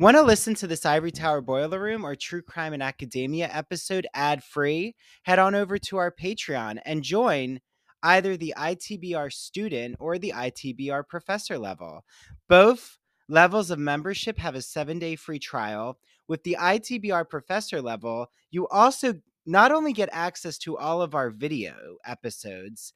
Want 0.00 0.16
to 0.16 0.22
listen 0.22 0.54
to 0.54 0.68
this 0.68 0.86
Ivory 0.86 1.10
Tower 1.10 1.40
Boiler 1.40 1.80
Room 1.80 2.06
or 2.06 2.14
True 2.14 2.40
Crime 2.40 2.72
and 2.72 2.84
Academia 2.84 3.50
episode 3.52 4.06
ad 4.14 4.44
free? 4.44 4.94
Head 5.24 5.40
on 5.40 5.56
over 5.56 5.76
to 5.76 5.96
our 5.96 6.12
Patreon 6.12 6.78
and 6.84 7.02
join 7.02 7.58
either 8.04 8.36
the 8.36 8.54
ITBR 8.56 9.32
student 9.32 9.96
or 9.98 10.16
the 10.16 10.34
ITBR 10.36 11.08
professor 11.08 11.58
level. 11.58 12.04
Both 12.48 12.98
levels 13.28 13.72
of 13.72 13.80
membership 13.80 14.38
have 14.38 14.54
a 14.54 14.62
seven 14.62 15.00
day 15.00 15.16
free 15.16 15.40
trial. 15.40 15.98
With 16.28 16.44
the 16.44 16.56
ITBR 16.60 17.28
professor 17.28 17.82
level, 17.82 18.28
you 18.52 18.68
also 18.68 19.14
not 19.46 19.72
only 19.72 19.92
get 19.92 20.10
access 20.12 20.58
to 20.58 20.78
all 20.78 21.02
of 21.02 21.16
our 21.16 21.30
video 21.30 21.74
episodes, 22.06 22.92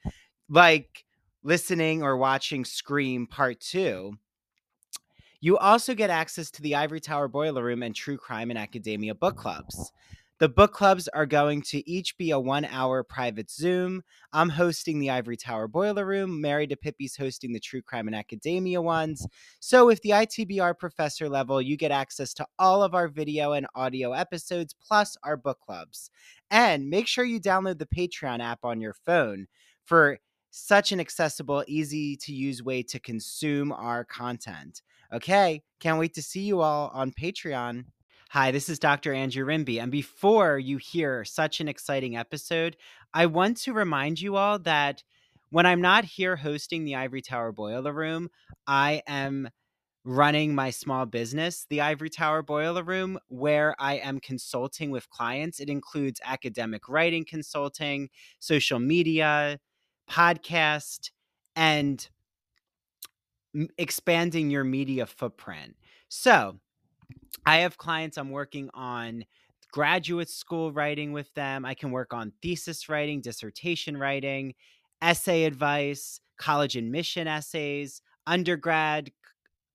like 0.49 1.05
listening 1.43 2.05
or 2.05 2.17
watching 2.17 2.65
Scream 2.65 3.27
Part 3.27 3.59
2, 3.59 4.13
you 5.43 5.59
also 5.59 5.93
get 5.93 6.09
access 6.09 6.53
to 6.53 6.63
the 6.63 6.77
Ivory 6.77 7.01
Tower 7.01 7.27
Boiler 7.27 7.65
Room 7.65 7.83
and 7.83 7.95
True 7.95 8.17
Crime 8.17 8.51
and 8.51 8.59
Academia 8.59 9.13
book 9.13 9.37
clubs. 9.37 9.93
The 10.39 10.49
book 10.49 10.73
clubs 10.73 11.09
are 11.09 11.27
going 11.27 11.63
to 11.63 11.89
each 11.91 12.17
be 12.17 12.31
a 12.31 12.39
one 12.39 12.65
hour 12.65 13.03
private 13.03 13.51
Zoom. 13.51 14.03
I'm 14.33 14.49
hosting 14.49 15.01
the 15.01 15.11
Ivory 15.11 15.37
Tower 15.37 15.67
Boiler 15.67 16.07
Room. 16.07 16.41
Mary 16.41 16.69
DiPipi's 16.69 17.17
hosting 17.17 17.53
the 17.53 17.59
True 17.59 17.83
Crime 17.83 18.07
and 18.07 18.15
Academia 18.15 18.81
ones. 18.81 19.27
So, 19.59 19.85
with 19.85 20.01
the 20.03 20.11
ITBR 20.11 20.79
professor 20.79 21.29
level, 21.29 21.61
you 21.61 21.77
get 21.77 21.91
access 21.91 22.33
to 22.35 22.47
all 22.61 22.85
of 22.85 22.95
our 22.95 23.09
video 23.09 23.53
and 23.53 23.67
audio 23.75 24.13
episodes 24.13 24.77
plus 24.81 25.17
our 25.25 25.37
book 25.37 25.59
clubs. 25.59 26.09
And 26.53 26.89
make 26.89 27.09
sure 27.09 27.25
you 27.25 27.41
download 27.41 27.79
the 27.79 27.87
Patreon 27.87 28.41
app 28.41 28.61
on 28.63 28.81
your 28.81 28.95
phone 28.95 29.49
for 29.85 30.21
such 30.53 30.93
an 30.93 31.01
accessible, 31.01 31.65
easy 31.67 32.17
to 32.19 32.33
use 32.33 32.63
way 32.63 32.85
to 32.85 33.01
consume 33.01 33.73
our 33.73 34.05
content. 34.05 34.83
Okay, 35.13 35.63
can't 35.79 35.99
wait 35.99 36.15
to 36.15 36.23
see 36.23 36.41
you 36.41 36.63
all 36.63 36.91
on 36.95 37.13
Patreon. 37.13 37.85
Hi, 38.31 38.51
this 38.51 38.71
is 38.71 38.79
Dr. 38.79 39.13
Andrew 39.13 39.45
Rimby. 39.45 39.79
And 39.79 39.93
before 39.93 40.59
you 40.59 40.79
hear 40.79 41.23
such 41.27 41.61
an 41.61 41.69
exciting 41.69 42.17
episode, 42.17 42.79
I 43.13 43.27
want 43.27 43.59
to 43.59 43.75
remind 43.75 44.23
you 44.23 44.37
all 44.37 44.59
that 44.61 45.03
when 45.51 45.67
I'm 45.67 45.83
not 45.83 46.07
here 46.07 46.37
hosting 46.37 46.87
the 46.87 46.95
Ivory 46.95 47.21
Tower 47.21 47.53
Boiler 47.53 47.93
Room, 47.93 48.31
I 48.67 49.03
am 49.07 49.51
running 50.03 50.55
my 50.55 50.71
small 50.71 51.05
business, 51.05 51.67
the 51.69 51.83
Ivory 51.83 52.09
Tower 52.09 52.43
Boiler 52.43 52.83
Room, 52.83 53.19
where 53.29 53.77
I 53.79 53.97
am 53.97 54.19
consulting 54.19 54.91
with 54.91 55.11
clients. 55.11 55.61
It 55.61 55.69
includes 55.69 56.23
academic 56.25 56.89
writing 56.89 57.27
consulting, 57.29 58.09
social 58.39 58.79
media, 58.79 59.59
podcast, 60.11 61.11
and 61.55 62.09
expanding 63.79 64.51
your 64.51 64.65
media 64.65 65.07
footprint. 65.07 65.77
So, 66.09 66.61
I 67.47 67.59
have 67.59 67.79
clients 67.79 68.19
I'm 68.19 68.31
working 68.31 68.71
on 68.75 69.25
graduate 69.73 70.29
school 70.29 70.73
writing 70.73 71.13
with 71.13 71.33
them. 71.35 71.65
I 71.65 71.75
can 71.75 71.91
work 71.91 72.13
on 72.13 72.33
thesis 72.43 72.89
writing, 72.89 73.21
dissertation 73.21 73.97
writing, 73.97 74.55
essay 75.01 75.45
advice, 75.45 76.21
college 76.39 76.77
admission 76.77 77.27
essays, 77.27 78.03
undergrad 78.27 79.13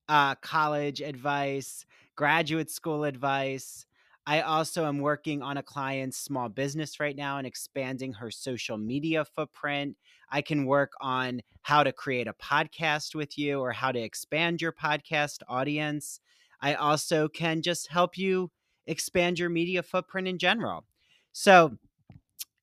uh, 0.10 0.36
college 0.36 1.02
advice, 1.02 1.86
graduate 2.16 2.70
school 2.72 3.04
advice. 3.04 3.86
I 4.26 4.42
also 4.42 4.86
am 4.86 5.00
working 5.00 5.42
on 5.42 5.58
a 5.58 5.64
client's 5.64 6.18
small 6.18 6.50
business 6.50 7.00
right 7.00 7.16
now 7.16 7.38
and 7.38 7.48
expanding 7.48 8.14
her 8.14 8.32
social 8.32 8.78
media 8.78 9.26
footprint. 9.26 9.98
I 10.30 10.42
can 10.42 10.66
work 10.66 10.92
on 11.02 11.42
how 11.62 11.84
to 11.84 11.92
create 11.92 12.28
a 12.28 12.34
podcast 12.34 13.16
with 13.16 13.38
you 13.38 13.60
or 13.60 13.72
how 13.72 13.92
to 13.92 14.00
expand 14.00 14.62
your 14.62 14.72
podcast 14.72 15.42
audience. 15.48 16.20
I 16.62 16.76
also 16.76 17.28
can 17.28 17.62
just 17.62 17.90
help 17.90 18.18
you 18.18 18.52
expand 18.88 19.40
your 19.40 19.50
media 19.50 19.84
footprint 19.84 20.28
in 20.28 20.38
general. 20.38 20.86
So, 21.32 21.78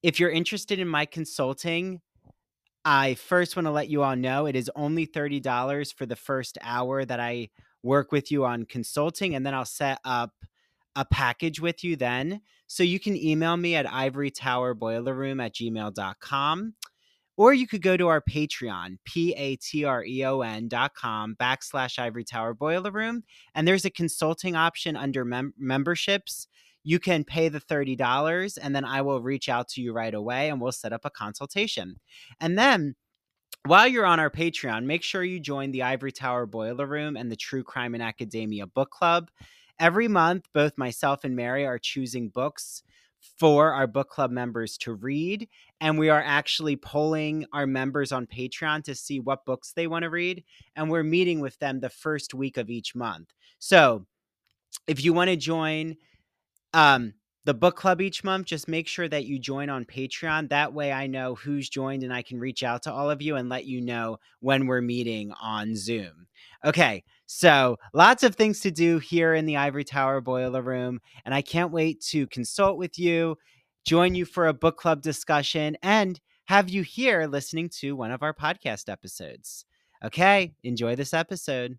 if 0.02 0.20
you're 0.20 0.30
interested 0.30 0.78
in 0.78 0.88
my 0.88 1.06
consulting, 1.06 2.00
I 2.84 3.14
first 3.14 3.56
want 3.56 3.66
to 3.66 3.72
let 3.72 3.88
you 3.88 4.02
all 4.02 4.16
know 4.16 4.44
it 4.44 4.56
is 4.56 4.70
only 4.76 5.06
$30 5.06 5.94
for 5.94 6.04
the 6.04 6.16
first 6.16 6.58
hour 6.60 7.04
that 7.04 7.20
I 7.20 7.48
work 7.82 8.12
with 8.12 8.30
you 8.30 8.44
on 8.44 8.64
consulting, 8.64 9.34
and 9.34 9.46
then 9.46 9.54
I'll 9.54 9.64
set 9.64 10.00
up 10.04 10.32
a 10.96 11.04
package 11.04 11.60
with 11.60 11.82
you 11.82 11.96
then. 11.96 12.40
So 12.66 12.82
you 12.82 13.00
can 13.00 13.16
email 13.16 13.56
me 13.56 13.74
at 13.76 13.86
ivorytowerboilerroom 13.86 15.44
at 15.44 15.54
gmail.com. 15.54 16.74
Or 17.36 17.52
you 17.52 17.66
could 17.66 17.82
go 17.82 17.96
to 17.96 18.08
our 18.08 18.20
Patreon, 18.20 18.98
P-A-T-R-E-O-N 19.04 20.68
dot 20.68 20.94
com 20.94 21.34
backslash 21.40 21.98
Ivory 21.98 22.24
Tower 22.24 22.54
Boiler 22.54 22.92
Room. 22.92 23.24
And 23.54 23.66
there's 23.66 23.84
a 23.84 23.90
consulting 23.90 24.54
option 24.54 24.96
under 24.96 25.24
mem- 25.24 25.54
memberships. 25.58 26.46
You 26.84 27.00
can 27.00 27.24
pay 27.24 27.48
the 27.48 27.60
$30 27.60 28.58
and 28.62 28.76
then 28.76 28.84
I 28.84 29.00
will 29.00 29.22
reach 29.22 29.48
out 29.48 29.68
to 29.70 29.80
you 29.80 29.92
right 29.92 30.14
away 30.14 30.50
and 30.50 30.60
we'll 30.60 30.72
set 30.72 30.92
up 30.92 31.04
a 31.04 31.10
consultation. 31.10 31.98
And 32.40 32.58
then 32.58 32.94
while 33.66 33.88
you're 33.88 34.04
on 34.04 34.20
our 34.20 34.30
Patreon, 34.30 34.84
make 34.84 35.02
sure 35.02 35.24
you 35.24 35.40
join 35.40 35.70
the 35.70 35.82
Ivory 35.82 36.12
Tower 36.12 36.44
Boiler 36.44 36.86
Room 36.86 37.16
and 37.16 37.32
the 37.32 37.36
True 37.36 37.64
Crime 37.64 37.94
and 37.94 38.02
Academia 38.02 38.66
Book 38.66 38.90
Club. 38.90 39.30
Every 39.80 40.06
month, 40.06 40.46
both 40.52 40.76
myself 40.76 41.24
and 41.24 41.34
Mary 41.34 41.66
are 41.66 41.78
choosing 41.78 42.28
books 42.28 42.82
for 43.38 43.72
our 43.72 43.86
book 43.86 44.08
club 44.08 44.30
members 44.30 44.76
to 44.78 44.94
read. 44.94 45.48
And 45.80 45.98
we 45.98 46.08
are 46.08 46.22
actually 46.24 46.76
polling 46.76 47.46
our 47.52 47.66
members 47.66 48.12
on 48.12 48.26
Patreon 48.26 48.84
to 48.84 48.94
see 48.94 49.20
what 49.20 49.44
books 49.44 49.72
they 49.72 49.86
want 49.86 50.04
to 50.04 50.10
read. 50.10 50.44
And 50.76 50.90
we're 50.90 51.02
meeting 51.02 51.40
with 51.40 51.58
them 51.58 51.80
the 51.80 51.90
first 51.90 52.34
week 52.34 52.56
of 52.56 52.70
each 52.70 52.94
month. 52.94 53.32
So 53.58 54.06
if 54.86 55.04
you 55.04 55.12
want 55.12 55.30
to 55.30 55.36
join 55.36 55.96
um, 56.72 57.14
the 57.44 57.54
book 57.54 57.76
club 57.76 58.00
each 58.00 58.24
month, 58.24 58.46
just 58.46 58.68
make 58.68 58.88
sure 58.88 59.08
that 59.08 59.26
you 59.26 59.38
join 59.38 59.68
on 59.68 59.84
Patreon. 59.84 60.48
That 60.48 60.72
way 60.72 60.92
I 60.92 61.06
know 61.06 61.34
who's 61.34 61.68
joined 61.68 62.02
and 62.02 62.12
I 62.12 62.22
can 62.22 62.38
reach 62.38 62.62
out 62.62 62.82
to 62.84 62.92
all 62.92 63.10
of 63.10 63.20
you 63.20 63.36
and 63.36 63.48
let 63.48 63.66
you 63.66 63.80
know 63.80 64.18
when 64.40 64.66
we're 64.66 64.80
meeting 64.80 65.32
on 65.40 65.76
Zoom. 65.76 66.26
Okay, 66.64 67.04
so 67.26 67.76
lots 67.92 68.22
of 68.22 68.34
things 68.34 68.60
to 68.60 68.70
do 68.70 68.98
here 68.98 69.34
in 69.34 69.44
the 69.44 69.58
Ivory 69.58 69.84
Tower 69.84 70.20
Boiler 70.20 70.62
Room, 70.62 71.00
and 71.24 71.34
I 71.34 71.42
can't 71.42 71.72
wait 71.72 72.00
to 72.08 72.26
consult 72.28 72.78
with 72.78 72.98
you, 72.98 73.36
join 73.84 74.14
you 74.14 74.24
for 74.24 74.46
a 74.46 74.54
book 74.54 74.78
club 74.78 75.02
discussion, 75.02 75.76
and 75.82 76.18
have 76.46 76.70
you 76.70 76.82
here 76.82 77.26
listening 77.26 77.68
to 77.80 77.94
one 77.94 78.10
of 78.10 78.22
our 78.22 78.34
podcast 78.34 78.90
episodes. 78.90 79.66
Okay, 80.02 80.54
enjoy 80.62 80.96
this 80.96 81.14
episode. 81.14 81.78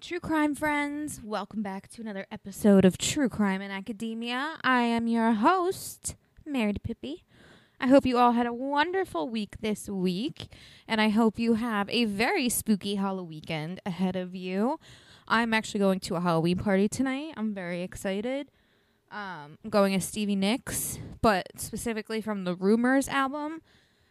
True 0.00 0.18
crime 0.18 0.54
friends. 0.54 1.20
Welcome 1.22 1.62
back 1.62 1.88
to 1.88 2.00
another 2.00 2.26
episode 2.32 2.86
of 2.86 2.96
True 2.96 3.28
Crime 3.28 3.60
in 3.60 3.70
Academia. 3.70 4.56
I 4.64 4.80
am 4.80 5.06
your 5.06 5.32
host, 5.32 6.16
Mary 6.46 6.72
DiPipi. 6.72 7.16
I 7.78 7.86
hope 7.88 8.06
you 8.06 8.16
all 8.16 8.32
had 8.32 8.46
a 8.46 8.52
wonderful 8.52 9.28
week 9.28 9.60
this 9.60 9.90
week, 9.90 10.48
and 10.88 11.02
I 11.02 11.10
hope 11.10 11.38
you 11.38 11.54
have 11.54 11.86
a 11.90 12.06
very 12.06 12.48
spooky 12.48 12.94
Halloween 12.94 13.28
weekend 13.28 13.82
ahead 13.84 14.16
of 14.16 14.34
you. 14.34 14.80
I'm 15.28 15.52
actually 15.52 15.80
going 15.80 16.00
to 16.00 16.16
a 16.16 16.20
Halloween 16.20 16.56
party 16.56 16.88
tonight. 16.88 17.34
I'm 17.36 17.52
very 17.52 17.82
excited. 17.82 18.50
Um, 19.10 19.58
I'm 19.62 19.70
going 19.70 19.94
as 19.94 20.06
Stevie 20.06 20.34
Nicks, 20.34 20.98
but 21.20 21.46
specifically 21.56 22.22
from 22.22 22.44
the 22.44 22.54
Rumors 22.54 23.06
album 23.06 23.60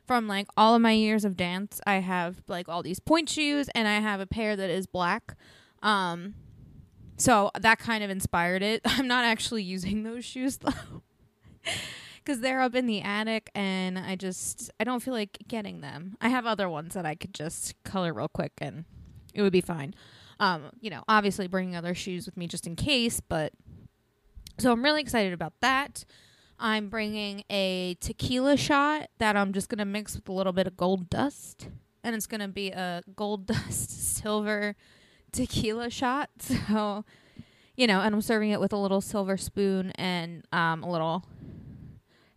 from 0.09 0.27
like 0.27 0.47
all 0.57 0.74
of 0.74 0.81
my 0.81 0.91
years 0.91 1.24
of 1.24 1.38
dance, 1.38 1.80
I 1.86 1.95
have 1.97 2.41
like 2.47 2.68
all 2.68 2.81
these 2.81 3.00
pointe 3.00 3.30
shoes 3.30 3.69
and 3.75 3.88
I 3.88 4.00
have 4.00 4.19
a 4.19 4.25
pair 4.25 4.56
that 4.56 4.69
is 4.69 4.88
black. 4.88 5.36
Um 5.81 6.35
so 7.17 7.51
that 7.59 7.79
kind 7.79 8.03
of 8.03 8.09
inspired 8.09 8.63
it. 8.63 8.81
I'm 8.85 9.07
not 9.07 9.25
actually 9.25 9.63
using 9.63 10.03
those 10.03 10.23
shoes 10.23 10.57
though. 10.59 11.01
Cuz 12.25 12.39
they're 12.39 12.61
up 12.61 12.75
in 12.75 12.85
the 12.85 13.01
attic 13.01 13.49
and 13.55 13.97
I 13.99 14.15
just 14.15 14.71
I 14.79 14.83
don't 14.83 15.01
feel 15.01 15.13
like 15.13 15.37
getting 15.47 15.81
them. 15.81 16.15
I 16.21 16.29
have 16.29 16.45
other 16.45 16.69
ones 16.69 16.93
that 16.93 17.05
I 17.05 17.15
could 17.15 17.33
just 17.33 17.75
color 17.83 18.13
real 18.13 18.27
quick 18.27 18.53
and 18.59 18.85
it 19.33 19.41
would 19.41 19.53
be 19.53 19.61
fine. 19.61 19.93
Um, 20.39 20.71
you 20.79 20.89
know, 20.89 21.03
obviously 21.09 21.47
bringing 21.47 21.75
other 21.75 21.93
shoes 21.93 22.25
with 22.25 22.37
me 22.37 22.47
just 22.47 22.65
in 22.65 22.75
case, 22.77 23.19
but 23.19 23.51
so 24.57 24.71
I'm 24.71 24.83
really 24.83 25.01
excited 25.01 25.33
about 25.33 25.53
that. 25.61 26.05
I'm 26.59 26.89
bringing 26.89 27.43
a 27.49 27.95
tequila 28.01 28.57
shot 28.57 29.09
that 29.17 29.37
I'm 29.37 29.53
just 29.53 29.69
going 29.69 29.79
to 29.79 29.85
mix 29.85 30.15
with 30.15 30.27
a 30.27 30.33
little 30.33 30.51
bit 30.53 30.67
of 30.67 30.75
gold 30.75 31.09
dust. 31.09 31.69
and 32.03 32.15
it's 32.15 32.27
gonna 32.27 32.47
be 32.47 32.71
a 32.71 33.01
gold 33.15 33.45
dust 33.47 34.17
silver 34.17 34.75
tequila 35.31 35.89
shot. 35.89 36.29
So, 36.67 37.05
you 37.75 37.87
know, 37.87 38.01
and 38.01 38.13
I'm 38.13 38.21
serving 38.21 38.51
it 38.51 38.59
with 38.59 38.73
a 38.73 38.77
little 38.77 38.99
silver 38.99 39.37
spoon 39.37 39.91
and 39.91 40.45
um, 40.51 40.83
a 40.83 40.91
little 40.91 41.25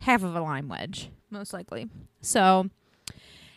half 0.00 0.22
of 0.22 0.36
a 0.36 0.40
lime 0.40 0.68
wedge, 0.68 1.10
most 1.30 1.52
likely. 1.52 1.88
So, 2.20 2.70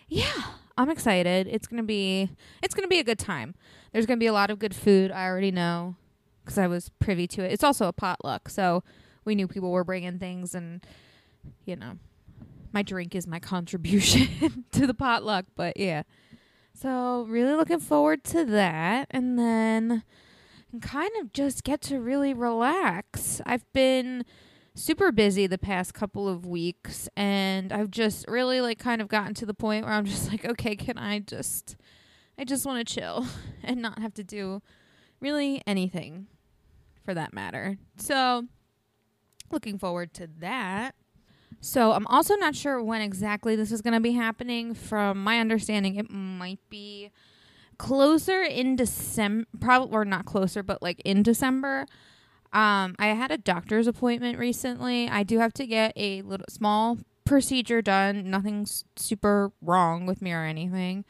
yeah, 0.08 0.42
I'm 0.78 0.90
excited. 0.90 1.48
It's 1.48 1.68
gonna 1.68 1.84
be 1.84 2.30
it's 2.62 2.74
gonna 2.74 2.88
be 2.88 3.00
a 3.00 3.04
good 3.04 3.20
time. 3.20 3.56
There's 3.94 4.06
gonna 4.06 4.18
be 4.18 4.28
a 4.28 4.34
lot 4.34 4.50
of 4.50 4.60
good 4.60 4.76
food. 4.76 5.12
I 5.12 5.26
already 5.26 5.52
know 5.52 5.96
because 6.44 6.58
I 6.58 6.68
was 6.68 6.90
privy 7.00 7.28
to 7.28 7.44
it. 7.44 7.52
It's 7.52 7.64
also 7.64 7.88
a 7.88 7.94
potluck, 7.94 8.50
so 8.50 8.84
we 9.24 9.36
knew 9.36 9.48
people 9.48 9.72
were 9.72 9.84
bringing 9.84 10.20
things, 10.20 10.54
and 10.54 10.86
you 11.66 11.76
know, 11.76 11.94
my 12.74 12.82
drink 12.82 13.16
is 13.16 13.26
my 13.26 13.40
contribution 13.54 14.66
to 14.72 14.86
the 14.86 14.94
potluck. 14.94 15.46
But 15.56 15.78
yeah, 15.78 16.04
so 16.80 17.26
really 17.30 17.54
looking 17.54 17.80
forward 17.80 18.24
to 18.26 18.46
that, 18.46 19.08
and 19.12 19.40
then 19.40 20.04
kind 20.82 21.12
of 21.22 21.32
just 21.34 21.64
get 21.64 21.82
to 21.82 22.00
really 22.00 22.34
relax. 22.34 23.42
I've 23.46 23.72
been 23.74 24.26
super 24.74 25.12
busy 25.12 25.48
the 25.48 25.58
past 25.58 25.94
couple 25.94 26.28
of 26.28 26.46
weeks 26.46 27.08
and 27.16 27.72
I've 27.72 27.90
just 27.90 28.28
really 28.28 28.60
like 28.60 28.78
kind 28.78 29.02
of 29.02 29.08
gotten 29.08 29.34
to 29.36 29.46
the 29.46 29.54
point 29.54 29.86
where 29.86 29.94
I'm 29.94 30.04
just 30.16 30.30
like 30.30 30.44
okay, 30.44 30.76
can 30.76 30.98
I 30.98 31.20
just 31.20 31.78
I 32.38 32.44
just 32.44 32.66
want 32.66 32.86
to 32.86 32.94
chill 32.94 33.26
and 33.64 33.82
not 33.82 34.00
have 34.00 34.14
to 34.16 34.24
do 34.24 34.62
really 35.22 35.62
anything 35.66 36.28
for 37.04 37.14
that 37.14 37.34
matter. 37.34 37.78
So, 37.98 38.46
looking 39.52 39.78
forward 39.78 40.14
to 40.16 40.28
that. 40.40 40.96
So, 41.66 41.94
I'm 41.94 42.06
also 42.08 42.36
not 42.36 42.56
sure 42.56 42.82
when 42.84 43.02
exactly 43.02 43.56
this 43.56 43.72
is 43.72 43.82
going 43.82 43.96
to 43.96 44.00
be 44.00 44.12
happening. 44.12 44.76
From 44.76 45.24
my 45.24 45.40
understanding, 45.40 45.96
it 45.96 46.12
might 46.12 46.60
be 46.70 47.10
closer 47.80 48.44
in 48.44 48.76
December, 48.76 49.48
probably 49.60 49.96
or 49.96 50.06
not 50.06 50.26
closer, 50.26 50.62
but 50.62 50.84
like 50.84 51.02
in 51.04 51.24
December. 51.24 51.88
Um, 52.54 52.96
I 53.00 53.08
had 53.08 53.32
a 53.32 53.38
doctor's 53.38 53.88
appointment 53.88 54.38
recently. 54.38 55.10
I 55.10 55.24
do 55.24 55.40
have 55.40 55.54
to 55.54 55.66
get 55.66 55.92
a 55.96 56.22
little 56.22 56.46
small 56.50 57.00
procedure 57.26 57.82
done. 57.82 58.30
Nothing's 58.30 58.86
super 58.96 59.52
wrong 59.60 60.06
with 60.06 60.22
me 60.22 60.32
or 60.34 60.44
anything. 60.44 61.04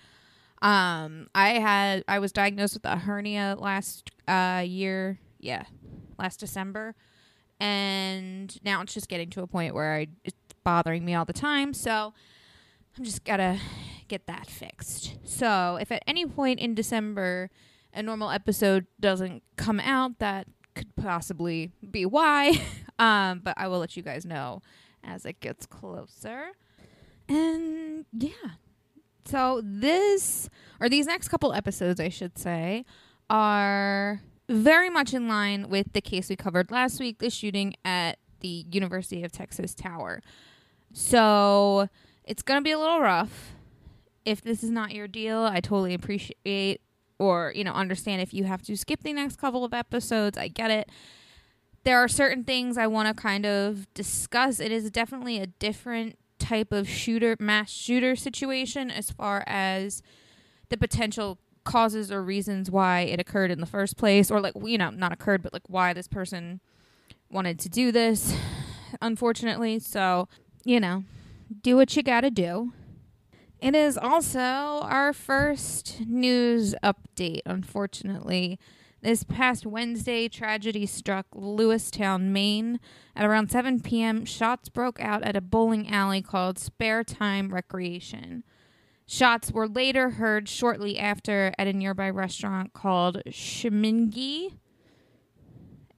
Um, 0.62 1.28
I 1.36 1.50
had 1.60 2.06
I 2.08 2.20
was 2.20 2.32
diagnosed 2.32 2.76
with 2.76 2.86
a 2.86 2.98
hernia 2.98 3.58
last 3.60 4.10
uh 4.28 4.64
year. 4.66 5.20
Yeah, 5.38 5.66
last 6.18 6.40
December, 6.40 6.96
and 7.60 8.58
now 8.64 8.82
it's 8.82 8.94
just 8.94 9.10
getting 9.10 9.30
to 9.32 9.42
a 9.42 9.48
point 9.48 9.76
where 9.76 9.94
I 9.94 10.08
bothering 10.66 11.06
me 11.06 11.16
all 11.16 11.24
the 11.24 11.32
time. 11.32 11.74
So 11.74 12.14
I'm 12.98 13.04
just 13.06 13.24
gotta 13.24 13.60
get 14.10 14.28
that 14.28 14.48
fixed. 14.48 15.16
So 15.24 15.78
if 15.80 15.92
at 15.92 16.04
any 16.06 16.26
point 16.26 16.60
in 16.60 16.76
December 16.76 17.50
a 17.94 18.04
normal 18.04 18.30
episode 18.30 18.88
doesn't 19.00 19.44
come 19.56 19.80
out, 19.80 20.20
that 20.20 20.48
could 20.76 20.94
possibly 20.98 21.72
be 21.90 22.06
why. 22.06 22.62
um, 23.00 23.40
but 23.40 23.54
I 23.56 23.70
will 23.70 23.80
let 23.80 23.96
you 23.96 24.04
guys 24.04 24.26
know 24.26 24.62
as 25.04 25.26
it 25.26 25.40
gets 25.40 25.66
closer. 25.66 26.50
And 27.30 28.06
yeah. 28.12 28.32
So 29.26 29.62
this 29.64 30.50
or 30.80 30.90
these 30.90 31.08
next 31.08 31.30
couple 31.30 31.54
episodes 31.54 32.00
I 32.00 32.10
should 32.10 32.38
say 32.38 32.86
are 33.30 34.22
very 34.48 34.90
much 34.90 35.14
in 35.14 35.28
line 35.28 35.70
with 35.70 35.94
the 35.94 36.02
case 36.02 36.30
we 36.30 36.36
covered 36.36 36.70
last 36.70 37.00
week, 37.00 37.20
the 37.20 37.30
shooting 37.30 37.74
at 37.84 38.20
the 38.42 38.66
University 38.72 39.24
of 39.24 39.32
Texas 39.32 39.74
Tower. 39.74 40.22
So 40.98 41.90
it's 42.24 42.42
going 42.42 42.58
to 42.58 42.64
be 42.64 42.72
a 42.72 42.80
little 42.80 43.02
rough. 43.02 43.52
If 44.24 44.42
this 44.42 44.64
is 44.64 44.70
not 44.70 44.94
your 44.94 45.10
deal, 45.10 45.40
I 45.40 45.60
totally 45.60 45.94
appreciate 45.94 46.80
or, 47.20 47.52
you 47.54 47.66
know, 47.66 47.74
understand 47.74 48.22
if 48.22 48.34
you 48.34 48.46
have 48.46 48.62
to 48.64 48.78
skip 48.78 49.04
the 49.04 49.12
next 49.12 49.36
couple 49.36 49.66
of 49.66 49.74
episodes. 49.74 50.38
I 50.38 50.48
get 50.48 50.72
it. 50.72 50.90
There 51.84 52.00
are 52.00 52.08
certain 52.08 52.46
things 52.46 52.78
I 52.78 52.88
want 52.88 53.10
to 53.10 53.22
kind 53.22 53.46
of 53.46 53.94
discuss. 53.94 54.62
It 54.62 54.72
is 54.72 54.90
definitely 54.90 55.38
a 55.38 55.48
different 55.48 56.18
type 56.40 56.72
of 56.72 56.88
shooter, 56.88 57.36
mass 57.42 57.70
shooter 57.70 58.16
situation 58.16 58.90
as 58.90 59.12
far 59.12 59.44
as 59.48 60.02
the 60.70 60.78
potential 60.78 61.40
causes 61.66 62.10
or 62.10 62.24
reasons 62.24 62.72
why 62.72 63.02
it 63.02 63.20
occurred 63.20 63.52
in 63.52 63.60
the 63.60 63.66
first 63.66 63.98
place, 63.98 64.32
or 64.32 64.40
like, 64.40 64.54
you 64.64 64.78
know, 64.78 64.92
not 64.92 65.12
occurred, 65.12 65.44
but 65.44 65.52
like 65.52 65.68
why 65.68 65.92
this 65.92 66.08
person 66.08 66.62
wanted 67.30 67.60
to 67.60 67.68
do 67.68 67.92
this, 67.92 68.34
unfortunately. 69.02 69.78
So, 69.80 70.30
you 70.66 70.80
know, 70.80 71.04
do 71.62 71.78
what 71.78 71.96
you 71.96 72.04
gotta 72.04 72.32
do. 72.32 72.74
It 73.60 73.76
is 73.76 73.98
also 73.98 74.40
our 74.40 75.14
first 75.14 76.02
news 76.02 76.76
update, 76.84 77.42
unfortunately. 77.46 78.60
This 79.02 79.24
past 79.24 79.68
Wednesday, 79.68 80.28
tragedy 80.28 80.88
struck 80.88 81.28
Lewistown, 81.32 82.32
Maine. 82.32 82.80
At 83.16 83.26
around 83.26 83.52
7 83.52 83.82
p.m., 83.82 84.26
shots 84.26 84.68
broke 84.68 85.00
out 85.00 85.24
at 85.24 85.36
a 85.36 85.42
bowling 85.42 85.90
alley 85.90 86.24
called 86.24 86.58
Spare 86.58 87.04
Time 87.04 87.54
Recreation. 87.54 88.44
Shots 89.06 89.52
were 89.52 89.68
later 89.68 90.12
heard 90.12 90.50
shortly 90.50 90.98
after 90.98 91.54
at 91.60 91.68
a 91.68 91.74
nearby 91.74 92.10
restaurant 92.10 92.74
called 92.74 93.22
Schemengee, 93.28 94.58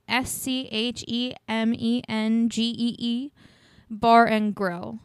S 0.09 0.29
C 0.29 0.67
H 0.69 1.05
E 1.07 1.33
M 1.47 1.73
E 1.73 2.03
N 2.09 2.49
G 2.49 2.63
E 2.63 2.95
E, 2.99 3.31
Bar 3.89 4.25
and 4.25 4.53
Grill. 4.53 4.99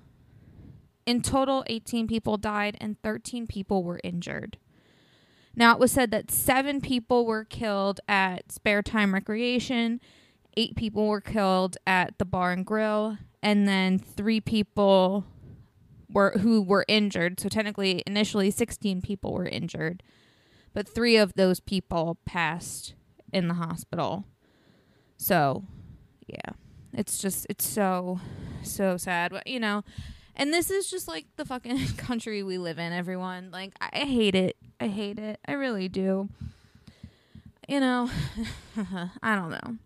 In 1.05 1.20
total, 1.20 1.64
18 1.67 2.06
people 2.06 2.37
died 2.37 2.76
and 2.81 3.00
13 3.02 3.46
people 3.46 3.82
were 3.82 4.00
injured. 4.05 4.58
Now, 5.55 5.75
it 5.75 5.79
was 5.79 5.93
said 5.93 6.11
that 6.12 6.31
seven 6.31 6.81
people 6.81 7.26
were 7.26 7.44
killed 7.44 8.00
at 8.08 8.50
Spare 8.50 8.82
Time 8.82 9.12
Recreation, 9.12 10.00
eight 10.56 10.76
people 10.76 11.08
were 11.08 11.20
killed 11.20 11.76
at 11.87 12.19
the 12.19 12.25
Bar 12.25 12.52
and 12.52 12.64
Grill, 12.64 13.19
and 13.43 13.69
then 13.69 13.99
three 13.99 14.40
people 14.40 15.26
were 16.08 16.38
who 16.38 16.62
were 16.62 16.84
injured. 16.88 17.40
So 17.40 17.49
technically, 17.49 18.02
initially, 18.06 18.50
16 18.50 19.02
people 19.02 19.32
were 19.32 19.46
injured, 19.46 20.02
but 20.73 20.88
three 20.88 21.17
of 21.17 21.34
those 21.34 21.61
people 21.61 22.19
passed 22.25 22.94
in 23.32 23.49
the 23.49 23.55
hospital. 23.55 24.25
So, 25.17 25.64
yeah, 26.26 26.52
it's 26.93 27.19
just 27.19 27.47
it's 27.49 27.67
so 27.67 28.21
so 28.62 28.97
sad. 28.97 29.33
You 29.47 29.61
know, 29.61 29.85
and 30.35 30.53
this 30.53 30.71
is 30.71 30.91
just 30.91 31.09
like 31.09 31.27
the 31.37 31.44
fucking 31.44 31.87
country 31.97 32.43
we 32.43 32.59
live 32.59 32.79
in, 32.79 32.93
everyone. 32.93 33.50
Like, 33.50 33.75
I 33.81 34.00
hate 34.00 34.35
it. 34.35 34.56
I 34.81 34.89
hate 34.89 35.19
it. 35.19 35.39
I 35.47 35.53
really 35.53 35.89
do. 35.89 36.29
You 37.69 37.81
know, 37.81 38.11
I 39.22 39.37
don't 39.37 39.51
know. 39.51 39.77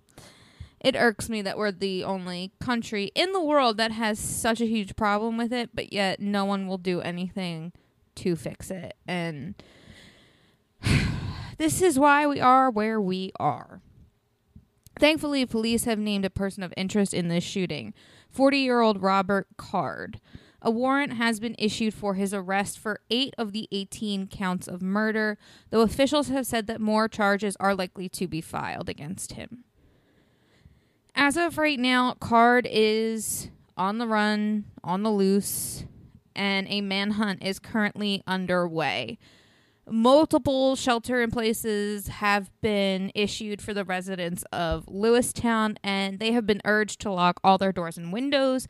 It 0.80 0.94
irks 0.94 1.28
me 1.28 1.42
that 1.42 1.58
we're 1.58 1.72
the 1.72 2.04
only 2.04 2.52
country 2.60 3.10
in 3.14 3.32
the 3.32 3.42
world 3.42 3.76
that 3.78 3.92
has 3.92 4.18
such 4.18 4.60
a 4.60 4.66
huge 4.66 4.94
problem 4.94 5.36
with 5.36 5.52
it, 5.52 5.70
but 5.74 5.92
yet 5.92 6.20
no 6.20 6.44
one 6.44 6.66
will 6.66 6.78
do 6.78 7.00
anything 7.00 7.72
to 8.16 8.36
fix 8.36 8.70
it. 8.70 8.94
And 9.06 9.54
this 11.58 11.82
is 11.82 11.98
why 11.98 12.26
we 12.26 12.40
are 12.40 12.70
where 12.70 13.00
we 13.00 13.32
are. 13.40 13.80
Thankfully, 14.98 15.44
police 15.44 15.84
have 15.84 15.98
named 15.98 16.24
a 16.24 16.30
person 16.30 16.62
of 16.62 16.72
interest 16.76 17.12
in 17.12 17.28
this 17.28 17.44
shooting 17.44 17.92
40 18.30 18.58
year 18.58 18.80
old 18.80 19.02
Robert 19.02 19.46
Card. 19.56 20.20
A 20.62 20.70
warrant 20.70 21.12
has 21.14 21.38
been 21.38 21.54
issued 21.58 21.94
for 21.94 22.14
his 22.14 22.32
arrest 22.32 22.78
for 22.78 23.00
eight 23.10 23.34
of 23.38 23.52
the 23.52 23.68
18 23.70 24.26
counts 24.26 24.66
of 24.66 24.82
murder, 24.82 25.38
though 25.70 25.82
officials 25.82 26.28
have 26.28 26.46
said 26.46 26.66
that 26.66 26.80
more 26.80 27.08
charges 27.08 27.56
are 27.60 27.74
likely 27.74 28.08
to 28.08 28.26
be 28.26 28.40
filed 28.40 28.88
against 28.88 29.34
him. 29.34 29.64
As 31.14 31.36
of 31.36 31.58
right 31.58 31.78
now, 31.78 32.14
Card 32.14 32.66
is 32.70 33.50
on 33.76 33.98
the 33.98 34.06
run, 34.06 34.64
on 34.82 35.02
the 35.02 35.10
loose, 35.10 35.84
and 36.34 36.66
a 36.68 36.80
manhunt 36.80 37.42
is 37.42 37.58
currently 37.58 38.22
underway. 38.26 39.18
Multiple 39.88 40.74
shelter 40.74 41.22
in 41.22 41.30
places 41.30 42.08
have 42.08 42.50
been 42.60 43.12
issued 43.14 43.62
for 43.62 43.72
the 43.72 43.84
residents 43.84 44.42
of 44.50 44.84
Lewistown, 44.86 45.76
and 45.84 46.18
they 46.18 46.32
have 46.32 46.44
been 46.44 46.60
urged 46.64 47.00
to 47.02 47.12
lock 47.12 47.38
all 47.44 47.56
their 47.56 47.72
doors 47.72 47.96
and 47.96 48.12
windows 48.12 48.66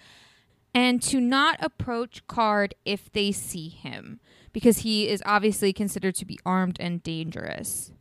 and 0.74 1.00
to 1.00 1.18
not 1.18 1.56
approach 1.64 2.26
Card 2.26 2.74
if 2.84 3.10
they 3.12 3.32
see 3.32 3.70
him, 3.70 4.20
because 4.52 4.78
he 4.78 5.08
is 5.08 5.22
obviously 5.24 5.72
considered 5.72 6.14
to 6.16 6.26
be 6.26 6.38
armed 6.44 6.76
and 6.78 7.02
dangerous. 7.02 7.92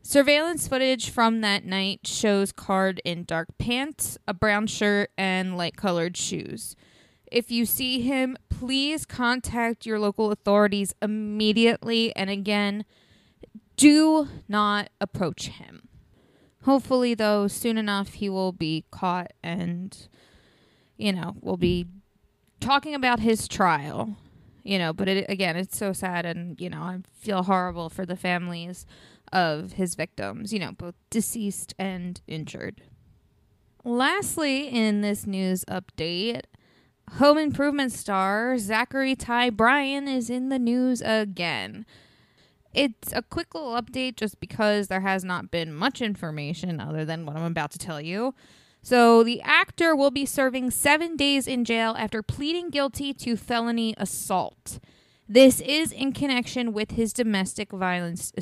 Surveillance 0.00 0.66
footage 0.66 1.10
from 1.10 1.42
that 1.42 1.66
night 1.66 2.06
shows 2.06 2.50
Card 2.50 3.02
in 3.04 3.24
dark 3.24 3.48
pants, 3.58 4.16
a 4.26 4.32
brown 4.32 4.66
shirt, 4.66 5.10
and 5.18 5.58
light 5.58 5.76
colored 5.76 6.16
shoes. 6.16 6.74
If 7.30 7.50
you 7.50 7.64
see 7.64 8.00
him, 8.00 8.36
please 8.48 9.06
contact 9.06 9.86
your 9.86 9.98
local 9.98 10.30
authorities 10.30 10.94
immediately. 11.00 12.14
And 12.16 12.28
again, 12.28 12.84
do 13.76 14.28
not 14.48 14.90
approach 15.00 15.48
him. 15.48 15.88
Hopefully, 16.64 17.14
though, 17.14 17.46
soon 17.46 17.78
enough 17.78 18.14
he 18.14 18.28
will 18.28 18.52
be 18.52 18.84
caught 18.90 19.32
and, 19.42 20.08
you 20.98 21.12
know, 21.12 21.36
will 21.40 21.56
be 21.56 21.86
talking 22.60 22.94
about 22.94 23.20
his 23.20 23.48
trial 23.48 24.16
you 24.62 24.78
know, 24.78 24.92
but 24.92 25.08
it, 25.08 25.26
again, 25.28 25.56
it's 25.56 25.76
so 25.76 25.92
sad. 25.92 26.26
And, 26.26 26.60
you 26.60 26.70
know, 26.70 26.82
I 26.82 26.98
feel 27.18 27.42
horrible 27.42 27.88
for 27.88 28.04
the 28.04 28.16
families 28.16 28.86
of 29.32 29.72
his 29.72 29.94
victims, 29.94 30.52
you 30.52 30.58
know, 30.58 30.72
both 30.72 30.94
deceased 31.10 31.74
and 31.78 32.20
injured. 32.26 32.82
Lastly, 33.84 34.68
in 34.68 35.00
this 35.00 35.26
news 35.26 35.64
update, 35.66 36.42
home 37.18 37.38
improvement 37.38 37.92
star 37.92 38.54
Zachery 38.54 39.16
Ty 39.18 39.50
Bryan 39.50 40.08
is 40.08 40.30
in 40.30 40.48
the 40.48 40.58
news 40.58 41.02
again. 41.04 41.84
It's 42.72 43.12
a 43.12 43.22
quick 43.22 43.54
little 43.54 43.72
update 43.72 44.16
just 44.16 44.38
because 44.38 44.88
there 44.88 45.00
has 45.00 45.24
not 45.24 45.50
been 45.50 45.74
much 45.74 46.00
information 46.00 46.80
other 46.80 47.04
than 47.04 47.26
what 47.26 47.36
I'm 47.36 47.42
about 47.42 47.72
to 47.72 47.78
tell 47.78 48.00
you. 48.00 48.34
So, 48.82 49.22
the 49.22 49.42
actor 49.42 49.94
will 49.94 50.10
be 50.10 50.24
serving 50.24 50.70
seven 50.70 51.14
days 51.16 51.46
in 51.46 51.66
jail 51.66 51.94
after 51.98 52.22
pleading 52.22 52.70
guilty 52.70 53.12
to 53.12 53.36
felony 53.36 53.94
assault. 53.98 54.78
This 55.28 55.60
is 55.60 55.92
in 55.92 56.12
connection 56.12 56.72
with 56.72 56.92
his 56.92 57.12
domestic 57.12 57.72
violence, 57.72 58.32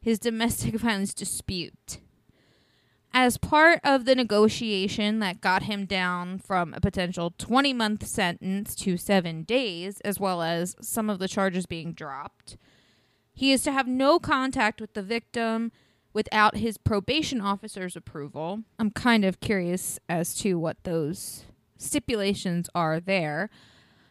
his 0.00 0.18
domestic 0.18 0.74
violence 0.80 1.12
dispute. 1.12 1.98
As 3.18 3.38
part 3.38 3.80
of 3.82 4.04
the 4.04 4.14
negotiation 4.14 5.20
that 5.20 5.40
got 5.40 5.62
him 5.62 5.86
down 5.86 6.38
from 6.38 6.74
a 6.74 6.82
potential 6.82 7.32
20 7.38 7.72
month 7.72 8.06
sentence 8.06 8.74
to 8.74 8.98
seven 8.98 9.42
days, 9.42 10.02
as 10.02 10.20
well 10.20 10.42
as 10.42 10.76
some 10.82 11.08
of 11.08 11.18
the 11.18 11.26
charges 11.26 11.64
being 11.64 11.94
dropped, 11.94 12.58
he 13.32 13.52
is 13.52 13.62
to 13.62 13.72
have 13.72 13.88
no 13.88 14.18
contact 14.18 14.82
with 14.82 14.92
the 14.92 15.00
victim 15.00 15.72
without 16.12 16.58
his 16.58 16.76
probation 16.76 17.40
officer's 17.40 17.96
approval. 17.96 18.64
I'm 18.78 18.90
kind 18.90 19.24
of 19.24 19.40
curious 19.40 19.98
as 20.10 20.34
to 20.40 20.58
what 20.58 20.84
those 20.84 21.46
stipulations 21.78 22.68
are 22.74 23.00
there. 23.00 23.48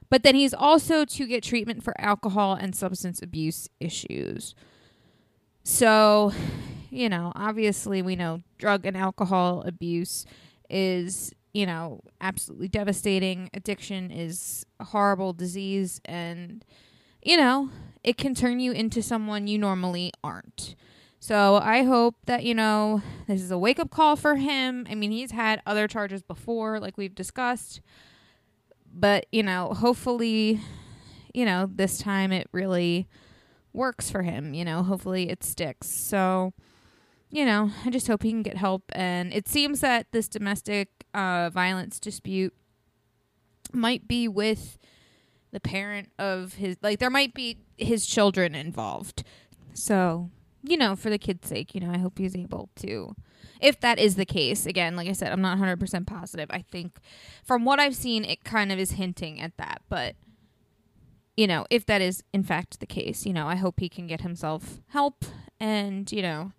But 0.09 0.24
then 0.24 0.33
he's 0.33 0.53
also 0.55 1.05
to 1.05 1.27
get 1.27 1.43
treatment 1.43 1.83
for 1.83 1.93
alcohol 2.01 2.55
and 2.55 2.75
substance 2.75 3.21
abuse 3.21 3.69
issues. 3.79 4.55
So, 5.63 6.33
you 6.95 7.09
know, 7.09 7.31
obviously 7.35 8.01
we 8.01 8.15
know 8.15 8.41
drug 8.57 8.85
and 8.85 8.95
alcohol 8.95 9.63
abuse 9.65 10.25
is, 10.69 11.33
you 11.53 11.65
know, 11.65 12.01
absolutely 12.21 12.67
devastating. 12.67 13.49
Addiction 13.53 14.11
is 14.11 14.65
a 14.79 14.85
horrible 14.85 15.33
disease 15.33 16.01
and 16.05 16.63
you 17.25 17.37
know, 17.37 17.69
it 18.03 18.17
can 18.17 18.35
turn 18.35 18.59
you 18.59 18.71
into 18.71 19.01
someone 19.01 19.47
you 19.47 19.57
normally 19.57 20.11
aren't. 20.23 20.75
So 21.19 21.55
I 21.55 21.81
hope 21.81 22.15
that, 22.27 22.43
you 22.43 22.53
know, 22.53 23.01
this 23.27 23.41
is 23.41 23.49
a 23.49 23.57
wake 23.57 23.79
up 23.79 23.89
call 23.89 24.15
for 24.15 24.35
him. 24.35 24.85
I 24.87 24.93
mean, 24.93 25.09
he's 25.09 25.31
had 25.31 25.59
other 25.65 25.87
charges 25.87 26.21
before, 26.21 26.79
like 26.79 26.99
we've 26.99 27.15
discussed. 27.15 27.81
But, 28.93 29.25
you 29.31 29.41
know, 29.41 29.73
hopefully, 29.73 30.61
you 31.33 31.45
know, 31.45 31.67
this 31.73 31.97
time 31.97 32.31
it 32.31 32.47
really 32.51 33.07
works 33.73 34.11
for 34.11 34.21
him. 34.21 34.53
You 34.53 34.65
know, 34.65 34.83
hopefully 34.83 35.29
it 35.31 35.43
sticks. 35.43 35.87
So, 35.87 36.53
you 37.29 37.46
know, 37.46 37.72
I 37.86 37.89
just 37.89 38.08
hope 38.08 38.24
he 38.24 38.32
can 38.32 38.44
get 38.44 38.58
help. 38.58 38.84
And 38.94 39.34
it 39.34 39.48
seems 39.48 39.82
that 39.82 40.08
this 40.12 40.27
domestic 40.27 40.89
uh, 41.13 41.50
violence 41.50 42.00
dispute 42.00 42.53
might 43.74 44.08
be 44.08 44.27
with 44.27 44.77
the 45.51 45.60
parent 45.60 46.12
of 46.20 46.55
his, 46.55 46.77
like, 46.82 47.00
there 47.00 47.10
might 47.10 47.34
be 47.34 47.60
his 47.77 48.05
children 48.05 48.55
involved. 48.55 49.24
So 49.74 50.29
you 50.70 50.77
know, 50.77 50.96
for 50.96 51.10
the 51.10 51.17
kid's 51.17 51.48
sake, 51.48 51.75
you 51.75 51.82
know, 51.82 51.91
I 51.91 51.98
hope 51.98 52.17
he's 52.17 52.36
able 52.36 52.70
to. 52.77 53.15
If 53.62 53.79
that 53.82 54.00
is 54.00 54.15
the 54.15 54.25
case, 54.25 54.65
again, 54.65 54.96
like 54.96 55.08
I 55.08 55.13
said, 55.13 55.32
I'm 55.32 55.41
not 55.41 55.58
100% 55.58 56.08
positive. 56.08 56.48
I 56.50 56.63
think 56.63 56.98
from 57.44 57.65
what 57.65 57.79
I've 57.79 57.96
seen, 57.96 58.25
it 58.25 58.44
kind 58.44 58.72
of 58.72 58.79
is 58.79 58.91
hinting 58.91 59.39
at 59.39 59.55
that. 59.58 59.82
But, 59.89 60.15
you 61.38 61.48
know, 61.48 61.65
if 61.70 61.86
that 61.86 62.01
is 62.01 62.24
in 62.34 62.44
fact 62.44 62.79
the 62.79 62.86
case, 62.86 63.25
you 63.25 63.34
know, 63.34 63.48
I 63.48 63.55
hope 63.55 63.79
he 63.79 63.89
can 63.89 64.08
get 64.08 64.22
himself 64.22 64.82
help 64.88 65.25
and, 65.60 66.12
you 66.12 66.22
know, 66.22 66.51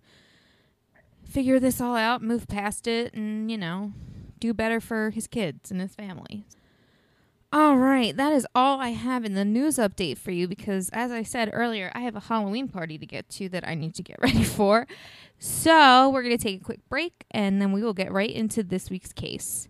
figure 1.27 1.59
this 1.59 1.79
all 1.81 1.95
out, 1.95 2.21
move 2.21 2.47
past 2.47 2.87
it, 2.87 3.13
and, 3.13 3.51
you 3.51 3.57
know, 3.57 3.93
do 4.39 4.53
better 4.53 4.79
for 4.79 5.09
his 5.11 5.27
kids 5.27 5.71
and 5.71 5.81
his 5.81 5.95
family. 5.95 6.45
All 7.53 7.77
right, 7.77 8.15
that 8.17 8.33
is 8.33 8.45
all 8.53 8.81
I 8.81 8.89
have 8.89 9.23
in 9.23 9.33
the 9.33 9.45
news 9.45 9.77
update 9.77 10.17
for 10.17 10.31
you 10.31 10.49
because, 10.49 10.89
as 10.91 11.11
I 11.11 11.23
said 11.23 11.49
earlier, 11.53 11.91
I 11.95 12.01
have 12.01 12.15
a 12.15 12.19
Halloween 12.19 12.67
party 12.67 12.97
to 12.97 13.05
get 13.05 13.29
to 13.29 13.47
that 13.49 13.65
I 13.65 13.73
need 13.73 13.95
to 13.95 14.03
get 14.03 14.19
ready 14.21 14.43
for. 14.43 14.85
So, 15.39 16.09
we're 16.09 16.23
going 16.23 16.37
to 16.37 16.43
take 16.43 16.61
a 16.61 16.63
quick 16.63 16.81
break 16.89 17.23
and 17.31 17.61
then 17.61 17.71
we 17.71 17.83
will 17.83 17.93
get 17.93 18.11
right 18.11 18.31
into 18.31 18.63
this 18.63 18.89
week's 18.89 19.13
case. 19.13 19.69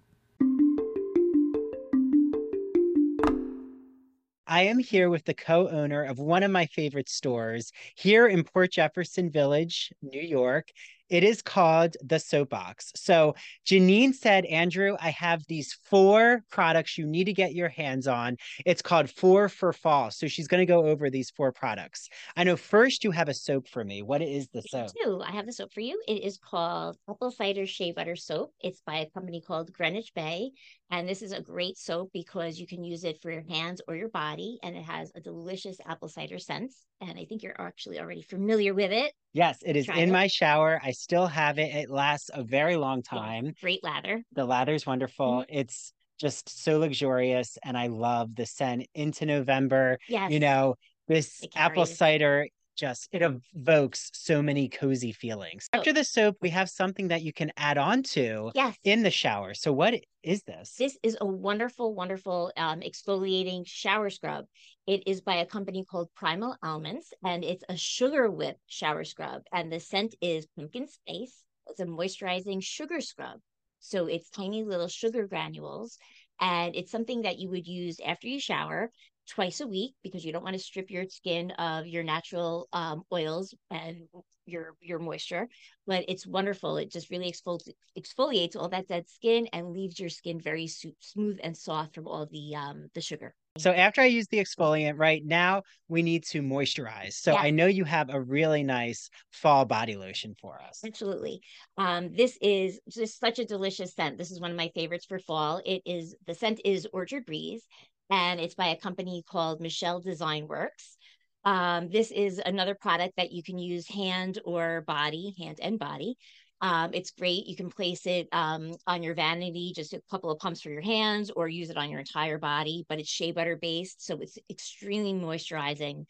I 4.49 4.61
am 4.61 4.79
here 4.79 5.09
with 5.09 5.25
the 5.25 5.33
co 5.33 5.67
owner 5.67 6.03
of 6.03 6.19
one 6.19 6.41
of 6.41 6.51
my 6.51 6.65
favorite 6.67 7.09
stores 7.09 7.71
here 7.95 8.27
in 8.27 8.43
Port 8.43 8.71
Jefferson 8.71 9.29
Village, 9.29 9.91
New 10.01 10.21
York. 10.21 10.71
It 11.09 11.23
is 11.23 11.41
called 11.41 11.95
the 12.03 12.19
Soapbox. 12.19 12.91
So 12.95 13.35
Janine 13.65 14.13
said, 14.13 14.45
Andrew, 14.45 14.95
I 14.99 15.09
have 15.11 15.43
these 15.47 15.77
four 15.85 16.43
products 16.51 16.97
you 16.97 17.05
need 17.05 17.25
to 17.25 17.33
get 17.33 17.53
your 17.53 17.69
hands 17.69 18.07
on. 18.07 18.37
It's 18.65 18.81
called 18.81 19.09
Four 19.09 19.49
for 19.49 19.71
Fall. 19.71 20.11
So 20.11 20.27
she's 20.27 20.47
going 20.47 20.61
to 20.61 20.65
go 20.65 20.85
over 20.85 21.09
these 21.09 21.29
four 21.29 21.51
products. 21.51 22.09
I 22.35 22.43
know 22.43 22.57
first 22.57 23.03
you 23.03 23.11
have 23.11 23.29
a 23.29 23.33
soap 23.33 23.67
for 23.67 23.83
me. 23.83 24.01
What 24.01 24.21
is 24.21 24.47
the 24.49 24.61
soap? 24.61 24.89
I 25.01 25.05
do. 25.05 25.21
I 25.21 25.31
have 25.31 25.45
the 25.45 25.53
soap 25.53 25.73
for 25.73 25.81
you. 25.81 26.01
It 26.07 26.23
is 26.23 26.37
called 26.37 26.97
Apple 27.09 27.31
Cider 27.31 27.65
Shea 27.65 27.91
Butter 27.91 28.15
Soap. 28.15 28.53
It's 28.61 28.81
by 28.85 28.97
a 28.97 29.09
company 29.09 29.41
called 29.45 29.71
Greenwich 29.71 30.13
Bay. 30.13 30.51
And 30.89 31.07
this 31.07 31.21
is 31.21 31.31
a 31.33 31.41
great 31.41 31.77
soap 31.77 32.11
because 32.13 32.59
you 32.59 32.67
can 32.67 32.83
use 32.83 33.03
it 33.03 33.21
for 33.21 33.31
your 33.31 33.43
hands 33.49 33.81
or 33.87 33.95
your 33.95 34.09
body. 34.09 34.57
And 34.63 34.75
it 34.75 34.83
has 34.83 35.11
a 35.15 35.21
delicious 35.21 35.77
apple 35.85 36.07
cider 36.07 36.39
scent. 36.39 36.73
And 37.01 37.17
I 37.17 37.25
think 37.25 37.43
you're 37.43 37.59
actually 37.59 37.99
already 37.99 38.23
familiar 38.23 38.73
with 38.73 38.91
it. 38.91 39.13
Yes, 39.33 39.59
it 39.63 39.75
is 39.75 39.85
Try 39.85 39.97
in 39.97 40.09
it. 40.09 40.11
my 40.11 40.27
shower. 40.27 40.81
I 40.83 40.91
still 40.91 41.27
have 41.27 41.59
it. 41.59 41.75
It 41.75 41.89
lasts 41.89 42.31
a 42.33 42.43
very 42.43 42.75
long 42.75 43.03
time. 43.03 43.53
Great 43.61 43.83
lather. 43.83 44.23
The 44.33 44.45
lather 44.45 44.73
is 44.73 44.85
wonderful. 44.85 45.41
Mm-hmm. 45.41 45.59
It's 45.59 45.93
just 46.19 46.63
so 46.63 46.79
luxurious 46.79 47.57
and 47.63 47.77
I 47.77 47.87
love 47.87 48.35
the 48.35 48.47
scent 48.47 48.87
into 48.95 49.25
November. 49.27 49.99
Yes. 50.09 50.31
You 50.31 50.39
know, 50.39 50.75
this 51.07 51.45
apple 51.55 51.85
cider 51.85 52.47
just 52.77 53.09
it 53.11 53.21
evokes 53.21 54.09
so 54.13 54.41
many 54.41 54.69
cozy 54.69 55.11
feelings. 55.11 55.67
Oh. 55.73 55.79
After 55.79 55.91
the 55.91 56.03
soap, 56.03 56.37
we 56.41 56.49
have 56.51 56.69
something 56.69 57.09
that 57.09 57.23
you 57.23 57.33
can 57.33 57.51
add 57.57 57.77
on 57.77 58.03
to 58.03 58.51
yes. 58.55 58.77
in 58.83 59.03
the 59.03 59.11
shower. 59.11 59.53
So 59.53 59.73
what 59.73 59.95
is 60.23 60.43
this? 60.43 60.75
This 60.77 60.97
is 61.03 61.17
a 61.19 61.25
wonderful, 61.25 61.93
wonderful 61.93 62.51
um, 62.55 62.81
exfoliating 62.81 63.63
shower 63.65 64.09
scrub. 64.09 64.45
It 64.85 65.03
is 65.07 65.21
by 65.21 65.37
a 65.37 65.45
company 65.45 65.83
called 65.83 66.09
Primal 66.15 66.55
Elements, 66.63 67.11
and 67.25 67.43
it's 67.43 67.63
a 67.67 67.75
sugar 67.75 68.29
whip 68.29 68.57
shower 68.67 69.03
scrub. 69.03 69.41
And 69.51 69.71
the 69.71 69.79
scent 69.79 70.15
is 70.21 70.47
pumpkin 70.55 70.87
spice. 70.87 71.43
It's 71.69 71.79
a 71.79 71.85
moisturizing 71.85 72.63
sugar 72.63 73.01
scrub. 73.01 73.39
So 73.79 74.07
it's 74.07 74.29
tiny 74.29 74.63
little 74.63 74.87
sugar 74.87 75.27
granules. 75.27 75.97
And 76.39 76.75
it's 76.75 76.91
something 76.91 77.23
that 77.23 77.39
you 77.39 77.49
would 77.49 77.67
use 77.67 77.99
after 78.05 78.27
you 78.27 78.39
shower 78.39 78.91
twice 79.27 79.61
a 79.61 79.67
week 79.67 79.93
because 80.03 80.23
you 80.25 80.31
don't 80.31 80.43
want 80.43 80.55
to 80.55 80.59
strip 80.61 80.89
your 80.89 81.05
skin 81.09 81.51
of 81.51 81.87
your 81.87 82.03
natural 82.03 82.67
um, 82.73 83.03
oils 83.11 83.53
and 83.69 84.07
your 84.45 84.75
your 84.81 84.99
moisture 84.99 85.47
but 85.87 86.03
it's 86.09 86.27
wonderful. 86.27 86.77
It 86.77 86.91
just 86.91 87.09
really 87.09 87.31
exfoli- 87.31 87.73
exfoliates 87.97 88.55
all 88.55 88.69
that 88.69 88.87
dead 88.87 89.09
skin 89.09 89.47
and 89.53 89.71
leaves 89.71 89.99
your 89.99 90.09
skin 90.09 90.39
very 90.39 90.67
smooth 90.67 91.39
and 91.41 91.55
soft 91.55 91.95
from 91.95 92.07
all 92.07 92.27
the 92.29 92.55
um 92.55 92.89
the 92.93 93.01
sugar. 93.01 93.33
So 93.57 93.71
after 93.71 94.01
i 94.01 94.05
use 94.05 94.27
the 94.27 94.37
exfoliant 94.37 94.99
right 94.99 95.25
now 95.25 95.63
we 95.87 96.03
need 96.03 96.25
to 96.25 96.41
moisturize. 96.41 97.13
So 97.13 97.35
i 97.35 97.49
know 97.49 97.65
you 97.65 97.85
have 97.85 98.09
a 98.09 98.21
really 98.21 98.63
nice 98.63 99.09
fall 99.31 99.65
body 99.65 99.95
lotion 99.95 100.35
for 100.39 100.61
us. 100.61 100.83
Absolutely. 100.85 101.41
Um 101.77 102.13
this 102.13 102.37
is 102.41 102.79
just 102.89 103.19
such 103.19 103.39
a 103.39 103.45
delicious 103.45 103.95
scent. 103.95 104.17
This 104.17 104.31
is 104.31 104.39
one 104.39 104.51
of 104.51 104.57
my 104.57 104.69
favorites 104.75 105.05
for 105.05 105.19
fall. 105.19 105.61
It 105.65 105.81
is 105.85 106.15
the 106.27 106.35
scent 106.35 106.59
is 106.65 106.87
orchard 106.93 107.25
breeze 107.25 107.63
and 108.09 108.39
it's 108.39 108.55
by 108.55 108.67
a 108.67 108.77
company 108.77 109.23
called 109.27 109.61
Michel 109.61 109.99
Design 109.99 110.47
Works. 110.47 110.97
Um, 111.43 111.89
this 111.89 112.11
is 112.11 112.41
another 112.45 112.75
product 112.75 113.13
that 113.17 113.31
you 113.31 113.41
can 113.41 113.57
use 113.57 113.87
hand 113.87 114.39
or 114.43 114.81
body, 114.81 115.33
hand 115.37 115.59
and 115.61 115.79
body. 115.79 116.17
Um, 116.59 116.91
it's 116.93 117.11
great. 117.11 117.45
You 117.45 117.55
can 117.55 117.69
place 117.69 118.05
it 118.07 118.27
um, 118.31 118.73
on 118.87 119.03
your 119.03 119.13
vanity, 119.13 119.73
just 119.75 119.93
a 119.93 120.01
couple 120.09 120.31
of 120.31 120.39
pumps 120.39 120.61
for 120.61 120.69
your 120.69 120.81
hands, 120.81 121.29
or 121.29 121.47
use 121.47 121.69
it 121.69 121.77
on 121.77 121.89
your 121.89 121.99
entire 121.99 122.39
body. 122.39 122.85
But 122.89 122.99
it's 122.99 123.09
shea 123.09 123.31
butter 123.31 123.55
based, 123.55 124.05
so 124.05 124.17
it's 124.19 124.37
extremely 124.49 125.13
moisturizing. 125.13 126.05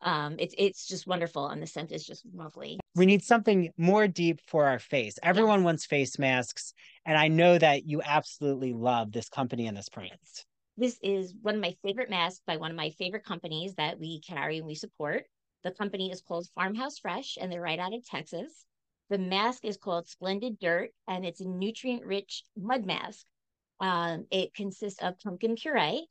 Um, 0.00 0.36
it's 0.40 0.54
it's 0.58 0.86
just 0.86 1.06
wonderful, 1.06 1.46
and 1.48 1.62
the 1.62 1.66
scent 1.66 1.92
is 1.92 2.04
just 2.04 2.24
lovely. 2.34 2.80
We 2.96 3.06
need 3.06 3.22
something 3.22 3.70
more 3.78 4.08
deep 4.08 4.40
for 4.46 4.66
our 4.66 4.80
face. 4.80 5.18
Everyone 5.22 5.60
yes. 5.60 5.64
wants 5.64 5.86
face 5.86 6.18
masks, 6.18 6.74
and 7.06 7.16
I 7.16 7.28
know 7.28 7.56
that 7.56 7.86
you 7.86 8.02
absolutely 8.04 8.72
love 8.72 9.12
this 9.12 9.28
company 9.28 9.68
and 9.68 9.76
this 9.76 9.88
brand. 9.88 10.18
This 10.76 10.98
is 11.02 11.34
one 11.40 11.54
of 11.54 11.60
my 11.62 11.76
favorite 11.82 12.10
masks 12.10 12.42
by 12.46 12.56
one 12.58 12.70
of 12.70 12.76
my 12.76 12.90
favorite 12.90 13.24
companies 13.24 13.74
that 13.76 13.98
we 13.98 14.20
carry 14.20 14.58
and 14.58 14.66
we 14.66 14.74
support. 14.74 15.26
The 15.62 15.70
company 15.70 16.10
is 16.10 16.20
called 16.22 16.48
Farmhouse 16.54 16.98
Fresh 16.98 17.38
and 17.40 17.50
they're 17.50 17.60
right 17.62 17.78
out 17.78 17.94
of 17.94 18.04
Texas. 18.06 18.66
The 19.08 19.18
mask 19.18 19.64
is 19.64 19.76
called 19.78 20.08
Splendid 20.08 20.58
Dirt 20.58 20.90
and 21.08 21.24
it's 21.24 21.40
a 21.40 21.48
nutrient 21.48 22.04
rich 22.04 22.42
mud 22.56 22.84
mask. 22.84 23.24
Um, 23.80 24.26
it 24.30 24.54
consists 24.54 25.02
of 25.02 25.18
pumpkin 25.20 25.56
puree 25.56 26.06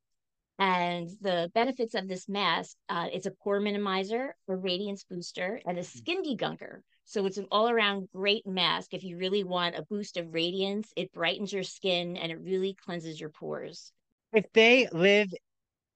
And 0.60 1.10
the 1.22 1.51
benefits 1.53 1.96
of 1.96 2.08
this 2.08 2.30
mask, 2.30 2.77
uh, 2.89 3.10
it's 3.12 3.25
a 3.25 3.32
pore 3.32 3.60
minimizer, 3.60 4.32
a 4.48 4.56
radiance 4.56 5.03
booster, 5.03 5.62
and 5.65 5.77
a 5.77 5.84
skin 5.84 6.24
degunker. 6.24 6.82
So 7.06 7.25
it's 7.25 7.38
an 7.38 7.48
all 7.51 7.70
around 7.70 8.10
great 8.13 8.48
mask. 8.48 8.94
If 8.94 9.03
you 9.03 9.18
really 9.18 9.44
want 9.44 9.75
a 9.75 9.84
boost 9.84 10.18
of 10.18 10.34
radiance, 10.34 10.94
it 10.96 11.12
brightens 11.13 11.51
your 11.51 11.63
skin 11.63 12.18
and 12.18 12.32
it 12.32 12.39
really 12.39 12.75
cleanses 12.75 13.20
your 13.20 13.32
pores. 13.32 13.91
If 14.34 14.46
they 14.54 14.88
live 14.92 15.34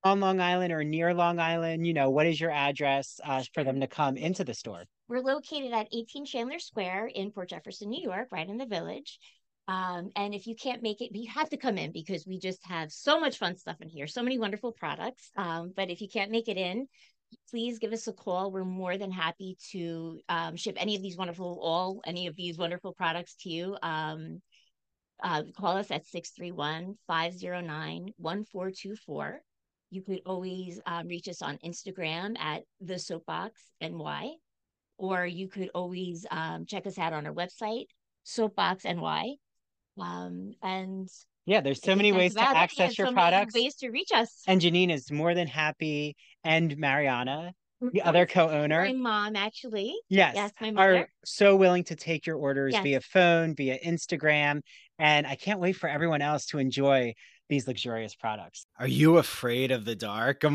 on 0.04 0.20
Long 0.20 0.40
Island 0.40 0.74
or 0.74 0.84
near 0.84 1.14
Long 1.14 1.40
Island, 1.40 1.88
you 1.88 1.94
know, 1.94 2.10
what 2.10 2.28
is 2.28 2.40
your 2.40 2.52
address 2.52 3.20
uh, 3.24 3.44
for 3.54 3.64
them 3.64 3.80
to 3.80 3.88
come 3.88 4.18
into 4.18 4.44
the 4.44 4.54
store? 4.54 4.84
We're 5.08 5.22
located 5.22 5.72
at 5.72 5.88
18 5.94 6.26
Chandler 6.26 6.60
Square 6.60 7.12
in 7.16 7.32
Port 7.32 7.50
Jefferson, 7.50 7.90
New 7.90 8.04
York, 8.04 8.28
right 8.32 8.48
in 8.48 8.58
the 8.58 8.66
village. 8.66 9.20
Um, 9.68 10.12
and 10.16 10.36
if 10.36 10.48
you 10.48 10.56
can't 10.56 10.84
make 10.84 11.02
it, 11.02 11.16
you 11.16 11.30
have 11.32 11.50
to 11.50 11.58
come 11.58 11.78
in 11.78 11.92
because 11.92 12.28
we 12.28 12.40
just 12.40 12.64
have 12.66 12.92
so 12.92 13.20
much 13.20 13.38
fun 13.38 13.58
stuff 13.58 13.78
in 13.82 13.90
here, 13.90 14.06
so 14.06 14.22
many 14.22 14.38
wonderful 14.38 14.72
products. 14.72 15.32
Um, 15.38 15.74
but 15.76 15.90
if 15.90 16.02
you 16.02 16.08
can't 16.08 16.30
make 16.30 16.48
it 16.48 16.58
in, 16.58 16.88
please 17.50 17.80
give 17.80 17.94
us 17.94 18.08
a 18.08 18.14
call. 18.14 18.52
We're 18.52 18.64
more 18.64 18.98
than 18.98 19.12
happy 19.12 19.58
to 19.72 20.20
um, 20.30 20.56
ship 20.56 20.76
any 20.78 20.96
of 20.96 21.02
these 21.02 21.18
wonderful, 21.18 21.60
all 21.62 22.02
any 22.06 22.28
of 22.28 22.36
these 22.36 22.58
wonderful 22.58 22.94
products 22.94 23.36
to 23.42 23.50
you. 23.50 23.78
Um, 23.82 24.42
uh, 25.24 25.44
call 25.58 25.78
us 25.78 25.92
at 25.92 26.06
631 26.06 26.96
509 27.08 28.14
1424. 28.18 29.42
You 29.92 30.02
could 30.02 30.22
always 30.26 30.82
um, 30.86 31.08
reach 31.08 31.28
us 31.28 31.42
on 31.42 31.58
Instagram 31.66 32.38
at 32.40 32.64
the 32.82 33.00
Soapbox 33.00 33.62
NY, 33.82 34.32
or 34.98 35.26
you 35.26 35.48
could 35.48 35.70
always 35.74 36.26
um, 36.32 36.66
check 36.66 36.86
us 36.88 36.98
out 36.98 37.14
on 37.14 37.26
our 37.26 37.34
website, 37.34 37.86
Soapbox 38.24 38.84
NY. 38.84 39.36
Um, 40.00 40.54
and 40.62 41.08
yeah, 41.46 41.62
there's 41.62 41.82
so 41.82 41.96
many 41.96 42.12
ways 42.12 42.34
to 42.34 42.42
access 42.42 42.98
your 42.98 43.08
so 43.08 43.14
products. 43.14 43.54
ways 43.54 43.76
to 43.76 43.90
reach 43.90 44.10
us. 44.14 44.42
And 44.48 44.60
Janine 44.60 44.92
is 44.92 45.12
more 45.12 45.34
than 45.34 45.48
happy, 45.48 46.16
and 46.44 46.76
Mariana, 46.78 47.54
the 47.94 48.02
other 48.02 48.26
co-owner, 48.26 48.86
my 48.86 48.94
mom 48.94 49.36
actually. 49.36 49.96
Yes, 50.10 50.34
yes, 50.36 50.52
my 50.60 50.72
mother. 50.72 50.98
are 50.98 51.08
so 51.24 51.56
willing 51.56 51.84
to 51.86 51.96
take 51.96 52.26
your 52.26 52.38
orders 52.38 52.74
Yes. 52.74 52.84
via 52.84 53.02
phone, 53.02 53.56
via 53.56 53.78
Instagram, 53.80 54.62
and 55.00 55.28
I 55.28 55.36
can't 55.36 55.60
wait 55.60 55.74
for 55.74 55.90
everyone 55.90 56.22
else 56.22 56.46
to 56.48 56.60
enjoy 56.60 57.16
these 57.50 57.68
luxurious 57.68 58.16
products. 58.16 58.66
Are 58.80 58.88
you 58.88 59.18
afraid 59.18 59.72
of 59.72 59.86
the 59.86 59.96
dark? 59.96 60.42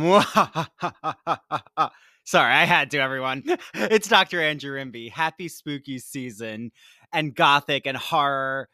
Sorry, 2.24 2.52
I 2.52 2.64
had 2.64 2.90
to, 2.92 2.98
everyone. 2.98 3.44
It's 3.74 4.08
Dr. 4.08 4.40
Andrew 4.40 4.72
Rimby. 4.72 5.10
Happy 5.10 5.48
spooky 5.48 5.98
season 5.98 6.70
and 7.12 7.34
gothic 7.34 7.86
and 7.86 7.96
horror, 7.96 8.68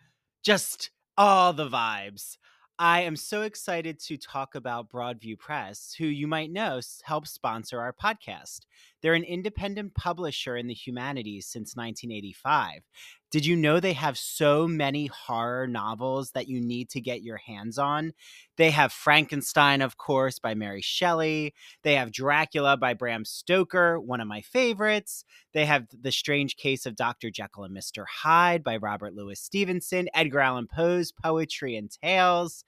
just 0.45 0.91
all 1.17 1.53
the 1.53 1.69
vibes. 1.69 2.37
I 2.79 3.03
am 3.03 3.17
so 3.17 3.43
excited 3.43 3.99
to 4.01 4.19
talk 4.19 4.55
about 4.55 4.91
Broadview 4.91 5.39
Press, 5.39 5.95
who 5.97 6.05
you 6.05 6.27
might 6.27 6.51
know 6.51 6.81
helps 7.05 7.31
sponsor 7.31 7.81
our 7.81 7.95
podcast. 7.95 8.61
They're 9.03 9.15
an 9.15 9.25
independent 9.25 9.95
publisher 9.95 10.57
in 10.57 10.67
the 10.67 10.75
humanities 10.75 11.47
since 11.47 11.77
1985. 11.77 12.83
Did 13.31 13.45
you 13.45 13.57
know 13.57 13.81
they 13.81 13.93
have 13.93 14.17
so 14.17 14.67
many 14.67 15.07
horror 15.07 15.67
novels 15.67 16.31
that 16.31 16.49
you 16.49 16.61
need 16.61 16.89
to 16.91 17.01
get 17.01 17.23
your 17.23 17.37
hands 17.37 17.77
on? 17.77 18.13
They 18.57 18.71
have 18.71 18.93
Frankenstein, 18.93 19.83
of 19.83 19.97
course, 19.97 20.39
by 20.39 20.55
Mary 20.55 20.81
Shelley. 20.81 21.53
They 21.83 21.97
have 21.97 22.13
Dracula 22.13 22.77
by 22.77 22.95
Bram 22.95 23.25
Stoker, 23.25 24.01
one 24.01 24.21
of 24.21 24.29
my 24.29 24.41
favorites. 24.41 25.25
They 25.53 25.67
have 25.67 25.87
The 26.01 26.13
Strange 26.13 26.57
Case 26.57 26.87
of 26.87 26.97
Dr. 26.97 27.31
Jekyll 27.31 27.65
and 27.65 27.77
Mr. 27.77 28.05
Hyde 28.09 28.65
by 28.65 28.77
Robert 28.77 29.15
Louis 29.15 29.39
Stevenson, 29.39 30.09
Edgar 30.15 30.41
Allan 30.41 30.69
Poe's 30.69 31.13
Poetry 31.13 31.77
and 31.77 31.91
Tales. 31.91 32.65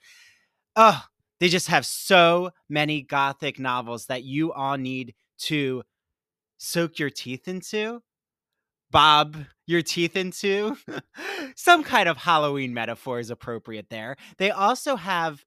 Oh, 0.77 1.03
they 1.41 1.49
just 1.49 1.69
have 1.69 1.87
so 1.87 2.51
many 2.69 3.03
gothic 3.03 3.59
novels 3.59 4.07
that 4.07 4.25
you 4.25 4.53
all 4.53 4.77
need 4.77 5.15
to 5.39 5.85
soak 6.59 6.99
your 6.99 7.11
teeth 7.11 7.49
into, 7.49 8.03
bob 8.91 9.37
your 9.67 9.83
teeth 9.83 10.17
into. 10.17 10.77
Some 11.57 11.83
kind 11.83 12.09
of 12.09 12.19
Halloween 12.19 12.75
metaphor 12.75 13.19
is 13.19 13.31
appropriate 13.31 13.89
there. 13.89 14.17
They 14.37 14.51
also 14.51 14.97
have 14.97 15.45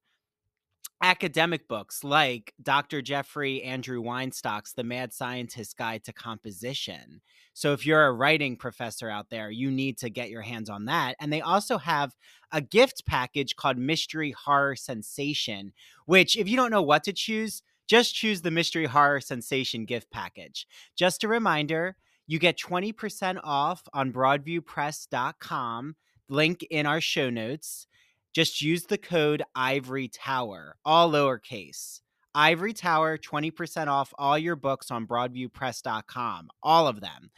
academic 1.04 1.68
books 1.68 2.04
like 2.04 2.54
Dr. 2.62 3.02
Jeffrey 3.02 3.64
Andrew 3.64 4.02
Weinstock's 4.02 4.74
The 4.74 4.84
Mad 4.84 5.14
Scientist's 5.14 5.74
Guide 5.74 6.04
to 6.04 6.14
Composition. 6.14 7.22
So 7.54 7.74
if 7.74 7.86
you're 7.86 8.06
a 8.06 8.14
writing 8.14 8.56
professor 8.56 9.10
out 9.10 9.30
there, 9.30 9.50
you 9.50 9.72
need 9.72 9.98
to 10.00 10.10
get 10.10 10.30
your 10.30 10.44
hands 10.44 10.70
on 10.70 10.86
that. 10.86 11.16
And 11.20 11.34
they 11.34 11.42
also 11.42 11.78
have 11.80 12.16
a 12.52 12.62
gift 12.62 13.06
package 13.08 13.56
called 13.56 13.78
Mystery 13.78 14.32
Horror 14.32 14.76
Sensation, 14.76 15.74
which 16.06 16.38
if 16.38 16.48
you 16.48 16.56
don't 16.56 16.72
know 16.72 16.82
what 16.82 17.04
to 17.06 17.14
choose, 17.14 17.64
just 17.92 18.16
choose 18.16 18.42
the 18.42 18.52
Mystery 18.52 18.86
Horror 18.86 19.20
Sensation 19.20 19.84
gift 19.84 20.10
package. 20.12 20.66
Just 20.96 21.26
a 21.26 21.28
reminder, 21.28 21.98
you 22.26 22.40
get 22.40 22.58
20% 22.58 23.42
off 23.44 23.84
on 23.94 24.14
broadviewpress.com, 24.14 25.96
link 26.30 26.66
in 26.72 26.86
our 26.86 27.02
show 27.02 27.30
notes. 27.30 27.88
Just 28.34 28.62
use 28.62 28.86
the 28.86 28.98
code 28.98 29.44
Ivory 29.54 30.08
Tower, 30.08 30.78
all 30.86 31.12
lowercase. 31.12 32.00
Ivory 32.34 32.72
Tower, 32.72 33.18
20% 33.18 33.88
off 33.88 34.14
all 34.18 34.38
your 34.38 34.56
books 34.56 34.90
on 34.90 35.06
broadviewpress.com, 35.06 36.48
all 36.64 36.88
of 36.88 37.02
them. 37.02 37.30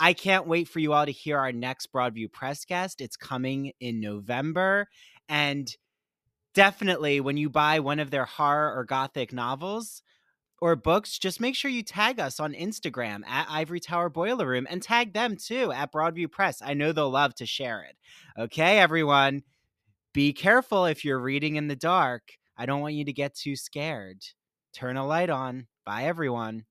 I 0.00 0.14
can't 0.14 0.46
wait 0.46 0.68
for 0.68 0.78
you 0.78 0.94
all 0.94 1.04
to 1.04 1.12
hear 1.12 1.36
our 1.36 1.52
next 1.52 1.92
Broadview 1.92 2.32
Press 2.32 2.64
guest. 2.64 3.02
It's 3.02 3.18
coming 3.18 3.72
in 3.78 4.00
November. 4.00 4.88
And 5.28 5.70
definitely, 6.58 7.20
when 7.20 7.36
you 7.36 7.48
buy 7.48 7.78
one 7.78 8.00
of 8.00 8.10
their 8.10 8.24
horror 8.24 8.76
or 8.76 8.82
gothic 8.82 9.32
novels, 9.32 10.02
or 10.60 10.74
books, 10.74 11.16
just 11.16 11.40
make 11.40 11.54
sure 11.54 11.70
you 11.70 11.84
tag 11.84 12.18
us 12.18 12.40
on 12.40 12.52
Instagram 12.52 13.24
at 13.28 13.46
Ivory 13.48 13.78
Tower 13.78 14.08
Boiler 14.08 14.44
Room 14.44 14.66
and 14.68 14.82
tag 14.82 15.12
them 15.12 15.36
too 15.36 15.70
at 15.70 15.92
Broadview 15.92 16.28
Press. 16.28 16.60
I 16.60 16.74
know 16.74 16.90
they'll 16.90 17.10
love 17.10 17.32
to 17.36 17.46
share 17.46 17.82
it. 17.84 17.96
Okay, 18.36 18.80
everyone, 18.80 19.44
be 20.12 20.32
careful 20.32 20.86
if 20.86 21.04
you're 21.04 21.20
reading 21.20 21.54
in 21.54 21.68
the 21.68 21.76
dark. 21.76 22.22
I 22.56 22.66
don't 22.66 22.80
want 22.80 22.94
you 22.94 23.04
to 23.04 23.12
get 23.12 23.36
too 23.36 23.54
scared. 23.54 24.20
Turn 24.74 24.96
a 24.96 25.06
light 25.06 25.30
on. 25.30 25.68
Bye, 25.86 26.06
everyone. 26.06 26.64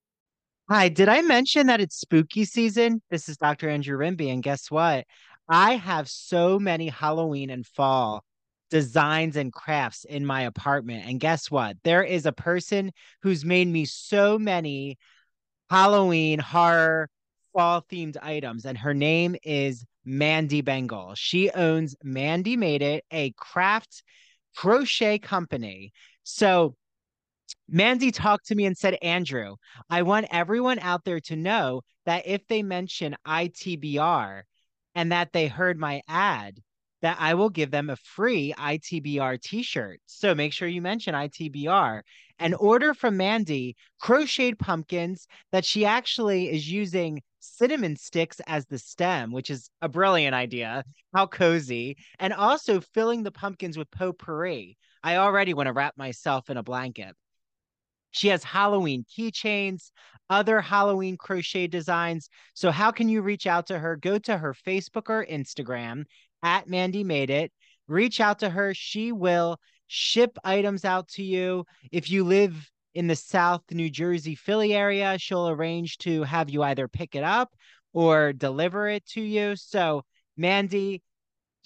Hi, 0.69 0.89
did 0.89 1.07
I 1.07 1.21
mention 1.21 1.67
that 1.67 1.79
it's 1.79 1.97
spooky 1.97 2.43
season? 2.43 3.01
This 3.09 3.29
is 3.29 3.37
Dr. 3.37 3.69
Andrew 3.69 3.97
Rimby, 3.97 4.33
and 4.33 4.43
guess 4.43 4.69
what? 4.69 5.05
I 5.47 5.77
have 5.77 6.09
so 6.09 6.59
many 6.59 6.89
Halloween 6.89 7.49
and 7.49 7.65
fall 7.65 8.25
designs 8.69 9.35
and 9.35 9.51
crafts 9.53 10.03
in 10.05 10.25
my 10.25 10.41
apartment. 10.43 11.05
And 11.07 11.19
guess 11.19 11.49
what? 11.49 11.77
There 11.83 12.03
is 12.03 12.25
a 12.25 12.31
person 12.31 12.91
who's 13.21 13.45
made 13.45 13.67
me 13.67 13.85
so 13.85 14.37
many 14.37 14.97
Halloween 15.69 16.39
horror 16.39 17.09
fall 17.53 17.83
themed 17.91 18.17
items, 18.21 18.65
and 18.65 18.77
her 18.77 18.93
name 18.93 19.35
is 19.43 19.85
Mandy 20.05 20.61
Bengal. 20.61 21.15
She 21.15 21.49
owns 21.51 21.95
Mandee 22.05 22.57
Made 22.57 22.81
It, 22.81 23.03
a 23.11 23.31
craft 23.31 24.03
crochet 24.55 25.19
company. 25.19 25.91
So 26.23 26.75
Mandy 27.69 28.11
talked 28.11 28.47
to 28.47 28.55
me 28.55 28.65
and 28.65 28.77
said, 28.77 28.97
Andrew, 29.01 29.55
I 29.89 30.03
want 30.03 30.27
everyone 30.31 30.79
out 30.79 31.03
there 31.03 31.19
to 31.21 31.35
know 31.35 31.81
that 32.05 32.25
if 32.25 32.47
they 32.47 32.63
mention 32.63 33.15
ITBR 33.25 34.43
and 34.95 35.11
that 35.11 35.33
they 35.33 35.47
heard 35.47 35.77
my 35.77 36.01
ad, 36.07 36.59
that 37.01 37.17
I 37.19 37.35
will 37.35 37.49
give 37.49 37.71
them 37.71 37.89
a 37.89 37.95
free 37.95 38.53
ITBR 38.57 39.41
t 39.41 39.63
shirt. 39.63 39.99
So 40.05 40.33
make 40.33 40.53
sure 40.53 40.67
you 40.67 40.81
mention 40.81 41.13
ITBR 41.13 42.01
and 42.39 42.55
order 42.59 42.93
from 42.93 43.17
Mandy 43.17 43.75
crocheted 43.99 44.59
pumpkins 44.59 45.27
that 45.51 45.65
she 45.65 45.85
actually 45.85 46.49
is 46.49 46.69
using 46.69 47.21
cinnamon 47.39 47.95
sticks 47.95 48.39
as 48.47 48.65
the 48.65 48.77
stem, 48.77 49.31
which 49.31 49.49
is 49.49 49.69
a 49.81 49.89
brilliant 49.89 50.35
idea. 50.35 50.83
How 51.13 51.27
cozy. 51.27 51.97
And 52.19 52.33
also 52.33 52.81
filling 52.81 53.23
the 53.23 53.31
pumpkins 53.31 53.77
with 53.77 53.91
potpourri. 53.91 54.77
I 55.03 55.17
already 55.17 55.53
want 55.53 55.67
to 55.67 55.73
wrap 55.73 55.97
myself 55.97 56.49
in 56.49 56.57
a 56.57 56.63
blanket. 56.63 57.15
She 58.11 58.29
has 58.29 58.43
Halloween 58.43 59.05
keychains, 59.05 59.91
other 60.29 60.59
Halloween 60.59 61.17
crochet 61.17 61.67
designs. 61.67 62.29
So, 62.53 62.71
how 62.71 62.91
can 62.91 63.09
you 63.09 63.21
reach 63.21 63.45
out 63.45 63.67
to 63.67 63.77
her? 63.77 63.95
Go 63.95 64.17
to 64.19 64.37
her 64.37 64.53
Facebook 64.53 65.09
or 65.09 65.25
Instagram 65.25 66.05
at 66.43 66.67
Mandee 66.67 67.05
Made 67.05 67.29
It. 67.29 67.51
Reach 67.87 68.19
out 68.19 68.39
to 68.39 68.49
her. 68.49 68.73
She 68.73 69.11
will 69.11 69.59
ship 69.87 70.37
items 70.43 70.85
out 70.85 71.07
to 71.09 71.23
you. 71.23 71.65
If 71.91 72.09
you 72.09 72.23
live 72.23 72.69
in 72.93 73.07
the 73.07 73.15
South 73.15 73.61
New 73.71 73.89
Jersey, 73.89 74.35
Philly 74.35 74.73
area, 74.73 75.17
she'll 75.17 75.49
arrange 75.49 75.97
to 75.99 76.23
have 76.23 76.49
you 76.49 76.63
either 76.63 76.87
pick 76.87 77.15
it 77.15 77.23
up 77.23 77.53
or 77.93 78.33
deliver 78.33 78.89
it 78.89 79.05
to 79.07 79.21
you. 79.21 79.55
So, 79.55 80.03
Mandy 80.35 81.01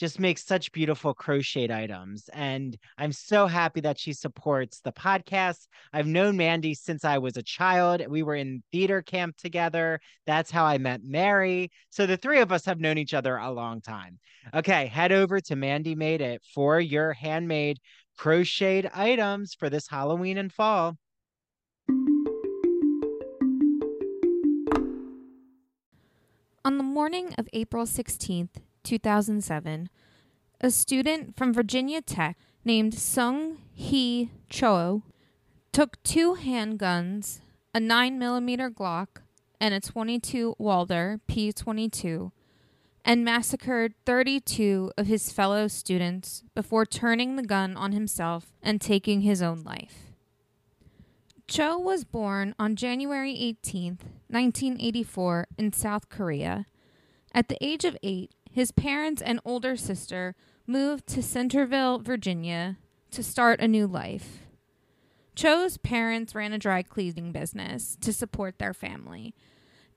just 0.01 0.19
makes 0.19 0.43
such 0.43 0.71
beautiful 0.71 1.13
crocheted 1.13 1.69
items. 1.69 2.27
And 2.33 2.75
I'm 2.97 3.11
so 3.11 3.45
happy 3.45 3.81
that 3.81 3.99
she 3.99 4.13
supports 4.13 4.79
the 4.79 4.91
podcast. 4.91 5.67
I've 5.93 6.07
known 6.07 6.35
Mandy 6.35 6.73
since 6.73 7.05
I 7.05 7.19
was 7.19 7.37
a 7.37 7.43
child. 7.43 8.03
We 8.09 8.23
were 8.23 8.33
in 8.33 8.63
theater 8.71 9.03
camp 9.03 9.37
together. 9.37 9.99
That's 10.25 10.49
how 10.49 10.65
I 10.65 10.79
met 10.79 11.03
Mary. 11.03 11.69
So 11.91 12.07
the 12.07 12.17
three 12.17 12.39
of 12.39 12.51
us 12.51 12.65
have 12.65 12.79
known 12.79 12.97
each 12.97 13.13
other 13.13 13.37
a 13.37 13.51
long 13.51 13.79
time. 13.79 14.17
Okay, 14.55 14.87
head 14.87 15.11
over 15.11 15.39
to 15.39 15.55
Mandee 15.55 15.95
Made 15.95 16.21
It 16.21 16.41
for 16.51 16.79
your 16.79 17.13
handmade 17.13 17.77
crocheted 18.17 18.89
items 18.95 19.53
for 19.53 19.69
this 19.69 19.87
Halloween 19.87 20.39
and 20.39 20.51
fall. 20.51 20.97
On 26.65 26.79
the 26.79 26.83
morning 26.83 27.35
of 27.37 27.47
April 27.53 27.85
16th, 27.85 28.61
2007, 28.83 29.89
a 30.59 30.71
student 30.71 31.35
from 31.35 31.53
Virginia 31.53 32.01
Tech 32.01 32.37
named 32.63 32.93
Sung 32.93 33.57
Hee 33.73 34.29
Cho 34.49 35.03
took 35.71 36.01
two 36.03 36.35
handguns, 36.35 37.39
a 37.73 37.79
9mm 37.79 38.73
Glock, 38.73 39.21
and 39.59 39.73
a 39.73 39.79
22 39.79 40.55
Walther 40.57 41.19
P22, 41.27 42.31
and 43.05 43.25
massacred 43.25 43.93
32 44.05 44.91
of 44.97 45.07
his 45.07 45.31
fellow 45.31 45.67
students 45.67 46.43
before 46.53 46.85
turning 46.85 47.35
the 47.35 47.43
gun 47.43 47.75
on 47.77 47.91
himself 47.91 48.51
and 48.61 48.79
taking 48.79 49.21
his 49.21 49.41
own 49.41 49.61
life. 49.63 50.11
Cho 51.47 51.77
was 51.77 52.03
born 52.03 52.55
on 52.57 52.75
January 52.75 53.35
18, 53.37 53.97
1984, 54.29 55.47
in 55.57 55.73
South 55.73 56.07
Korea. 56.09 56.65
At 57.33 57.49
the 57.49 57.57
age 57.61 57.83
of 57.83 57.97
eight, 58.03 58.31
his 58.51 58.71
parents 58.71 59.21
and 59.21 59.39
older 59.45 59.75
sister 59.75 60.35
moved 60.67 61.07
to 61.07 61.23
Centreville, 61.23 61.99
Virginia, 61.99 62.77
to 63.11 63.23
start 63.23 63.61
a 63.61 63.67
new 63.67 63.87
life. 63.87 64.39
Cho's 65.35 65.77
parents 65.77 66.35
ran 66.35 66.53
a 66.53 66.59
dry 66.59 66.83
cleaning 66.83 67.31
business 67.31 67.97
to 68.01 68.11
support 68.11 68.59
their 68.59 68.73
family. 68.73 69.33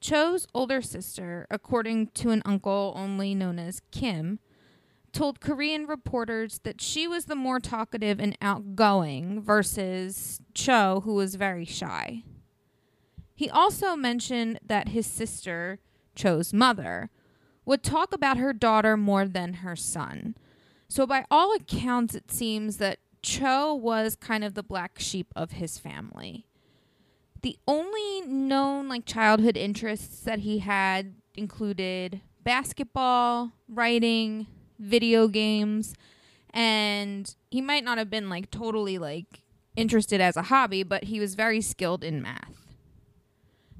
Cho's 0.01 0.47
older 0.55 0.81
sister, 0.81 1.47
according 1.51 2.09
to 2.09 2.31
an 2.31 2.43
uncle 2.45 2.93
only 2.97 3.35
known 3.35 3.59
as 3.59 3.83
Kim, 3.91 4.39
told 5.13 5.41
Korean 5.41 5.87
reporters 5.87 6.61
that 6.65 6.81
she 6.81 7.09
was 7.09 7.25
the 7.25 7.35
more 7.35 7.61
talkative 7.61 8.21
and 8.21 8.37
outgoing 8.41 9.41
versus 9.41 10.41
Cho, 10.55 11.03
who 11.05 11.15
was 11.15 11.37
very 11.37 11.65
shy. 11.65 12.23
He 13.35 13.51
also 13.51 13.97
mentioned 13.97 14.61
that 14.65 14.89
his 14.89 15.07
sister, 15.07 15.81
Cho's 16.15 16.53
mother, 16.53 17.11
would 17.65 17.83
talk 17.83 18.15
about 18.15 18.37
her 18.37 18.53
daughter 18.53 18.97
more 18.97 19.27
than 19.27 19.55
her 19.55 19.77
son. 19.77 20.37
So, 20.89 21.07
by 21.07 21.25
all 21.31 21.55
accounts, 21.55 22.15
it 22.15 22.31
seems 22.31 22.77
that 22.77 22.99
Cho 23.23 23.75
was 23.75 24.17
kind 24.17 24.45
of 24.45 24.55
the 24.55 24.63
black 24.63 24.99
sheep 24.99 25.33
of 25.35 25.53
his 25.53 25.79
family. 25.79 26.47
The 27.43 27.59
only 27.67 28.23
known 28.23 28.89
like 28.89 29.07
childhood 29.07 29.57
interests 29.57 30.21
that 30.21 30.41
he 30.41 30.59
had 30.59 31.15
included 31.37 32.21
basketball, 32.43 33.53
writing, 33.69 34.47
video 34.79 35.29
games, 35.29 35.95
and 36.51 37.35
he 37.51 37.61
might 37.61 37.85
not 37.85 37.99
have 37.99 38.11
been 38.11 38.29
like 38.29 38.51
totally 38.51 38.99
like 38.99 39.43
interested 39.77 40.21
as 40.21 40.37
a 40.37 40.43
hobby, 40.43 40.83
but 40.83 41.05
he 41.05 41.19
was 41.19 41.35
very 41.35 41.61
skilled 41.61 42.05
in 42.05 42.23
math. 42.23 42.64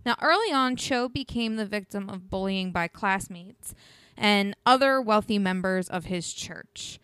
Now, 0.05 0.17
early 0.21 0.53
on, 0.53 0.77
Cho 0.77 1.09
became 1.09 1.57
the 1.57 1.67
victim 1.67 2.09
of 2.11 2.29
bullying 2.31 2.73
by 2.73 2.89
classmates 2.89 3.75
and 4.17 4.55
other 4.67 5.01
wealthy 5.01 5.39
members 5.39 5.89
of 5.89 6.07
his 6.07 6.33
church. 6.33 7.01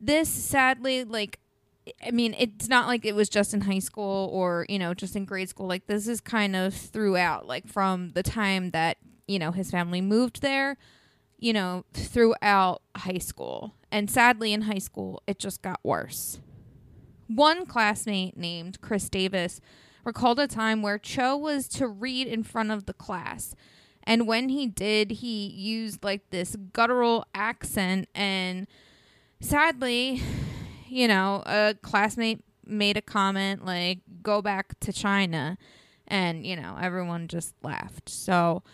This 0.00 0.28
sadly, 0.28 1.04
like, 1.04 1.38
I 2.04 2.10
mean, 2.10 2.34
it's 2.38 2.68
not 2.68 2.86
like 2.86 3.04
it 3.04 3.14
was 3.14 3.28
just 3.28 3.54
in 3.54 3.62
high 3.62 3.78
school 3.78 4.28
or, 4.32 4.66
you 4.68 4.78
know, 4.78 4.94
just 4.94 5.16
in 5.16 5.24
grade 5.24 5.48
school. 5.48 5.66
Like, 5.66 5.86
this 5.86 6.08
is 6.08 6.20
kind 6.20 6.56
of 6.56 6.74
throughout, 6.74 7.46
like, 7.46 7.66
from 7.66 8.10
the 8.10 8.22
time 8.22 8.70
that, 8.70 8.98
you 9.26 9.38
know, 9.38 9.52
his 9.52 9.70
family 9.70 10.00
moved 10.00 10.42
there, 10.42 10.76
you 11.38 11.52
know, 11.52 11.84
throughout 11.92 12.82
high 12.96 13.18
school. 13.18 13.74
And 13.90 14.10
sadly, 14.10 14.52
in 14.52 14.62
high 14.62 14.78
school, 14.78 15.22
it 15.26 15.38
just 15.38 15.62
got 15.62 15.80
worse. 15.82 16.40
One 17.28 17.64
classmate 17.66 18.36
named 18.36 18.80
Chris 18.80 19.08
Davis 19.08 19.60
recalled 20.10 20.40
a 20.40 20.48
time 20.48 20.82
where 20.82 20.98
Cho 20.98 21.36
was 21.36 21.68
to 21.68 21.86
read 21.86 22.26
in 22.26 22.42
front 22.42 22.72
of 22.72 22.86
the 22.86 22.92
class. 22.92 23.54
And 24.02 24.26
when 24.26 24.48
he 24.48 24.66
did, 24.66 25.12
he 25.12 25.46
used 25.46 26.02
like 26.02 26.30
this 26.30 26.56
guttural 26.72 27.26
accent. 27.32 28.08
And 28.12 28.66
sadly, 29.38 30.20
you 30.88 31.06
know, 31.06 31.44
a 31.46 31.76
classmate 31.80 32.42
made 32.66 32.96
a 32.96 33.02
comment 33.02 33.64
like, 33.64 34.00
go 34.20 34.42
back 34.42 34.80
to 34.80 34.92
China. 34.92 35.56
And, 36.08 36.44
you 36.44 36.56
know, 36.56 36.76
everyone 36.80 37.28
just 37.28 37.54
laughed. 37.62 38.08
So, 38.08 38.64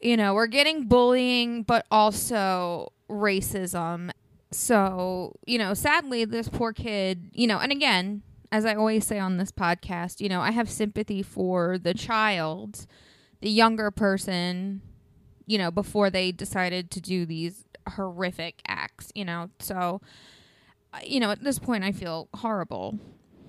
you 0.00 0.16
know, 0.16 0.34
we're 0.34 0.46
getting 0.46 0.86
bullying, 0.86 1.64
but 1.64 1.84
also 1.90 2.92
racism. 3.10 4.12
So, 4.52 5.34
you 5.48 5.58
know, 5.58 5.74
sadly, 5.74 6.24
this 6.26 6.48
poor 6.48 6.72
kid, 6.72 7.32
you 7.32 7.48
know, 7.48 7.58
and 7.58 7.72
again, 7.72 8.22
as 8.52 8.66
I 8.66 8.74
always 8.74 9.06
say 9.06 9.18
on 9.18 9.38
this 9.38 9.50
podcast, 9.50 10.20
you 10.20 10.28
know, 10.28 10.42
I 10.42 10.50
have 10.50 10.68
sympathy 10.68 11.22
for 11.22 11.78
the 11.78 11.94
child, 11.94 12.86
the 13.40 13.48
younger 13.48 13.90
person, 13.90 14.82
you 15.46 15.56
know, 15.56 15.70
before 15.70 16.10
they 16.10 16.32
decided 16.32 16.90
to 16.90 17.00
do 17.00 17.24
these 17.24 17.64
horrific 17.96 18.60
acts, 18.68 19.10
you 19.14 19.24
know. 19.24 19.48
So, 19.58 20.02
uh, 20.92 20.98
you 21.04 21.18
know, 21.18 21.30
at 21.30 21.42
this 21.42 21.58
point, 21.58 21.82
I 21.82 21.92
feel 21.92 22.28
horrible 22.34 22.98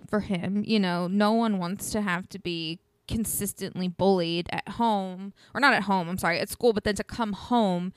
for 0.09 0.21
him. 0.21 0.63
You 0.65 0.79
know, 0.79 1.07
no 1.07 1.33
one 1.33 1.59
wants 1.59 1.91
to 1.91 2.01
have 2.01 2.29
to 2.29 2.39
be 2.39 2.79
consistently 3.05 3.89
bullied 3.89 4.47
at 4.51 4.69
home, 4.69 5.33
or 5.53 5.59
not 5.59 5.73
at 5.73 5.83
home, 5.83 6.07
I'm 6.07 6.17
sorry, 6.17 6.39
at 6.39 6.49
school, 6.49 6.71
but 6.71 6.85
then 6.85 6.95
to 6.95 7.03
come 7.03 7.33
home 7.33 7.91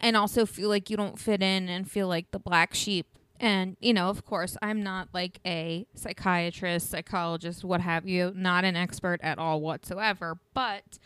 and 0.00 0.16
also 0.16 0.44
feel 0.44 0.68
like 0.68 0.90
you 0.90 0.96
don't 0.96 1.20
fit 1.20 1.40
in 1.40 1.68
and 1.68 1.88
feel 1.88 2.08
like 2.08 2.32
the 2.32 2.40
black 2.40 2.74
sheep 2.74 3.17
and, 3.40 3.76
you 3.80 3.92
know, 3.94 4.08
of 4.08 4.24
course, 4.24 4.56
I'm 4.60 4.82
not 4.82 5.08
like 5.12 5.38
a 5.46 5.86
psychiatrist, 5.94 6.90
psychologist, 6.90 7.64
what 7.64 7.80
have 7.80 8.06
you, 8.08 8.32
not 8.34 8.64
an 8.64 8.76
expert 8.76 9.20
at 9.22 9.38
all 9.38 9.60
whatsoever, 9.60 10.38
but 10.54 10.98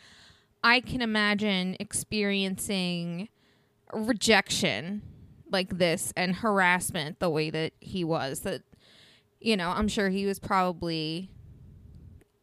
I 0.63 0.79
can 0.79 1.01
imagine 1.01 1.75
experiencing 1.79 3.29
rejection 3.93 5.03
like 5.51 5.77
this 5.77 6.11
and 6.15 6.37
harassment 6.37 7.19
the 7.19 7.29
way 7.29 7.49
that 7.51 7.73
he 7.79 8.03
was. 8.03 8.39
That, 8.39 8.63
you 9.39 9.55
know, 9.55 9.69
I'm 9.69 9.87
sure 9.87 10.09
he 10.09 10.25
was 10.25 10.39
probably, 10.39 11.29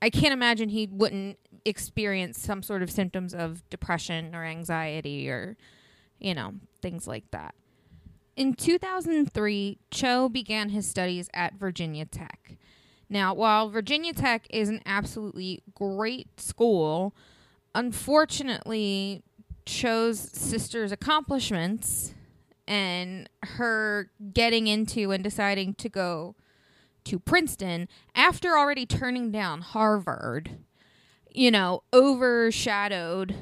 I 0.00 0.10
can't 0.10 0.32
imagine 0.32 0.68
he 0.68 0.86
wouldn't 0.86 1.38
experience 1.64 2.38
some 2.38 2.62
sort 2.62 2.82
of 2.82 2.90
symptoms 2.90 3.34
of 3.34 3.68
depression 3.70 4.34
or 4.34 4.44
anxiety 4.44 5.28
or, 5.28 5.56
you 6.20 6.34
know, 6.34 6.54
things 6.80 7.08
like 7.08 7.28
that. 7.32 7.54
In 8.40 8.54
2003, 8.54 9.76
Cho 9.90 10.30
began 10.30 10.70
his 10.70 10.88
studies 10.88 11.28
at 11.34 11.56
Virginia 11.56 12.06
Tech. 12.06 12.56
Now, 13.06 13.34
while 13.34 13.68
Virginia 13.68 14.14
Tech 14.14 14.46
is 14.48 14.70
an 14.70 14.80
absolutely 14.86 15.62
great 15.74 16.40
school, 16.40 17.14
unfortunately, 17.74 19.22
Cho's 19.66 20.18
sister's 20.18 20.90
accomplishments 20.90 22.14
and 22.66 23.28
her 23.42 24.10
getting 24.32 24.68
into 24.68 25.10
and 25.10 25.22
deciding 25.22 25.74
to 25.74 25.90
go 25.90 26.34
to 27.04 27.18
Princeton 27.18 27.88
after 28.14 28.56
already 28.56 28.86
turning 28.86 29.30
down 29.30 29.60
Harvard, 29.60 30.60
you 31.30 31.50
know, 31.50 31.82
overshadowed 31.92 33.34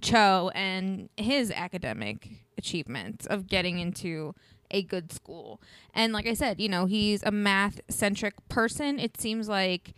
Cho 0.00 0.52
and 0.54 1.08
his 1.16 1.50
academic 1.50 2.44
achievements 2.58 3.26
of 3.26 3.46
getting 3.46 3.78
into 3.78 4.34
a 4.70 4.82
good 4.82 5.12
school. 5.12 5.60
And 5.94 6.12
like 6.12 6.26
I 6.26 6.34
said, 6.34 6.60
you 6.60 6.68
know, 6.68 6.86
he's 6.86 7.22
a 7.22 7.30
math 7.30 7.80
centric 7.88 8.34
person. 8.48 8.98
It 8.98 9.18
seems 9.18 9.48
like 9.48 9.94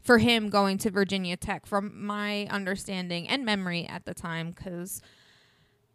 for 0.00 0.18
him 0.18 0.48
going 0.48 0.78
to 0.78 0.90
Virginia 0.90 1.36
Tech, 1.36 1.66
from 1.66 2.04
my 2.04 2.46
understanding 2.46 3.28
and 3.28 3.44
memory 3.44 3.86
at 3.86 4.06
the 4.06 4.14
time, 4.14 4.50
because 4.50 5.02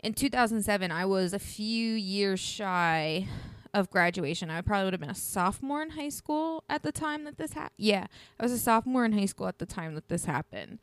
in 0.04 0.14
2007, 0.14 0.92
I 0.92 1.06
was 1.06 1.34
a 1.34 1.40
few 1.40 1.94
years 1.94 2.40
shy 2.40 3.28
of 3.74 3.90
graduation. 3.90 4.50
I 4.50 4.62
probably 4.62 4.86
would 4.86 4.94
have 4.94 5.00
been 5.00 5.10
a 5.10 5.16
sophomore 5.16 5.82
in 5.82 5.92
high 5.92 6.10
school 6.10 6.64
at 6.70 6.84
the 6.84 6.92
time 6.92 7.24
that 7.24 7.38
this 7.38 7.54
happened. 7.54 7.74
Yeah, 7.78 8.06
I 8.40 8.44
was 8.44 8.52
a 8.52 8.60
sophomore 8.60 9.06
in 9.06 9.14
high 9.14 9.26
school 9.26 9.48
at 9.48 9.58
the 9.58 9.66
time 9.66 9.96
that 9.96 10.10
this 10.10 10.26
happened. 10.26 10.80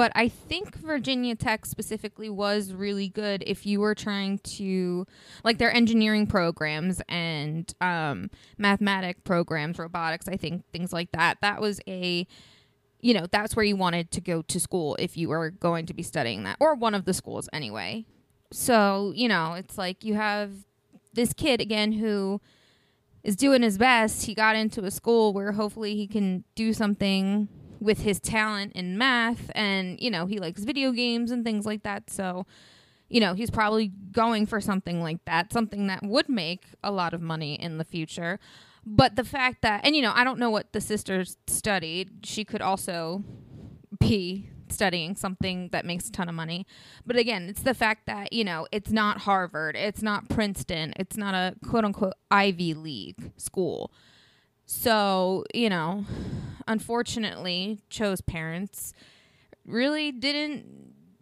But 0.00 0.12
I 0.14 0.28
think 0.28 0.76
Virginia 0.76 1.34
Tech 1.34 1.66
specifically 1.66 2.30
was 2.30 2.72
really 2.72 3.10
good 3.10 3.44
if 3.46 3.66
you 3.66 3.80
were 3.80 3.94
trying 3.94 4.38
to, 4.38 5.06
like 5.44 5.58
their 5.58 5.70
engineering 5.70 6.26
programs 6.26 7.02
and 7.06 7.70
um, 7.82 8.30
mathematic 8.56 9.24
programs, 9.24 9.78
robotics, 9.78 10.26
I 10.26 10.38
think 10.38 10.64
things 10.72 10.94
like 10.94 11.12
that. 11.12 11.36
That 11.42 11.60
was 11.60 11.82
a, 11.86 12.26
you 13.02 13.12
know, 13.12 13.26
that's 13.30 13.54
where 13.54 13.64
you 13.66 13.76
wanted 13.76 14.10
to 14.12 14.22
go 14.22 14.40
to 14.40 14.58
school 14.58 14.96
if 14.98 15.18
you 15.18 15.28
were 15.28 15.50
going 15.50 15.84
to 15.84 15.92
be 15.92 16.02
studying 16.02 16.44
that, 16.44 16.56
or 16.60 16.74
one 16.74 16.94
of 16.94 17.04
the 17.04 17.12
schools 17.12 17.50
anyway. 17.52 18.06
So, 18.50 19.12
you 19.14 19.28
know, 19.28 19.52
it's 19.52 19.76
like 19.76 20.02
you 20.02 20.14
have 20.14 20.50
this 21.12 21.34
kid 21.34 21.60
again 21.60 21.92
who 21.92 22.40
is 23.22 23.36
doing 23.36 23.60
his 23.60 23.76
best. 23.76 24.24
He 24.24 24.34
got 24.34 24.56
into 24.56 24.82
a 24.86 24.90
school 24.90 25.34
where 25.34 25.52
hopefully 25.52 25.94
he 25.94 26.06
can 26.06 26.44
do 26.54 26.72
something 26.72 27.48
with 27.80 28.02
his 28.02 28.20
talent 28.20 28.72
in 28.74 28.98
math 28.98 29.50
and 29.54 29.98
you 30.00 30.10
know 30.10 30.26
he 30.26 30.38
likes 30.38 30.62
video 30.62 30.92
games 30.92 31.30
and 31.30 31.44
things 31.44 31.64
like 31.66 31.82
that. 31.82 32.10
So 32.10 32.46
you 33.08 33.20
know 33.20 33.34
he's 33.34 33.50
probably 33.50 33.88
going 34.12 34.46
for 34.46 34.60
something 34.60 35.02
like 35.02 35.24
that 35.24 35.52
something 35.52 35.88
that 35.88 36.02
would 36.02 36.28
make 36.28 36.66
a 36.82 36.90
lot 36.90 37.12
of 37.12 37.20
money 37.20 37.54
in 37.54 37.78
the 37.78 37.84
future. 37.84 38.38
But 38.86 39.16
the 39.16 39.24
fact 39.24 39.62
that 39.62 39.84
and 39.84 39.94
you 39.96 40.02
know 40.02 40.12
i 40.14 40.24
don't 40.24 40.38
know 40.38 40.50
what 40.50 40.72
the 40.72 40.80
sisters 40.80 41.36
studied 41.46 42.24
she 42.24 42.44
could 42.44 42.62
also 42.62 43.24
be 43.98 44.48
studying 44.68 45.16
something 45.16 45.68
that 45.72 45.84
makes 45.84 46.08
a 46.08 46.12
ton 46.12 46.28
of 46.28 46.34
money. 46.34 46.66
But 47.04 47.16
again 47.16 47.48
it's 47.48 47.62
the 47.62 47.74
fact 47.74 48.06
that 48.06 48.32
you 48.32 48.44
know 48.44 48.66
it's 48.70 48.90
not 48.90 49.22
harvard 49.22 49.76
it's 49.76 50.02
not 50.02 50.28
princeton 50.28 50.92
it's 50.96 51.16
not 51.16 51.34
a 51.34 51.56
quote 51.68 51.84
unquote 51.84 52.14
ivy 52.30 52.74
league 52.74 53.32
school. 53.36 53.92
So 54.66 55.44
you 55.52 55.68
know 55.68 56.04
unfortunately 56.70 57.80
cho's 57.90 58.20
parents 58.20 58.92
really 59.66 60.12
didn't 60.12 60.64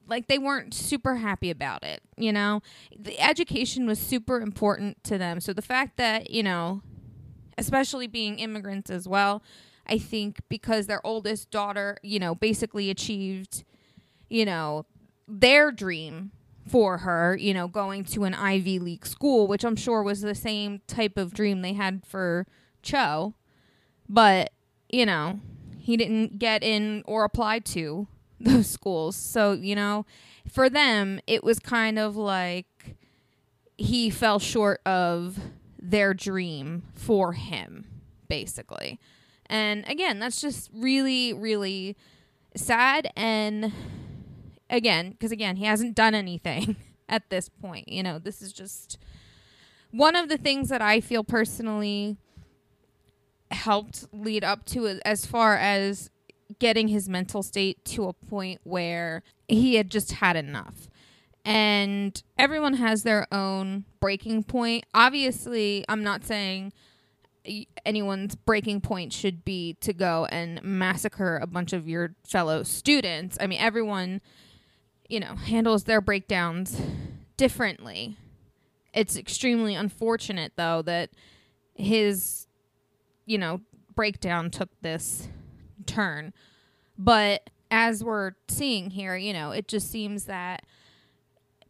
like 0.06 0.28
they 0.28 0.38
weren't 0.38 0.72
super 0.72 1.16
happy 1.16 1.50
about 1.50 1.82
it 1.82 2.00
you 2.16 2.32
know? 2.32 2.61
The 2.98 3.18
education 3.20 3.87
was 3.87 3.98
super 3.98 4.40
important 4.40 5.04
to 5.04 5.18
them. 5.18 5.40
So 5.40 5.52
the 5.52 5.62
fact 5.62 5.96
that 5.96 6.30
you 6.30 6.42
know 6.42 6.82
especially 7.56 8.06
being 8.06 8.38
immigrants 8.38 8.88
as 8.88 9.08
well 9.08 9.42
i 9.87 9.98
think 9.98 10.38
because 10.48 10.87
their 10.87 11.04
oldest 11.04 11.50
daughter 11.50 11.98
you 12.04 12.20
know 12.20 12.34
basically 12.34 12.88
achieved 12.88 13.64
you 14.30 14.44
know 14.44 14.87
their 15.26 15.72
dream 15.72 16.30
for 16.68 16.98
her 16.98 17.37
you 17.37 17.52
know 17.52 17.66
going 17.66 18.04
to 18.04 18.22
an 18.22 18.32
ivy 18.34 18.78
league 18.78 19.04
school 19.04 19.48
which 19.48 19.64
i'm 19.64 19.74
sure 19.74 20.04
was 20.04 20.20
the 20.20 20.37
same 20.37 20.80
type 20.87 21.16
of 21.16 21.34
dream 21.34 21.62
they 21.62 21.72
had 21.72 22.06
for 22.06 22.46
cho. 22.82 23.34
But 24.08 24.52
you 24.88 25.07
know 25.07 25.40
he 25.88 25.96
didn't 25.96 26.38
get 26.38 26.62
in 26.62 27.03
or 27.07 27.24
apply 27.24 27.61
to 27.61 28.07
those 28.40 28.68
schools. 28.68 29.16
So, 29.16 29.53
you 29.53 29.74
know, 29.74 30.05
for 30.46 30.68
them, 30.68 31.18
it 31.27 31.42
was 31.42 31.59
kind 31.59 31.98
of 31.98 32.14
like 32.14 32.96
he 33.79 34.11
fell 34.11 34.38
short 34.38 34.83
of 34.85 35.38
their 35.81 36.12
dream 36.12 36.83
for 36.94 37.33
him, 37.33 37.87
basically. 38.29 39.01
And 39.46 39.88
again, 39.88 40.18
that's 40.18 40.42
just 40.42 40.68
really, 40.74 41.33
really 41.33 41.96
sad. 42.55 43.11
And 43.16 43.72
again, 44.68 45.12
because 45.12 45.33
again, 45.33 45.57
he 45.57 45.64
hasn't 45.64 45.94
done 45.94 46.14
anything 46.14 46.77
at 47.09 47.31
this 47.31 47.48
point. 47.48 47.88
You 47.88 48.03
know, 48.03 48.18
this 48.18 48.42
is 48.42 48.53
just 48.53 48.98
one 49.90 50.16
of 50.16 50.29
the 50.29 50.37
things 50.37 50.68
that 50.68 50.83
I 50.83 51.01
feel 51.01 51.24
personally 51.24 52.18
helped 53.50 54.06
lead 54.12 54.44
up 54.44 54.64
to 54.66 55.00
as 55.04 55.26
far 55.26 55.56
as 55.56 56.11
getting 56.58 56.88
his 56.88 57.08
mental 57.08 57.42
state 57.42 57.84
to 57.84 58.08
a 58.08 58.12
point 58.12 58.61
where 58.64 59.22
he 59.48 59.76
had 59.76 59.90
just 59.90 60.12
had 60.12 60.37
enough. 60.37 60.88
And 61.44 62.22
everyone 62.37 62.74
has 62.74 63.04
their 63.04 63.26
own 63.32 63.84
breaking 64.00 64.44
point. 64.44 64.84
Obviously, 64.92 65.84
I'm 65.88 66.02
not 66.02 66.24
saying 66.24 66.72
anyone's 67.87 68.34
breaking 68.34 68.80
point 68.80 69.12
should 69.12 69.44
be 69.44 69.76
to 69.80 69.92
go 69.92 70.26
and 70.26 70.62
massacre 70.62 71.38
a 71.38 71.46
bunch 71.46 71.72
of 71.72 71.88
your 71.88 72.14
fellow 72.26 72.62
students. 72.62 73.38
I 73.40 73.46
mean, 73.46 73.61
everyone, 73.61 74.20
you 75.08 75.20
know, 75.20 75.34
handles 75.37 75.84
their 75.84 76.00
breakdowns 76.00 76.80
differently. 77.37 78.16
It's 78.92 79.16
extremely 79.16 79.74
unfortunate, 79.74 80.52
though, 80.56 80.82
that 80.82 81.11
his, 81.74 82.47
you 83.28 83.38
know, 83.38 83.60
breakdown 83.94 84.50
took 84.50 84.70
this 84.80 85.28
turn. 85.86 86.32
But 86.96 87.50
as 87.70 88.02
we're 88.02 88.32
seeing 88.48 88.90
here, 88.90 89.16
you 89.16 89.32
know, 89.32 89.52
it 89.52 89.68
just 89.68 89.90
seems 89.90 90.24
that 90.24 90.64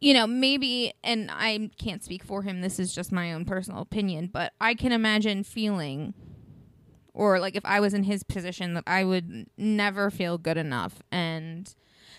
you 0.01 0.13
know, 0.13 0.25
maybe, 0.25 0.93
and 1.03 1.29
I 1.29 1.69
can't 1.77 2.03
speak 2.03 2.23
for 2.23 2.43
him, 2.43 2.61
this 2.61 2.79
is 2.79 2.95
just 2.95 3.11
my 3.11 3.33
own 3.33 3.43
personal 3.43 3.81
opinion, 3.81 4.29
but 4.31 4.53
I 4.61 4.73
can 4.73 4.91
imagine 4.93 5.43
feeling, 5.43 6.13
or 7.13 7.39
like 7.39 7.55
if 7.55 7.65
I 7.65 7.79
was 7.81 7.93
in 7.93 8.03
his 8.03 8.23
position, 8.23 8.75
that 8.75 8.85
I 8.87 9.03
would 9.03 9.47
never 9.57 10.09
feel 10.09 10.37
good 10.37 10.55
enough. 10.55 11.01
And 11.11 11.73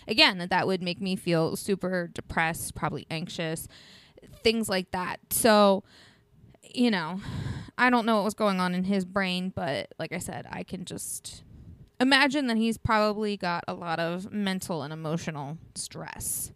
again, 0.07 0.37
that 0.37 0.51
that 0.51 0.67
would 0.67 0.83
make 0.83 1.01
me 1.01 1.15
feel 1.15 1.55
super 1.55 2.07
depressed, 2.13 2.75
probably 2.75 3.07
anxious, 3.09 3.67
things 4.43 4.69
like 4.69 4.91
that. 4.91 5.19
So, 5.31 5.83
you 6.73 6.91
know, 6.91 7.21
I 7.77 7.89
don't 7.89 8.05
know 8.05 8.15
what 8.15 8.25
was 8.25 8.33
going 8.33 8.59
on 8.59 8.73
in 8.73 8.83
his 8.83 9.05
brain, 9.05 9.51
but 9.55 9.93
like 9.97 10.11
I 10.13 10.19
said, 10.19 10.45
I 10.49 10.63
can 10.63 10.85
just 10.85 11.43
imagine 11.99 12.47
that 12.47 12.57
he's 12.57 12.77
probably 12.77 13.37
got 13.37 13.63
a 13.67 13.73
lot 13.73 13.99
of 13.99 14.31
mental 14.31 14.83
and 14.83 14.91
emotional 14.91 15.57
stress. 15.75 16.51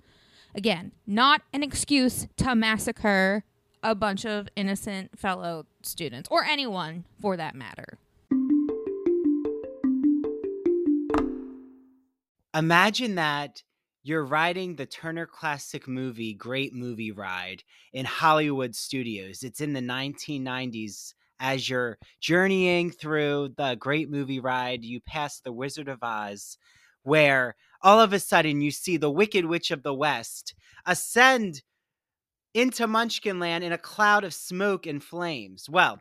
Again, 0.53 0.91
not 1.05 1.41
an 1.53 1.63
excuse 1.63 2.27
to 2.37 2.55
massacre 2.55 3.43
a 3.83 3.93
bunch 3.93 4.25
of 4.25 4.47
innocent 4.55 5.17
fellow 5.17 5.65
students 5.83 6.27
or 6.31 6.43
anyone 6.43 7.05
for 7.21 7.37
that 7.37 7.55
matter. 7.55 7.97
Imagine 12.55 13.15
that 13.15 13.63
you're 14.05 14.23
riding 14.23 14.75
the 14.75 14.85
Turner 14.85 15.25
Classic 15.25 15.87
Movie 15.87 16.35
Great 16.35 16.75
Movie 16.75 17.11
Ride 17.11 17.63
in 17.91 18.05
Hollywood 18.05 18.75
studios. 18.75 19.41
It's 19.41 19.61
in 19.61 19.73
the 19.73 19.81
1990s 19.81 21.15
as 21.39 21.67
you're 21.67 21.97
journeying 22.21 22.91
through 22.91 23.55
the 23.57 23.73
great 23.79 24.11
movie 24.11 24.39
ride, 24.39 24.83
you 24.83 25.01
pass 25.01 25.39
the 25.39 25.51
Wizard 25.51 25.87
of 25.87 26.03
Oz, 26.03 26.59
where 27.01 27.55
all 27.81 27.99
of 27.99 28.13
a 28.13 28.19
sudden 28.19 28.61
you 28.61 28.69
see 28.69 28.95
the 28.97 29.09
Wicked 29.09 29.43
Witch 29.43 29.71
of 29.71 29.81
the 29.81 29.93
West 29.93 30.53
ascend 30.85 31.63
into 32.53 32.85
Munchkinland 32.85 33.63
in 33.63 33.71
a 33.71 33.77
cloud 33.79 34.23
of 34.23 34.35
smoke 34.35 34.85
and 34.85 35.03
flames. 35.03 35.67
Well, 35.67 35.99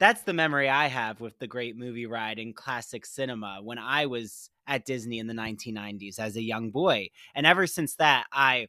that's 0.00 0.22
the 0.22 0.32
memory 0.32 0.70
I 0.70 0.86
have 0.86 1.20
with 1.20 1.38
the 1.38 1.46
great 1.46 1.76
movie 1.76 2.06
ride 2.06 2.38
in 2.38 2.54
classic 2.54 3.04
cinema 3.04 3.58
when 3.62 3.78
I 3.78 4.06
was 4.06 4.48
at 4.66 4.84
Disney 4.84 5.18
in 5.18 5.26
the 5.26 5.34
1990s 5.34 6.18
as 6.18 6.36
a 6.36 6.42
young 6.42 6.70
boy. 6.70 7.08
And 7.34 7.46
ever 7.46 7.66
since 7.66 7.96
that, 7.96 8.26
I 8.32 8.68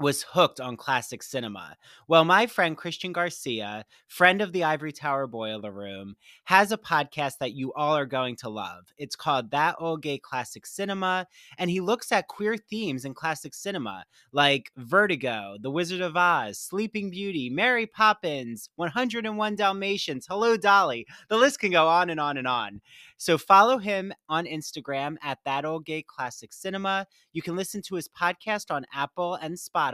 was 0.00 0.22
hooked 0.22 0.60
on 0.60 0.76
classic 0.76 1.24
cinema. 1.24 1.76
Well, 2.06 2.24
my 2.24 2.46
friend 2.46 2.76
Christian 2.76 3.12
Garcia, 3.12 3.84
friend 4.06 4.40
of 4.40 4.52
the 4.52 4.62
Ivory 4.62 4.92
Tower 4.92 5.26
Boiler 5.26 5.72
Room, 5.72 6.14
has 6.44 6.70
a 6.70 6.78
podcast 6.78 7.38
that 7.38 7.54
you 7.54 7.72
all 7.72 7.96
are 7.96 8.06
going 8.06 8.36
to 8.36 8.48
love. 8.48 8.92
It's 8.96 9.16
called 9.16 9.50
That 9.50 9.74
Ol' 9.80 9.96
Gay 9.96 10.18
Classic 10.18 10.64
Cinema, 10.64 11.26
and 11.58 11.68
he 11.68 11.80
looks 11.80 12.12
at 12.12 12.28
queer 12.28 12.56
themes 12.56 13.04
in 13.04 13.12
classic 13.12 13.54
cinema 13.54 14.04
like 14.32 14.70
Vertigo, 14.76 15.56
The 15.60 15.70
Wizard 15.70 16.00
of 16.00 16.16
Oz, 16.16 16.58
Sleeping 16.60 17.10
Beauty, 17.10 17.50
Mary 17.50 17.86
Poppins, 17.86 18.70
101 18.76 19.56
Dalmatians, 19.56 20.26
Hello 20.28 20.56
Dolly. 20.56 21.06
The 21.28 21.36
list 21.36 21.58
can 21.58 21.72
go 21.72 21.88
on 21.88 22.08
and 22.08 22.20
on 22.20 22.36
and 22.36 22.46
on. 22.46 22.80
So 23.16 23.36
follow 23.36 23.78
him 23.78 24.12
on 24.28 24.46
Instagram 24.46 25.16
at 25.22 25.38
That 25.44 25.64
Ol' 25.64 25.80
Gay 25.80 26.04
Classic 26.06 26.52
Cinema. 26.52 27.08
You 27.32 27.42
can 27.42 27.56
listen 27.56 27.82
to 27.82 27.96
his 27.96 28.08
podcast 28.08 28.70
on 28.70 28.86
Apple 28.94 29.34
and 29.34 29.56
Spotify. 29.56 29.87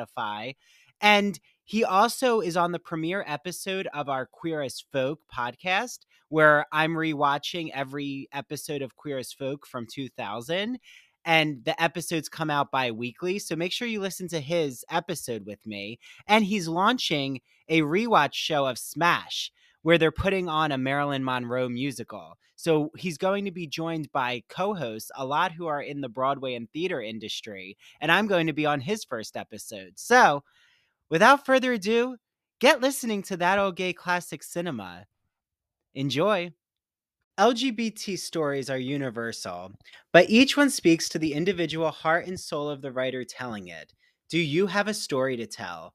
And 1.00 1.38
he 1.64 1.84
also 1.84 2.40
is 2.40 2.56
on 2.56 2.72
the 2.72 2.78
premiere 2.78 3.24
episode 3.26 3.88
of 3.94 4.08
our 4.08 4.26
Queer 4.26 4.62
as 4.62 4.84
Folk 4.92 5.20
podcast, 5.34 6.00
where 6.28 6.66
I'm 6.72 6.94
rewatching 6.94 7.70
every 7.74 8.28
episode 8.32 8.82
of 8.82 8.96
Queer 8.96 9.18
as 9.18 9.32
Folk 9.32 9.66
from 9.66 9.86
2000 9.86 10.78
and 11.26 11.64
the 11.64 11.82
episodes 11.82 12.28
come 12.28 12.50
out 12.50 12.70
bi-weekly 12.70 13.38
so 13.38 13.56
make 13.56 13.72
sure 13.72 13.88
you 13.88 13.98
listen 13.98 14.28
to 14.28 14.40
his 14.40 14.84
episode 14.90 15.46
with 15.46 15.66
me 15.66 15.98
and 16.26 16.44
he's 16.44 16.68
launching 16.68 17.40
a 17.68 17.80
rewatch 17.80 18.34
show 18.34 18.66
of 18.66 18.78
smash 18.78 19.50
where 19.84 19.98
they're 19.98 20.10
putting 20.10 20.48
on 20.48 20.72
a 20.72 20.78
Marilyn 20.78 21.22
Monroe 21.22 21.68
musical. 21.68 22.38
So 22.56 22.90
he's 22.96 23.18
going 23.18 23.44
to 23.46 23.50
be 23.50 23.66
joined 23.66 24.10
by 24.12 24.42
co 24.48 24.74
hosts, 24.74 25.10
a 25.16 25.24
lot 25.24 25.52
who 25.52 25.66
are 25.66 25.82
in 25.82 26.00
the 26.00 26.08
Broadway 26.08 26.54
and 26.54 26.70
theater 26.70 27.00
industry. 27.00 27.76
And 28.00 28.12
I'm 28.12 28.26
going 28.26 28.46
to 28.46 28.52
be 28.52 28.66
on 28.66 28.80
his 28.80 29.04
first 29.04 29.36
episode. 29.36 29.94
So 29.96 30.44
without 31.10 31.46
further 31.46 31.72
ado, 31.72 32.16
get 32.60 32.80
listening 32.80 33.22
to 33.24 33.36
that 33.38 33.58
old 33.58 33.76
gay 33.76 33.92
classic 33.92 34.42
cinema. 34.42 35.06
Enjoy. 35.94 36.52
LGBT 37.38 38.16
stories 38.16 38.70
are 38.70 38.78
universal, 38.78 39.72
but 40.12 40.30
each 40.30 40.56
one 40.56 40.70
speaks 40.70 41.08
to 41.08 41.18
the 41.18 41.32
individual 41.32 41.90
heart 41.90 42.28
and 42.28 42.38
soul 42.38 42.68
of 42.68 42.80
the 42.80 42.92
writer 42.92 43.24
telling 43.24 43.66
it. 43.66 43.92
Do 44.30 44.38
you 44.38 44.68
have 44.68 44.86
a 44.86 44.94
story 44.94 45.36
to 45.38 45.46
tell? 45.46 45.94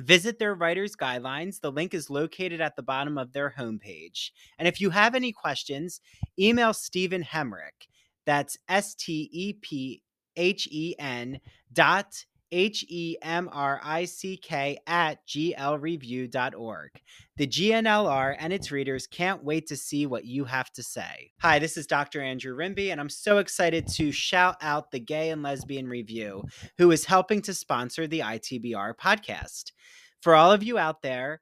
Visit 0.00 0.38
their 0.38 0.54
writer's 0.54 0.96
guidelines. 0.96 1.60
The 1.60 1.70
link 1.70 1.94
is 1.94 2.10
located 2.10 2.60
at 2.60 2.74
the 2.74 2.82
bottom 2.82 3.16
of 3.16 3.32
their 3.32 3.54
homepage. 3.56 4.30
And 4.58 4.66
if 4.66 4.80
you 4.80 4.90
have 4.90 5.14
any 5.14 5.32
questions, 5.32 6.00
email 6.38 6.74
Stephen 6.74 7.22
Hemrick. 7.22 7.88
That's 8.26 8.58
S 8.68 8.94
T 8.94 9.28
E 9.32 9.52
P 9.52 10.02
H 10.36 10.68
E 10.70 10.94
N 10.98 11.40
dot 11.72 12.24
H 12.54 12.84
E 12.88 13.16
M 13.20 13.50
R 13.52 13.80
I 13.82 14.04
C 14.04 14.36
K 14.36 14.78
at 14.86 15.26
glreview.org. 15.26 16.90
The 17.36 17.46
G&LR 17.48 18.36
and 18.38 18.52
its 18.52 18.70
readers 18.70 19.08
can't 19.08 19.42
wait 19.42 19.66
to 19.66 19.76
see 19.76 20.06
what 20.06 20.24
you 20.24 20.44
have 20.44 20.70
to 20.74 20.82
say. 20.84 21.32
Hi, 21.40 21.58
this 21.58 21.76
is 21.76 21.88
Dr. 21.88 22.22
Andrew 22.22 22.56
Rimby, 22.56 22.92
and 22.92 23.00
I'm 23.00 23.08
so 23.08 23.38
excited 23.38 23.88
to 23.94 24.12
shout 24.12 24.56
out 24.60 24.92
the 24.92 25.00
Gay 25.00 25.30
and 25.30 25.42
Lesbian 25.42 25.88
Review, 25.88 26.44
who 26.78 26.92
is 26.92 27.04
helping 27.04 27.42
to 27.42 27.54
sponsor 27.54 28.06
the 28.06 28.20
ITBR 28.20 28.94
podcast. 28.98 29.72
For 30.20 30.36
all 30.36 30.52
of 30.52 30.62
you 30.62 30.78
out 30.78 31.02
there, 31.02 31.40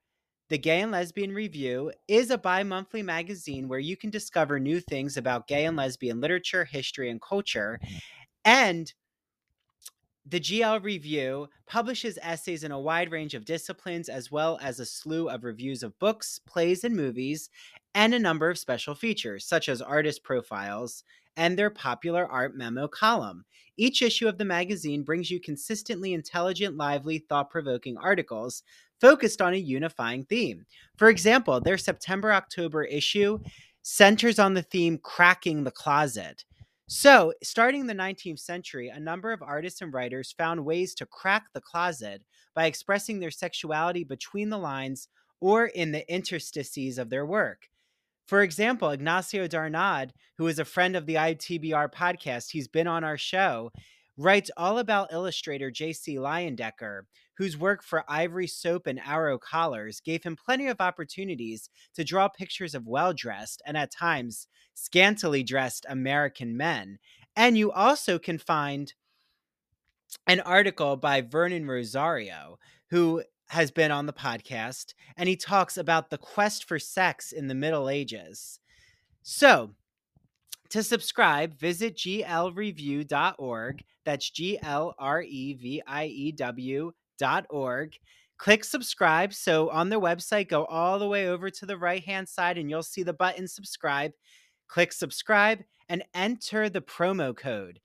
the 0.49 0.57
Gay 0.57 0.81
and 0.81 0.93
Lesbian 0.93 1.35
Review 1.35 1.93
is 2.09 2.31
a 2.31 2.39
bi 2.39 2.63
monthly 2.63 3.03
magazine 3.03 3.69
where 3.69 3.79
you 3.79 3.99
can 3.99 4.09
discover 4.09 4.59
new 4.59 4.81
things 4.81 5.19
about 5.19 5.47
gay 5.47 5.67
and 5.67 5.77
lesbian 5.77 6.23
literature, 6.23 6.65
history, 6.65 7.11
and 7.11 7.21
culture. 7.21 7.79
And 8.47 8.91
the 10.25 10.41
GL 10.41 10.83
Review 10.83 11.49
publishes 11.67 12.19
essays 12.23 12.63
in 12.65 12.71
a 12.71 12.81
wide 12.81 13.11
range 13.11 13.35
of 13.35 13.45
disciplines, 13.45 14.09
as 14.09 14.31
well 14.31 14.59
as 14.63 14.79
a 14.79 14.87
slew 14.87 15.29
of 15.29 15.45
reviews 15.45 15.83
of 15.83 15.99
books, 15.99 16.39
plays, 16.47 16.85
and 16.85 16.95
movies, 16.95 17.51
and 17.95 18.15
a 18.15 18.19
number 18.19 18.49
of 18.49 18.59
special 18.59 18.95
features, 18.95 19.45
such 19.45 19.69
as 19.69 19.83
artist 19.83 20.23
profiles 20.23 21.05
and 21.37 21.59
their 21.59 21.71
popular 21.71 22.27
art 22.27 22.55
memo 22.57 22.87
column. 22.87 23.45
Each 23.77 24.03
issue 24.03 24.29
of 24.29 24.39
the 24.39 24.45
magazine 24.45 25.03
brings 25.03 25.31
you 25.31 25.41
consistently 25.41 26.13
intelligent, 26.13 26.77
lively, 26.77 27.19
thought 27.19 27.51
provoking 27.51 27.97
articles 27.97 28.63
focused 29.01 29.43
on 29.43 29.55
a 29.55 29.59
unifying 29.59 30.25
theme. 30.25 30.65
For 30.97 31.09
example, 31.09 31.61
their 31.61 31.79
September 31.79 32.33
October 32.33 32.85
issue 32.85 33.41
centers 33.83 34.39
on 34.39 34.55
the 34.55 34.63
theme 34.63 34.99
Cracking 34.99 35.65
the 35.65 35.71
Closet. 35.71 36.45
So, 36.89 37.33
starting 37.43 37.87
the 37.87 37.95
19th 37.95 38.41
century, 38.41 38.89
a 38.89 39.01
number 39.01 39.33
of 39.33 39.43
artists 39.43 39.81
and 39.81 39.93
writers 39.93 40.35
found 40.37 40.65
ways 40.65 40.95
to 40.97 41.07
crack 41.07 41.45
the 41.55 41.61
closet 41.61 42.23
by 42.55 42.67
expressing 42.67 43.19
their 43.19 43.31
sexuality 43.31 44.05
between 44.05 44.51
the 44.51 44.59
lines 44.59 45.09
or 45.41 45.67
in 45.67 45.93
the 45.93 46.09
interstices 46.13 46.99
of 46.99 47.09
their 47.09 47.25
work. 47.25 47.69
For 48.27 48.43
example, 48.43 48.91
Ignacio 48.91 49.47
Darnaude, 49.49 50.11
who 50.39 50.47
is 50.47 50.59
a 50.59 50.65
friend 50.65 50.97
of 50.97 51.07
the 51.07 51.15
ITBR 51.15 51.93
podcast, 51.93 52.51
he's 52.51 52.69
been 52.69 52.87
on 52.87 53.05
our 53.05 53.19
show, 53.19 53.71
writes 54.17 54.51
all 54.57 54.79
about 54.79 55.13
illustrator 55.13 55.71
J.C. 55.71 56.17
Leyendecker, 56.17 57.03
whose 57.37 57.57
work 57.57 57.83
for 57.83 58.05
Ivory 58.09 58.47
Soap 58.47 58.87
and 58.87 59.01
Arrow 59.01 59.39
Collars 59.39 60.01
gave 60.01 60.23
him 60.23 60.37
plenty 60.37 60.67
of 60.67 60.81
opportunities 60.81 61.71
to 61.95 62.05
draw 62.05 62.29
pictures 62.29 62.75
of 62.75 62.87
well 62.87 63.13
dressed 63.13 63.63
and 63.67 63.77
at 63.77 63.91
times 63.91 64.47
scantily 64.75 65.43
dressed 65.43 65.87
American 65.89 66.57
men. 66.57 66.99
And 67.37 67.57
you 67.57 67.73
also 67.73 68.19
can 68.19 68.39
find 68.39 68.93
an 70.27 70.41
article 70.41 70.97
by 70.97 71.23
Vernon 71.23 71.67
Rosario, 71.67 72.59
who 72.91 73.23
has 73.49 73.71
been 73.71 73.91
on 73.91 74.07
the 74.07 74.13
podcast, 74.13 74.95
and 75.17 75.29
he 75.29 75.37
talks 75.37 75.77
about 75.77 76.11
the 76.11 76.19
quest 76.19 76.65
for 76.65 76.79
sex 76.79 77.33
in 77.33 77.49
the 77.49 77.55
Middle 77.55 77.89
Ages. 77.89 78.61
So, 79.23 79.75
to 80.73 80.83
subscribe, 80.83 81.57
visit 81.59 81.97
glreview.org. 81.97 83.85
That's 84.07 84.31
G 84.31 84.59
L 84.63 84.95
R 84.99 85.23
E 85.23 85.53
V 85.53 85.83
I 85.87 86.07
E 86.07 86.33
W 86.33 86.93
dot 87.19 87.45
org. 87.51 87.95
Click 88.39 88.65
subscribe. 88.65 89.35
So 89.35 89.69
on 89.69 89.91
their 89.91 90.01
website, 90.01 90.49
go 90.49 90.65
all 90.65 90.99
the 90.99 91.07
way 91.07 91.29
over 91.29 91.51
to 91.51 91.67
the 91.67 91.77
right 91.77 92.03
hand 92.03 92.27
side 92.27 92.57
and 92.57 92.71
you'll 92.71 92.83
see 92.83 93.03
the 93.03 93.13
button 93.13 93.47
subscribe. 93.47 94.13
Click 94.67 94.95
subscribe 94.95 95.63
and 95.91 96.03
enter 96.15 96.71
the 96.71 96.81
promo 96.81 97.37
code 97.37 97.79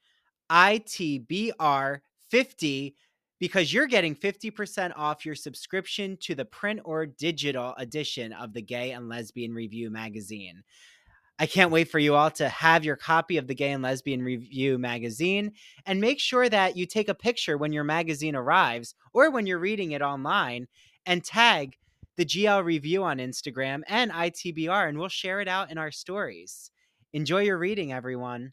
ITBR50 0.50 2.94
because 3.40 3.74
you're 3.74 3.88
getting 3.88 4.16
50% 4.16 4.94
off 4.96 5.26
your 5.26 5.36
subscription 5.36 6.18
to 6.22 6.36
the 6.36 6.46
print 6.46 6.80
or 6.86 7.06
digital 7.06 7.76
edition 7.78 8.32
of 8.32 8.54
the 8.54 8.62
Gay 8.62 8.92
and 8.92 9.10
Lesbian 9.10 9.54
Review 9.54 9.90
magazine. 9.90 10.64
I 11.40 11.46
can't 11.46 11.72
wait 11.72 11.90
for 11.90 12.00
you 12.00 12.16
all 12.16 12.32
to 12.32 12.50
have 12.50 12.84
your 12.84 12.96
copy 12.96 13.38
of 13.38 13.46
the 13.46 13.54
Gay 13.54 13.72
and 13.72 13.84
Lesbian 13.84 14.24
Review 14.24 14.80
magazine 14.80 15.52
and 15.86 16.02
make 16.02 16.20
sure 16.20 16.50
that 16.50 16.76
you 16.76 16.88
take 16.88 17.10
a 17.10 17.14
picture 17.14 17.60
when 17.60 17.72
your 17.72 17.84
magazine 17.84 18.36
arrives 18.36 18.96
or 19.14 19.30
when 19.30 19.46
you're 19.46 19.60
reading 19.60 19.92
it 19.92 20.02
online 20.02 20.68
and 21.06 21.24
tag 21.24 21.78
the 22.16 22.26
GL 22.26 22.64
Review 22.64 23.04
on 23.04 23.20
Instagram 23.20 23.84
and 23.88 24.12
ITBR, 24.12 24.90
and 24.90 24.98
we'll 24.98 25.10
share 25.10 25.40
it 25.40 25.48
out 25.48 25.70
in 25.70 25.78
our 25.78 25.92
stories. 25.92 26.72
Enjoy 27.14 27.42
your 27.42 27.60
reading, 27.60 27.94
everyone. 27.94 28.52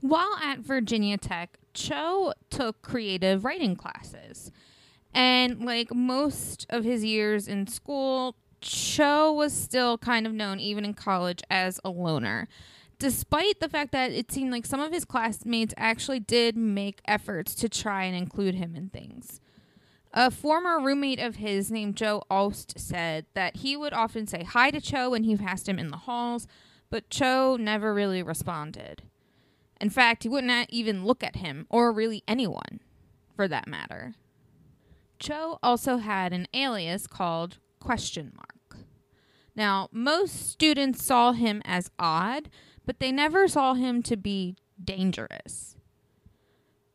While 0.00 0.36
at 0.42 0.58
Virginia 0.58 1.16
Tech, 1.16 1.58
Cho 1.74 2.34
took 2.50 2.82
creative 2.82 3.44
writing 3.44 3.76
classes. 3.76 4.50
And 5.14 5.64
like 5.64 5.94
most 5.94 6.66
of 6.70 6.84
his 6.84 7.04
years 7.04 7.48
in 7.48 7.66
school, 7.66 8.36
Cho 8.60 9.32
was 9.32 9.52
still 9.52 9.98
kind 9.98 10.26
of 10.26 10.32
known, 10.32 10.60
even 10.60 10.84
in 10.84 10.94
college, 10.94 11.42
as 11.50 11.80
a 11.84 11.90
loner. 11.90 12.48
Despite 12.98 13.58
the 13.58 13.68
fact 13.68 13.90
that 13.92 14.12
it 14.12 14.30
seemed 14.30 14.52
like 14.52 14.64
some 14.64 14.80
of 14.80 14.92
his 14.92 15.04
classmates 15.04 15.74
actually 15.76 16.20
did 16.20 16.56
make 16.56 17.00
efforts 17.04 17.54
to 17.56 17.68
try 17.68 18.04
and 18.04 18.16
include 18.16 18.54
him 18.54 18.76
in 18.76 18.90
things. 18.90 19.40
A 20.14 20.30
former 20.30 20.78
roommate 20.78 21.18
of 21.18 21.36
his 21.36 21.70
named 21.70 21.96
Joe 21.96 22.22
Aust 22.30 22.78
said 22.78 23.26
that 23.34 23.56
he 23.56 23.76
would 23.76 23.92
often 23.92 24.26
say 24.26 24.44
hi 24.44 24.70
to 24.70 24.80
Cho 24.80 25.10
when 25.10 25.24
he 25.24 25.36
passed 25.36 25.68
him 25.68 25.78
in 25.78 25.88
the 25.88 25.96
halls, 25.96 26.46
but 26.90 27.10
Cho 27.10 27.56
never 27.56 27.92
really 27.92 28.22
responded. 28.22 29.02
In 29.80 29.90
fact, 29.90 30.22
he 30.22 30.28
wouldn't 30.28 30.70
even 30.70 31.04
look 31.04 31.24
at 31.24 31.36
him, 31.36 31.66
or 31.70 31.90
really 31.90 32.22
anyone, 32.28 32.80
for 33.34 33.48
that 33.48 33.66
matter. 33.66 34.14
Cho 35.22 35.60
also 35.62 35.98
had 35.98 36.32
an 36.32 36.48
alias 36.52 37.06
called 37.06 37.58
Question 37.78 38.32
Mark. 38.34 38.84
Now, 39.54 39.88
most 39.92 40.50
students 40.50 41.04
saw 41.04 41.30
him 41.30 41.62
as 41.64 41.90
odd, 41.96 42.50
but 42.84 42.98
they 42.98 43.12
never 43.12 43.46
saw 43.46 43.74
him 43.74 44.02
to 44.02 44.16
be 44.16 44.56
dangerous. 44.82 45.76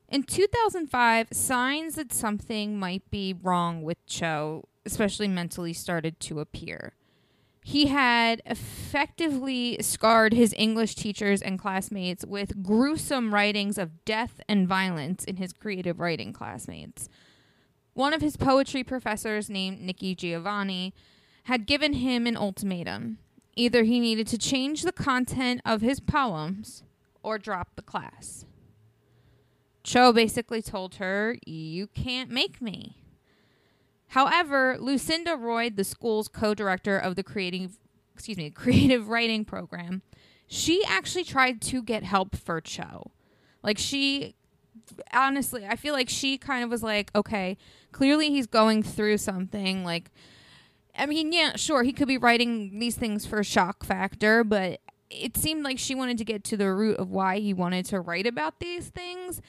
In 0.09 0.23
2005, 0.23 1.27
signs 1.31 1.95
that 1.95 2.11
something 2.11 2.77
might 2.77 3.09
be 3.09 3.33
wrong 3.33 3.81
with 3.81 4.05
Cho, 4.05 4.67
especially 4.85 5.29
mentally, 5.29 5.71
started 5.71 6.19
to 6.21 6.41
appear. 6.41 6.95
He 7.63 7.87
had 7.87 8.41
effectively 8.45 9.77
scarred 9.81 10.33
his 10.33 10.53
English 10.57 10.95
teachers 10.95 11.41
and 11.41 11.59
classmates 11.59 12.25
with 12.25 12.63
gruesome 12.63 13.33
writings 13.33 13.77
of 13.77 14.03
death 14.05 14.41
and 14.49 14.67
violence 14.67 15.23
in 15.23 15.37
his 15.37 15.53
creative 15.53 15.99
writing 15.99 16.33
classmates. 16.33 17.09
One 17.97 18.13
of 18.13 18.21
his 18.21 18.38
poetry 18.38 18.83
professors, 18.83 19.49
named 19.49 19.81
Nikki 19.81 20.13
Giovanni, 20.13 20.93
had 21.45 21.65
given 21.65 21.93
him 21.93 22.27
an 22.27 22.38
ultimatum. 22.38 23.17
Either 23.55 23.86
he 23.86 23.99
needed 23.99 24.27
to 24.27 24.38
change 24.38 24.83
the 24.83 24.91
content 24.91 25.62
of 25.65 25.81
his 25.81 25.99
poems 25.99 26.83
or 27.23 27.39
drop 27.39 27.69
the 27.75 27.81
class. 27.81 28.45
Cho 29.84 30.13
basically 30.13 30.61
told 30.61 30.97
her, 30.97 31.38
You 31.47 31.88
can't 31.88 32.30
make 32.30 32.61
me. 32.61 33.01
However, 34.09 34.78
Lucinda 34.80 35.36
Roy, 35.36 35.72
the 35.72 35.84
school's 35.84 36.28
co-director 36.28 36.99
of 36.99 37.15
the 37.15 37.24
creative 37.24 37.80
excuse 38.13 38.38
me, 38.38 38.49
creative 38.51 39.09
writing 39.09 39.43
program, 39.43 40.03
she 40.45 40.84
actually 40.86 41.24
tried 41.24 41.63
to 41.63 41.82
get 41.82 42.03
help 42.03 42.36
for 42.36 42.61
Cho. 42.61 43.09
Like 43.63 43.80
she 43.80 44.36
honestly, 45.13 45.65
I 45.65 45.75
feel 45.75 45.93
like 45.93 46.09
she 46.09 46.38
kind 46.38 46.63
of 46.63 46.69
was 46.69 46.83
like, 46.83 47.11
okay, 47.15 47.57
clearly 47.91 48.29
he's 48.29 48.47
going 48.47 48.83
through 48.83 49.17
something. 49.17 49.83
Like, 49.83 50.11
I 50.97 51.05
mean, 51.05 51.31
yeah, 51.31 51.55
sure, 51.55 51.83
he 51.83 51.93
could 51.93 52.07
be 52.07 52.17
writing 52.17 52.79
these 52.79 52.95
things 52.95 53.25
for 53.25 53.43
shock 53.43 53.83
factor, 53.83 54.43
but 54.43 54.81
it 55.09 55.38
seemed 55.38 55.63
like 55.63 55.79
she 55.79 55.95
wanted 55.95 56.17
to 56.17 56.25
get 56.25 56.43
to 56.45 56.57
the 56.57 56.73
root 56.73 56.97
of 56.97 57.09
why 57.09 57.39
he 57.39 57.53
wanted 57.53 57.85
to 57.85 57.99
write 57.99 58.27
about 58.27 58.59
these 58.59 58.89
things. 58.89 59.41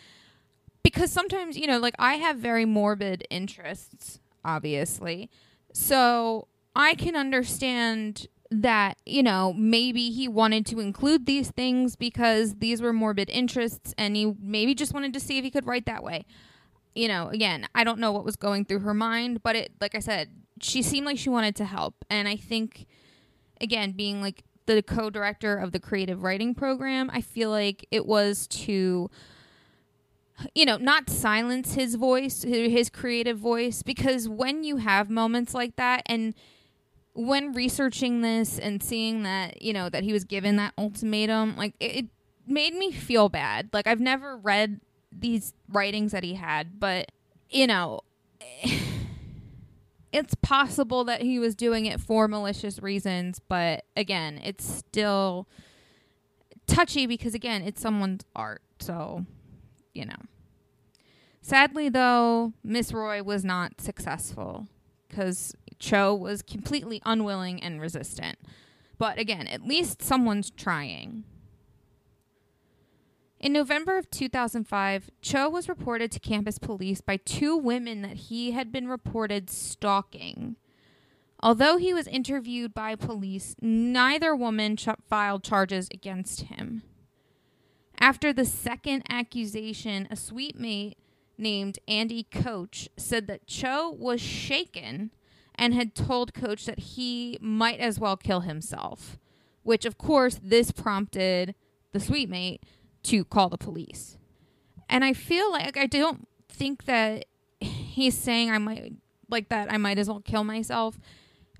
Because 0.83 1.13
sometimes, 1.13 1.57
you 1.59 1.67
know, 1.67 1.79
like 1.79 1.95
I 1.99 2.15
have 2.15 2.39
very 2.39 2.65
morbid 2.65 3.27
interests. 3.31 4.21
obviously. 4.45 5.31
So 5.73 6.49
I 6.75 6.95
can 6.95 7.15
understand 7.15 8.27
that, 8.51 8.97
you 9.05 9.23
know, 9.23 9.53
maybe 9.53 10.11
he 10.11 10.27
wanted 10.27 10.65
to 10.67 10.81
include 10.81 11.27
these 11.27 11.51
things 11.51 11.97
because 11.97 12.57
these 12.57 12.81
were 12.81 12.93
morbid 12.93 13.29
interests 13.29 13.95
and 13.99 14.17
he 14.17 14.35
maybe 14.41 14.75
just 14.75 14.95
wanted 14.95 15.13
to 15.13 15.21
see 15.21 15.39
if 15.39 15.45
he 15.45 15.51
could 15.51 15.67
write 15.67 15.87
that 15.87 16.03
way. 16.03 16.25
You 16.95 17.09
know, 17.09 17.29
again, 17.29 17.69
I 17.75 17.85
don't 17.85 17.99
know 17.99 18.11
what 18.11 18.25
was 18.25 18.37
going 18.37 18.65
through 18.65 18.81
her 18.81 18.95
mind, 18.95 19.43
but 19.43 19.55
it, 19.55 19.73
like 19.81 19.95
I 19.95 20.01
said, 20.01 20.31
she 20.61 20.83
seemed 20.83 21.07
like 21.07 21.19
she 21.19 21.29
wanted 21.29 21.57
to 21.57 21.65
help. 21.65 21.95
And 22.09 22.27
I 22.27 22.37
think, 22.37 22.87
again, 23.61 23.93
being 23.93 24.23
like 24.23 24.43
the 24.67 24.83
co 24.83 25.11
director 25.11 25.57
of 25.57 25.73
the 25.73 25.79
creative 25.79 26.23
writing 26.23 26.55
program, 26.55 27.11
I 27.13 27.21
feel 27.21 27.51
like 27.51 27.87
it 27.91 28.07
was 28.07 28.47
to 28.49 29.11
you 30.55 30.65
know, 30.65 30.77
not 30.77 31.11
silence 31.11 31.75
his 31.75 31.97
voice, 31.97 32.43
his 32.43 32.91
creative 32.91 33.39
voice, 33.39 33.83
because 33.83 34.29
when 34.29 34.63
you 34.63 34.77
have 34.77 35.11
moments 35.11 35.53
like 35.53 35.75
that, 35.77 36.03
and 36.07 36.33
when 37.19 37.53
researching 37.53 38.21
this 38.21 38.59
and 38.59 38.83
seeing 38.83 39.25
that, 39.25 39.61
you 39.63 39.73
know, 39.73 39.89
that 39.89 40.05
he 40.05 40.13
was 40.13 40.25
given 40.25 40.57
that 40.57 40.73
ultimatum, 40.79 41.57
like 41.57 41.75
it, 41.81 41.97
it 41.97 42.07
made 42.47 42.75
me 42.75 42.93
feel 42.93 43.29
bad. 43.29 43.71
Like 43.73 43.87
I've 43.87 44.01
never 44.01 44.37
read 44.37 44.81
these 45.11 45.53
writings 45.69 46.13
that 46.13 46.23
he 46.23 46.35
had, 46.35 46.79
but, 46.79 47.11
you 47.51 47.67
know, 47.67 48.01
it's 50.13 50.35
possible 50.37 51.05
that 51.05 51.23
he 51.23 51.39
was 51.39 51.55
doing 51.55 51.87
it 51.87 52.01
for 52.01 52.29
malicious 52.29 52.81
reasons, 52.81 53.41
but 53.49 53.85
again, 53.97 54.41
it's 54.43 54.65
still 54.65 55.49
touchy 56.67 57.07
because, 57.07 57.35
again, 57.35 57.63
it's 57.63 57.81
someone's 57.81 58.25
art. 58.37 58.63
So 58.81 59.27
you 59.99 60.07
know. 60.07 60.17
Sadly, 61.43 61.89
though, 61.89 62.53
Miss 62.63 62.93
Roy 62.93 63.23
was 63.23 63.45
not 63.45 63.81
successful 63.81 64.69
because 65.09 65.55
Cho 65.79 66.15
was 66.15 66.43
completely 66.43 67.01
unwilling 67.05 67.63
and 67.63 67.81
resistant. 67.81 68.39
But 68.99 69.19
again, 69.19 69.47
at 69.47 69.67
least 69.67 70.03
someone's 70.03 70.51
trying. 70.51 71.25
In 73.41 73.53
November 73.53 73.97
of 73.97 74.11
2005, 74.11 75.11
Cho 75.23 75.49
was 75.49 75.69
reported 75.69 76.11
to 76.11 76.19
campus 76.19 76.59
police 76.59 77.01
by 77.01 77.19
two 77.19 77.57
women 77.57 78.03
that 78.03 78.17
he 78.17 78.51
had 78.51 78.73
been 78.73 78.89
reported 78.89 79.49
stalking. 79.49 80.57
Although 81.41 81.77
he 81.77 81.95
was 81.95 82.09
interviewed 82.09 82.75
by 82.75 82.97
police, 82.97 83.55
neither 83.61 84.35
woman 84.35 84.77
ch- 84.77 84.89
filed 85.09 85.45
charges 85.45 85.89
against 85.95 86.43
him. 86.43 86.83
After 88.01 88.33
the 88.33 88.45
second 88.45 89.05
accusation, 89.09 90.09
a 90.11 90.17
suite 90.17 90.59
mate 90.59 90.99
named 91.37 91.79
Andy 91.87 92.25
Koch 92.25 92.89
said 92.97 93.29
that 93.29 93.47
Cho 93.47 93.89
was 93.91 94.21
shaken 94.21 95.13
and 95.59 95.75
had 95.75 95.95
told 95.95 96.33
Koch 96.33 96.65
that 96.65 96.79
he 96.79 97.37
might 97.41 97.81
as 97.81 97.99
well 97.99 98.17
kill 98.17 98.41
himself, 98.41 99.19
which, 99.65 99.85
of 99.85 99.99
course, 99.99 100.39
this 100.43 100.71
prompted 100.71 101.57
the 101.93 102.01
suite 102.01 102.31
mate 102.31 102.63
to 103.03 103.25
call 103.25 103.49
the 103.49 103.59
police. 103.59 104.17
And 104.89 105.05
I 105.05 105.13
feel 105.13 105.51
like 105.51 105.77
I 105.77 105.87
don't 105.87 106.29
think 106.49 106.85
that 106.85 107.27
he's 107.61 108.17
saying 108.17 108.51
I 108.51 108.59
might 108.59 108.95
like 109.29 109.49
that 109.51 109.71
I 109.71 109.77
might 109.77 109.99
as 109.99 110.09
well 110.09 110.21
kill 110.21 110.45
myself 110.45 110.99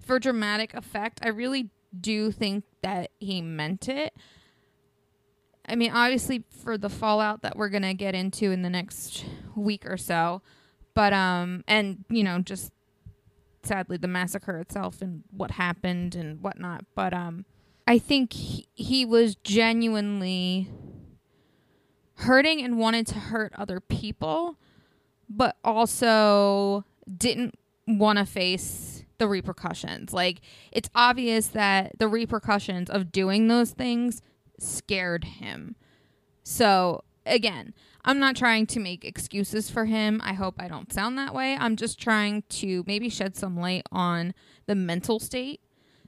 for 0.01 0.19
dramatic 0.19 0.73
effect. 0.75 1.21
I 1.23 1.29
really 1.29 1.71
do 1.99 2.31
think 2.31 2.65
that 2.83 3.11
he 3.19 3.43
meant 3.43 3.89
it. 3.89 4.15
I 5.69 5.75
mean, 5.75 5.91
obviously 5.93 6.45
for 6.63 6.79
the 6.79 6.89
fallout 6.89 7.43
that 7.43 7.57
we're 7.57 7.69
gonna 7.69 7.95
get 7.95 8.15
into 8.15 8.51
in 8.53 8.63
the 8.63 8.71
next 8.71 9.27
week 9.55 9.85
or 9.85 9.99
so, 9.99 10.41
but 10.95 11.13
um, 11.13 11.65
and 11.69 12.05
you 12.09 12.25
know, 12.25 12.39
just 12.39 12.73
sadly 13.63 13.97
the 13.97 14.09
massacre 14.09 14.59
itself 14.59 15.03
and 15.03 15.25
what 15.31 15.53
happened 15.53 16.15
and 16.15 16.43
whatnot. 16.43 16.85
But 16.95 17.13
um, 17.13 17.45
I 17.87 17.99
think 17.99 18.33
he, 18.33 18.69
he 18.75 19.05
was 19.05 19.37
genuinely 19.37 20.71
hurting 22.15 22.63
and 22.63 22.79
wanted 22.79 23.07
to 23.09 23.15
hurt 23.15 23.53
other 23.57 23.81
people, 23.81 24.59
but 25.29 25.57
also 25.65 26.85
didn't 27.17 27.55
want 27.87 28.19
to 28.19 28.27
face 28.27 29.05
the 29.19 29.29
repercussions. 29.29 30.13
Like, 30.13 30.41
it's 30.73 30.91
obvious 30.95 31.49
that 31.49 31.99
the 31.99 32.09
repercussions 32.09 32.91
of 32.91 33.13
doing 33.13 33.49
those 33.49 33.71
things 33.71 34.23
scared 34.59 35.25
him. 35.25 35.77
So, 36.43 37.05
again, 37.27 37.75
I'm 38.09 38.19
not 38.19 38.37
trying 38.37 38.67
to 38.69 38.81
make 38.81 39.05
excuses 39.05 39.69
for 39.71 39.85
him. 39.85 40.23
I 40.25 40.33
hope 40.33 40.55
I 40.59 40.67
don't 40.67 40.91
sound 40.91 41.19
that 41.19 41.35
way. 41.35 41.59
I'm 41.61 41.77
just 41.77 42.01
trying 42.01 42.43
to 42.49 42.83
maybe 42.87 43.11
shed 43.11 43.37
some 43.37 43.55
light 43.55 43.83
on 43.93 44.33
the 44.65 44.75
mental 44.75 45.21
state 45.21 45.61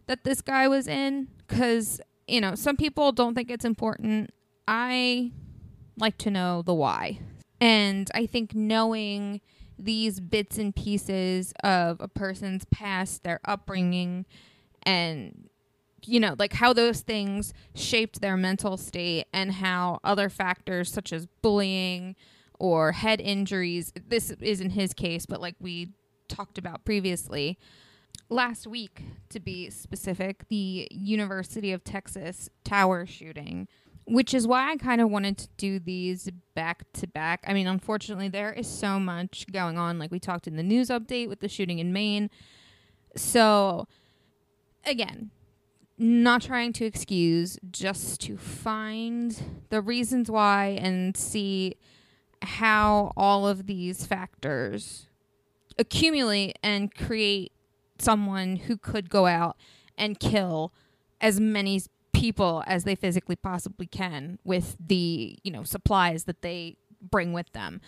that 0.07 0.25
this 0.25 0.41
guy 0.41 0.67
was 0.67 0.89
in 0.89 1.29
because, 1.47 2.01
you 2.27 2.41
know, 2.41 2.55
some 2.55 2.79
people 2.79 3.13
don't 3.13 3.35
think 3.35 3.51
it's 3.51 3.67
important. 3.67 4.31
I 4.67 5.33
like 5.99 6.17
to 6.19 6.31
know 6.31 6.63
the 6.63 6.73
why. 6.73 7.21
And 7.61 8.11
I 8.15 8.25
think 8.25 8.55
knowing 8.55 9.43
these 9.79 10.21
bits 10.21 10.57
and 10.57 10.75
pieces 10.75 11.53
of 11.63 12.01
a 12.01 12.09
person's 12.09 12.65
past, 12.65 13.25
their 13.25 13.41
upbringing, 13.45 14.25
and 14.85 15.50
you 16.07 16.21
know, 16.21 16.35
like 16.39 16.55
how 16.55 16.73
those 16.73 17.01
things 17.01 17.53
shaped 17.75 18.21
their 18.21 18.37
mental 18.37 18.77
state 18.77 19.27
and 19.33 19.53
how 19.53 20.01
other 20.05 20.29
factors 20.29 20.93
such 20.93 21.13
as 21.13 21.27
bullying 21.43 22.17
or 22.59 22.93
head 22.93 23.21
injuries, 23.21 23.93
this 24.09 24.31
isn't 24.31 24.71
his 24.71 24.93
case, 24.93 25.27
but 25.27 25.41
like 25.41 25.57
we 25.61 25.91
talked 26.29 26.59
about 26.59 26.85
previously, 26.85 27.59
last 28.29 28.67
week 28.67 29.03
to 29.29 29.41
be 29.41 29.71
specific, 29.71 30.49
the 30.49 30.89
University 30.91 31.73
of 31.73 31.83
Texas 31.85 32.49
tower 32.65 33.07
shooting, 33.07 33.67
which 34.07 34.35
is 34.35 34.47
why 34.47 34.71
I 34.71 34.77
kind 34.77 35.01
of 35.01 35.11
wanted 35.11 35.39
to 35.39 35.49
do 35.57 35.79
these 35.79 36.31
back 36.55 36.85
to 36.95 37.07
back. 37.07 37.45
I 37.47 37.53
mean, 37.53 37.67
unfortunately, 37.67 38.29
there 38.29 38.53
is 38.53 38.69
so 38.69 38.99
much 38.99 39.47
going 39.53 39.79
on, 39.79 39.99
like 39.99 40.11
we 40.11 40.21
talked 40.21 40.47
in 40.47 40.57
the 40.57 40.63
news 40.63 40.89
update 40.89 41.29
with 41.29 41.41
the 41.41 41.49
shooting 41.49 41.79
in 41.79 41.93
Maine. 41.93 42.31
So, 43.17 43.89
again, 44.85 45.31
not 46.01 46.41
trying 46.41 46.73
to 46.73 46.87
excuse, 46.87 47.59
just 47.71 48.21
to 48.23 48.39
find 48.39 49.63
the 49.69 49.83
reasons 49.83 50.31
why 50.31 50.79
and 50.81 51.15
see 51.15 51.77
how 52.41 53.13
all 53.19 53.47
of 53.47 53.67
these 53.67 54.07
factors 54.07 55.09
accumulate 55.79 56.59
and 56.63 56.95
create 56.95 57.53
someone 57.99 58.57
who 58.57 58.79
could 58.79 59.11
go 59.11 59.27
out 59.27 59.59
and 59.99 60.19
kill 60.19 60.73
as 61.21 61.39
many 61.39 61.83
people 62.15 62.65
as 62.67 62.85
they 62.85 62.95
physically 62.95 63.37
possibly 63.37 63.87
can 63.87 64.39
with 64.43 64.77
the, 64.85 65.39
you 65.45 65.51
know, 65.53 65.65
supplies 65.65 66.25
that 66.25 66.41
they 66.41 66.77
bring 67.03 67.35
with 67.35 67.53
them. 67.53 67.79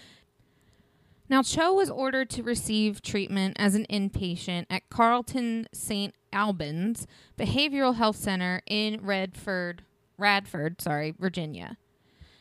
Now, 1.30 1.42
Cho 1.42 1.72
was 1.72 1.88
ordered 1.88 2.28
to 2.30 2.42
receive 2.42 3.00
treatment 3.00 3.56
as 3.58 3.74
an 3.74 3.86
inpatient 3.88 4.66
at 4.68 4.90
Carilion 4.90 5.66
St. 5.72 6.14
Albans 6.32 7.06
Behavioral 7.38 7.96
Health 7.96 8.16
Center 8.16 8.62
in 8.66 9.00
Redford, 9.02 9.82
Radford, 10.18 10.80
sorry, 10.80 11.14
Virginia. 11.18 11.76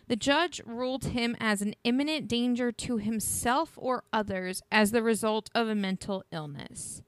The 0.08 0.16
judge 0.16 0.62
ruled 0.66 1.06
him 1.06 1.38
as 1.40 1.62
an 1.62 1.74
imminent 1.84 2.28
danger 2.28 2.72
to 2.74 2.98
himself 2.98 3.74
or 3.78 4.04
others 4.12 4.62
as 4.72 4.92
the 4.92 5.04
result 5.04 5.50
of 5.56 5.70
a 5.70 5.76
mental 5.76 6.24
illness. 6.32 7.02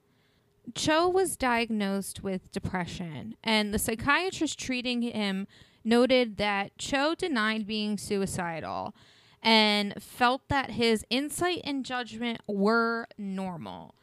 Cho 0.74 1.10
was 1.10 1.36
diagnosed 1.36 2.24
with 2.24 2.52
depression, 2.52 3.36
and 3.44 3.74
the 3.74 3.80
psychiatrist 3.80 4.58
treating 4.58 5.02
him 5.02 5.48
noted 5.84 6.38
that 6.38 6.78
Cho 6.78 7.14
denied 7.16 7.68
being 7.68 7.98
suicidal 7.98 8.96
and 9.42 10.02
felt 10.02 10.48
that 10.48 10.72
his 10.72 11.06
insight 11.10 11.62
and 11.66 11.86
judgment 11.86 12.40
were 12.48 13.08
normal. 13.18 13.96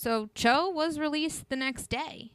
So 0.00 0.30
Cho 0.34 0.70
was 0.70 0.98
released 0.98 1.50
the 1.50 1.56
next 1.56 1.88
day. 1.88 2.32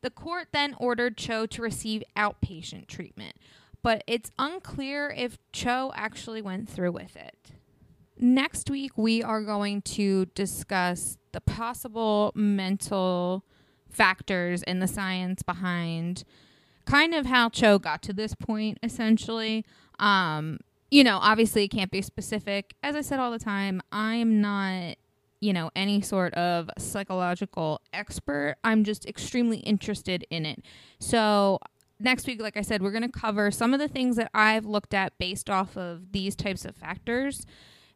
The 0.00 0.08
court 0.08 0.48
then 0.54 0.74
ordered 0.78 1.18
Cho 1.18 1.44
to 1.44 1.60
receive 1.60 2.02
outpatient 2.16 2.86
treatment, 2.86 3.36
but 3.82 4.02
it's 4.06 4.30
unclear 4.38 5.10
if 5.14 5.36
Cho 5.52 5.92
actually 5.94 6.40
went 6.40 6.70
through 6.70 6.92
with 6.92 7.14
it. 7.14 7.50
Next 8.18 8.70
week, 8.70 8.96
we 8.96 9.22
are 9.22 9.42
going 9.42 9.82
to 9.82 10.24
discuss 10.34 11.18
the 11.32 11.42
possible 11.42 12.32
mental 12.34 13.44
factors 13.90 14.62
and 14.62 14.80
the 14.80 14.88
science 14.88 15.42
behind 15.42 16.24
kind 16.86 17.12
of 17.12 17.26
how 17.26 17.50
Cho 17.50 17.78
got 17.78 18.00
to 18.04 18.14
this 18.14 18.34
point, 18.34 18.78
essentially. 18.82 19.66
Um, 19.98 20.60
you 20.90 21.04
know, 21.04 21.18
obviously, 21.20 21.64
it 21.64 21.68
can't 21.68 21.90
be 21.90 22.00
specific. 22.00 22.74
As 22.82 22.96
I 22.96 23.02
said 23.02 23.20
all 23.20 23.32
the 23.32 23.38
time, 23.38 23.82
I 23.92 24.14
am 24.14 24.40
not 24.40 24.96
you 25.46 25.52
know, 25.52 25.70
any 25.76 26.00
sort 26.00 26.34
of 26.34 26.68
psychological 26.76 27.80
expert. 27.92 28.56
I'm 28.64 28.82
just 28.82 29.06
extremely 29.06 29.58
interested 29.58 30.26
in 30.28 30.44
it. 30.44 30.64
So, 30.98 31.60
next 32.00 32.26
week, 32.26 32.42
like 32.42 32.56
I 32.56 32.62
said, 32.62 32.82
we're 32.82 32.90
going 32.90 33.08
to 33.08 33.20
cover 33.20 33.52
some 33.52 33.72
of 33.72 33.78
the 33.78 33.86
things 33.86 34.16
that 34.16 34.28
I've 34.34 34.66
looked 34.66 34.92
at 34.92 35.16
based 35.18 35.48
off 35.48 35.76
of 35.76 36.10
these 36.10 36.34
types 36.34 36.64
of 36.64 36.74
factors 36.74 37.46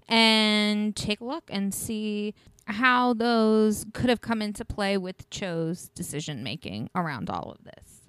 and 0.08 0.94
take 0.94 1.20
a 1.20 1.24
look 1.24 1.42
and 1.48 1.74
see 1.74 2.34
how 2.66 3.14
those 3.14 3.84
could 3.92 4.10
have 4.10 4.20
come 4.20 4.40
into 4.40 4.64
play 4.64 4.96
with 4.96 5.28
Cho's 5.30 5.88
decision 5.88 6.44
making 6.44 6.88
around 6.94 7.28
all 7.28 7.50
of 7.50 7.64
this. 7.64 8.02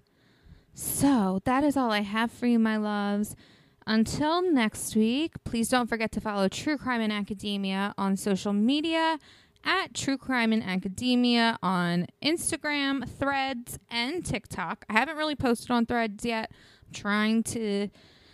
So 0.75 1.41
that 1.45 1.63
is 1.63 1.75
all 1.75 1.91
I 1.91 2.01
have 2.01 2.31
for 2.31 2.45
you, 2.45 2.59
my 2.59 2.77
loves. 2.77 3.35
Until 3.87 4.41
next 4.41 4.95
week, 4.95 5.33
please 5.43 5.67
don't 5.67 5.87
forget 5.87 6.11
to 6.13 6.21
follow 6.21 6.47
True 6.47 6.77
Crime 6.77 7.01
in 7.01 7.11
Academia 7.11 7.93
on 7.97 8.15
social 8.15 8.53
media 8.53 9.17
at 9.63 9.93
True 9.93 10.17
Crime 10.17 10.53
in 10.53 10.61
Academia 10.61 11.57
on 11.63 12.07
Instagram, 12.23 13.07
Threads, 13.09 13.79
and 13.89 14.25
TikTok. 14.25 14.85
I 14.89 14.93
haven't 14.93 15.17
really 15.17 15.35
posted 15.35 15.71
on 15.71 15.85
Threads 15.85 16.23
yet. 16.23 16.51
I'm 16.87 16.93
trying 16.93 17.43
to 17.43 17.89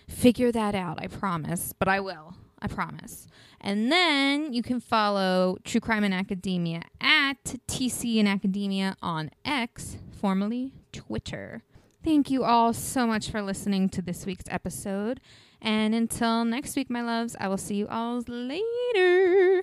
figure 0.07 0.51
that 0.51 0.75
out, 0.75 0.99
I 1.01 1.07
promise, 1.07 1.73
but 1.77 1.87
I 1.87 1.99
will. 1.99 2.35
I 2.59 2.67
promise. 2.67 3.27
And 3.61 3.91
then 3.91 4.51
you 4.51 4.63
can 4.63 4.79
follow 4.79 5.57
True 5.63 5.79
Crime 5.79 6.03
in 6.03 6.13
Academia 6.13 6.81
at 6.99 7.43
TC 7.67 8.17
in 8.17 8.27
Academia 8.27 8.95
on 9.01 9.29
X, 9.45 9.97
formerly 10.11 10.73
Twitter. 10.91 11.63
Thank 12.07 12.31
you 12.31 12.45
all 12.45 12.71
so 12.71 13.05
much 13.05 13.31
for 13.31 13.41
listening 13.41 13.89
to 13.89 14.01
this 14.01 14.25
week's 14.25 14.45
episode. 14.47 15.19
And 15.61 15.93
until 15.93 16.45
next 16.45 16.77
week, 16.77 16.89
my 16.89 17.01
loves, 17.01 17.35
I 17.37 17.49
will 17.49 17.57
see 17.57 17.75
you 17.75 17.87
all 17.89 18.23
later. 18.29 19.61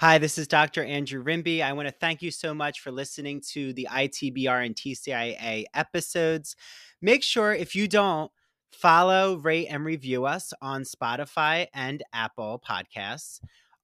Hi, 0.00 0.16
this 0.16 0.38
is 0.38 0.48
Dr. 0.48 0.82
Andrew 0.82 1.22
Rimby. 1.22 1.60
I 1.60 1.74
want 1.74 1.88
to 1.88 1.92
thank 1.92 2.22
you 2.22 2.30
so 2.30 2.54
much 2.54 2.80
for 2.80 2.90
listening 2.90 3.42
to 3.50 3.74
the 3.74 3.86
ITBR 3.90 4.64
and 4.64 4.74
TCIA 4.74 5.64
episodes. 5.74 6.56
Make 7.02 7.22
sure 7.22 7.52
if 7.52 7.74
you 7.74 7.86
don't, 7.86 8.32
follow, 8.70 9.36
rate, 9.36 9.66
and 9.66 9.84
review 9.84 10.24
us 10.24 10.54
on 10.62 10.84
Spotify 10.84 11.66
and 11.74 12.02
Apple 12.14 12.62
Podcasts. 12.66 13.40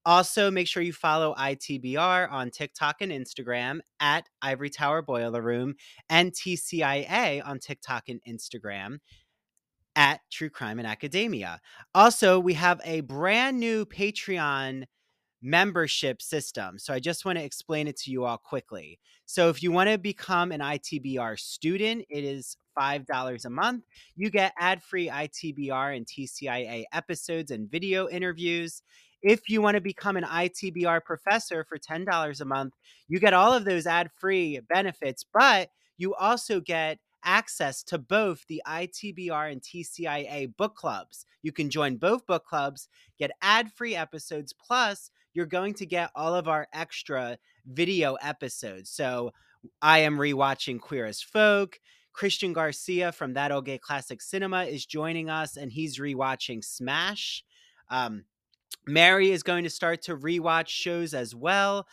Also, 0.06 0.50
make 0.50 0.68
sure 0.68 0.82
you 0.82 0.92
follow 0.92 1.34
ITBR 1.34 2.30
on 2.30 2.50
TikTok 2.50 2.96
and 3.00 3.10
Instagram 3.10 3.80
at 4.00 4.28
Ivory 4.42 4.70
Tower 4.70 5.00
Boiler 5.00 5.40
Room 5.40 5.74
and 6.10 6.32
TCIA 6.32 7.46
on 7.46 7.58
TikTok 7.58 8.08
and 8.08 8.20
Instagram 8.28 8.98
at 9.96 10.20
True 10.30 10.50
Crime 10.50 10.78
and 10.78 10.86
Academia. 10.88 11.60
Also, 11.94 12.38
we 12.38 12.54
have 12.54 12.80
a 12.84 13.00
brand 13.00 13.58
new 13.58 13.86
Patreon 13.86 14.84
membership 15.40 16.22
system. 16.22 16.78
So 16.78 16.94
I 16.94 16.98
just 17.00 17.24
want 17.24 17.38
to 17.38 17.44
explain 17.44 17.86
it 17.86 17.98
to 17.98 18.10
you 18.10 18.24
all 18.24 18.38
quickly. 18.38 18.98
So 19.26 19.50
if 19.50 19.62
you 19.62 19.72
want 19.72 19.90
to 19.90 19.98
become 19.98 20.52
an 20.52 20.60
ITBR 20.60 21.38
student, 21.38 22.06
it 22.08 22.24
is 22.24 22.56
$5 22.78 23.44
a 23.44 23.50
month. 23.50 23.84
You 24.16 24.30
get 24.30 24.54
ad 24.58 24.82
free 24.82 25.08
ITBR 25.08 25.96
and 25.96 26.06
TCIA 26.06 26.84
episodes 26.92 27.50
and 27.50 27.70
video 27.70 28.08
interviews. 28.08 28.82
If 29.24 29.48
you 29.48 29.62
want 29.62 29.76
to 29.76 29.80
become 29.80 30.18
an 30.18 30.24
ITBR 30.24 31.02
professor 31.02 31.64
for 31.64 31.78
$10 31.78 32.40
a 32.40 32.44
month, 32.44 32.74
you 33.08 33.18
get 33.18 33.32
all 33.32 33.54
of 33.54 33.64
those 33.64 33.86
ad 33.86 34.10
free 34.20 34.60
benefits, 34.68 35.24
but 35.32 35.70
you 35.96 36.14
also 36.14 36.60
get 36.60 36.98
access 37.24 37.82
to 37.84 37.96
both 37.96 38.44
the 38.48 38.62
ITBR 38.68 39.50
and 39.50 39.62
TCIA 39.62 40.54
book 40.58 40.76
clubs. 40.76 41.24
You 41.42 41.52
can 41.52 41.70
join 41.70 41.96
both 41.96 42.26
book 42.26 42.44
clubs, 42.44 42.86
get 43.18 43.30
ad 43.40 43.72
free 43.72 43.96
episodes, 43.96 44.52
plus, 44.52 45.10
you're 45.32 45.46
going 45.46 45.72
to 45.74 45.86
get 45.86 46.10
all 46.14 46.34
of 46.34 46.46
our 46.46 46.68
extra 46.74 47.38
video 47.66 48.16
episodes. 48.16 48.90
So, 48.90 49.32
I 49.80 50.00
am 50.00 50.18
rewatching 50.18 50.78
Queer 50.78 51.06
as 51.06 51.22
Folk. 51.22 51.80
Christian 52.12 52.52
Garcia 52.52 53.10
from 53.10 53.32
That 53.32 53.50
Ol' 53.50 53.62
Gay 53.62 53.78
Classic 53.78 54.20
Cinema 54.20 54.64
is 54.64 54.84
joining 54.84 55.30
us, 55.30 55.56
and 55.56 55.72
he's 55.72 55.98
rewatching 55.98 56.62
Smash. 56.62 57.42
Um, 57.88 58.24
Mary 58.86 59.30
is 59.30 59.42
going 59.42 59.64
to 59.64 59.70
start 59.70 60.02
to 60.02 60.16
rewatch 60.16 60.68
shows 60.68 61.14
as 61.14 61.34
well. 61.34 61.86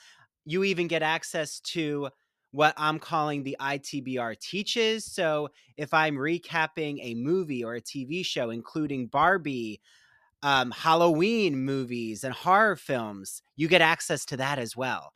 You 0.45 0.63
even 0.63 0.87
get 0.87 1.01
access 1.01 1.59
to 1.59 2.09
what 2.51 2.73
I'm 2.77 2.99
calling 2.99 3.43
the 3.43 3.55
ITBR 3.59 4.39
teaches. 4.39 5.05
So 5.05 5.49
if 5.77 5.93
I'm 5.93 6.15
recapping 6.15 6.99
a 7.01 7.15
movie 7.15 7.63
or 7.63 7.75
a 7.75 7.81
TV 7.81 8.25
show, 8.25 8.49
including 8.49 9.07
Barbie, 9.07 9.81
um, 10.43 10.71
Halloween 10.71 11.63
movies, 11.63 12.23
and 12.23 12.33
horror 12.33 12.75
films, 12.75 13.41
you 13.55 13.67
get 13.67 13.81
access 13.81 14.25
to 14.25 14.37
that 14.37 14.59
as 14.59 14.75
well. 14.75 15.13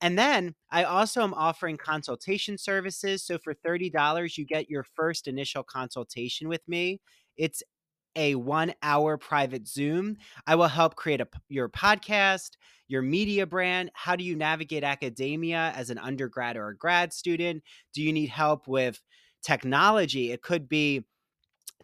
And 0.00 0.18
then 0.18 0.54
I 0.70 0.84
also 0.84 1.22
am 1.22 1.34
offering 1.34 1.76
consultation 1.76 2.56
services. 2.56 3.24
So 3.24 3.36
for 3.36 3.52
$30, 3.52 4.38
you 4.38 4.46
get 4.46 4.70
your 4.70 4.84
first 4.84 5.26
initial 5.26 5.64
consultation 5.64 6.48
with 6.48 6.66
me. 6.68 7.00
It's 7.36 7.62
a 8.18 8.34
one 8.34 8.74
hour 8.82 9.16
private 9.16 9.66
Zoom. 9.68 10.16
I 10.46 10.56
will 10.56 10.68
help 10.68 10.96
create 10.96 11.20
a, 11.20 11.28
your 11.48 11.68
podcast, 11.68 12.50
your 12.88 13.00
media 13.00 13.46
brand. 13.46 13.90
How 13.94 14.16
do 14.16 14.24
you 14.24 14.34
navigate 14.34 14.82
academia 14.82 15.72
as 15.76 15.88
an 15.88 15.98
undergrad 15.98 16.56
or 16.56 16.68
a 16.68 16.76
grad 16.76 17.12
student? 17.12 17.62
Do 17.94 18.02
you 18.02 18.12
need 18.12 18.28
help 18.28 18.66
with 18.66 19.00
technology? 19.42 20.32
It 20.32 20.42
could 20.42 20.68
be 20.68 21.04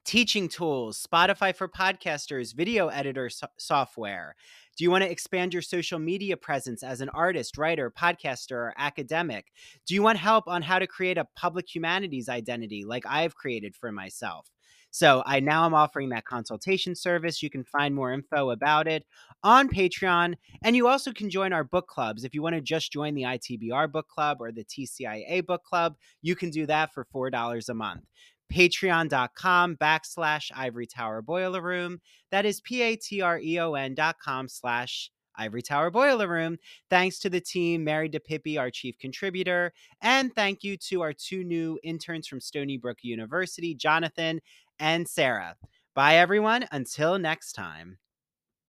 teaching 0.04 0.48
tools, 0.48 1.06
Spotify 1.06 1.54
for 1.54 1.68
podcasters, 1.68 2.54
video 2.54 2.88
editor 2.88 3.30
so- 3.30 3.46
software. 3.58 4.34
Do 4.76 4.84
you 4.84 4.90
want 4.90 5.04
to 5.04 5.10
expand 5.10 5.52
your 5.52 5.62
social 5.62 5.98
media 5.98 6.36
presence 6.36 6.82
as 6.82 7.00
an 7.00 7.08
artist, 7.10 7.56
writer, 7.56 7.90
podcaster, 7.90 8.56
or 8.56 8.74
academic? 8.76 9.52
Do 9.86 9.94
you 9.94 10.02
want 10.02 10.18
help 10.18 10.48
on 10.48 10.62
how 10.62 10.80
to 10.80 10.86
create 10.86 11.16
a 11.16 11.28
public 11.36 11.72
humanities 11.72 12.28
identity 12.28 12.84
like 12.84 13.04
I've 13.06 13.36
created 13.36 13.76
for 13.76 13.92
myself? 13.92 14.53
So 14.94 15.24
I 15.26 15.40
now 15.40 15.66
am 15.66 15.74
offering 15.74 16.10
that 16.10 16.24
consultation 16.24 16.94
service. 16.94 17.42
You 17.42 17.50
can 17.50 17.64
find 17.64 17.96
more 17.96 18.12
info 18.12 18.50
about 18.50 18.86
it 18.86 19.04
on 19.42 19.68
Patreon. 19.68 20.36
And 20.62 20.76
you 20.76 20.86
also 20.86 21.10
can 21.10 21.28
join 21.28 21.52
our 21.52 21.64
book 21.64 21.88
clubs. 21.88 22.22
If 22.22 22.32
you 22.32 22.42
want 22.42 22.54
to 22.54 22.60
just 22.60 22.92
join 22.92 23.16
the 23.16 23.24
ITBR 23.24 23.90
book 23.90 24.06
club 24.06 24.36
or 24.38 24.52
the 24.52 24.62
TCIA 24.62 25.44
book 25.44 25.64
club, 25.64 25.96
you 26.22 26.36
can 26.36 26.48
do 26.48 26.64
that 26.66 26.94
for 26.94 27.04
$4 27.12 27.68
a 27.68 27.74
month 27.74 28.04
patreon.com 28.52 29.74
backslash 29.76 30.50
ivory 30.54 30.86
tower 30.86 31.22
boiler 31.22 31.62
room 31.62 31.98
that 32.30 32.44
is 32.44 32.60
p-a-t-r-e-o-n 32.60 33.94
dot 33.94 34.16
com 34.22 34.46
slash 34.46 35.10
Ivory 35.36 35.62
Tower 35.62 35.90
Boiler 35.90 36.28
Room. 36.28 36.58
Thanks 36.90 37.18
to 37.20 37.30
the 37.30 37.40
team, 37.40 37.84
Mary 37.84 38.08
DiPipi, 38.08 38.58
our 38.58 38.70
chief 38.70 38.98
contributor, 38.98 39.72
and 40.00 40.34
thank 40.34 40.62
you 40.62 40.76
to 40.88 41.02
our 41.02 41.12
two 41.12 41.44
new 41.44 41.78
interns 41.82 42.28
from 42.28 42.40
Stony 42.40 42.76
Brook 42.76 42.98
University, 43.02 43.74
Jonathan 43.74 44.40
and 44.78 45.08
Sarah. 45.08 45.56
Bye, 45.94 46.16
everyone. 46.16 46.66
Until 46.72 47.18
next 47.18 47.52
time. 47.52 47.98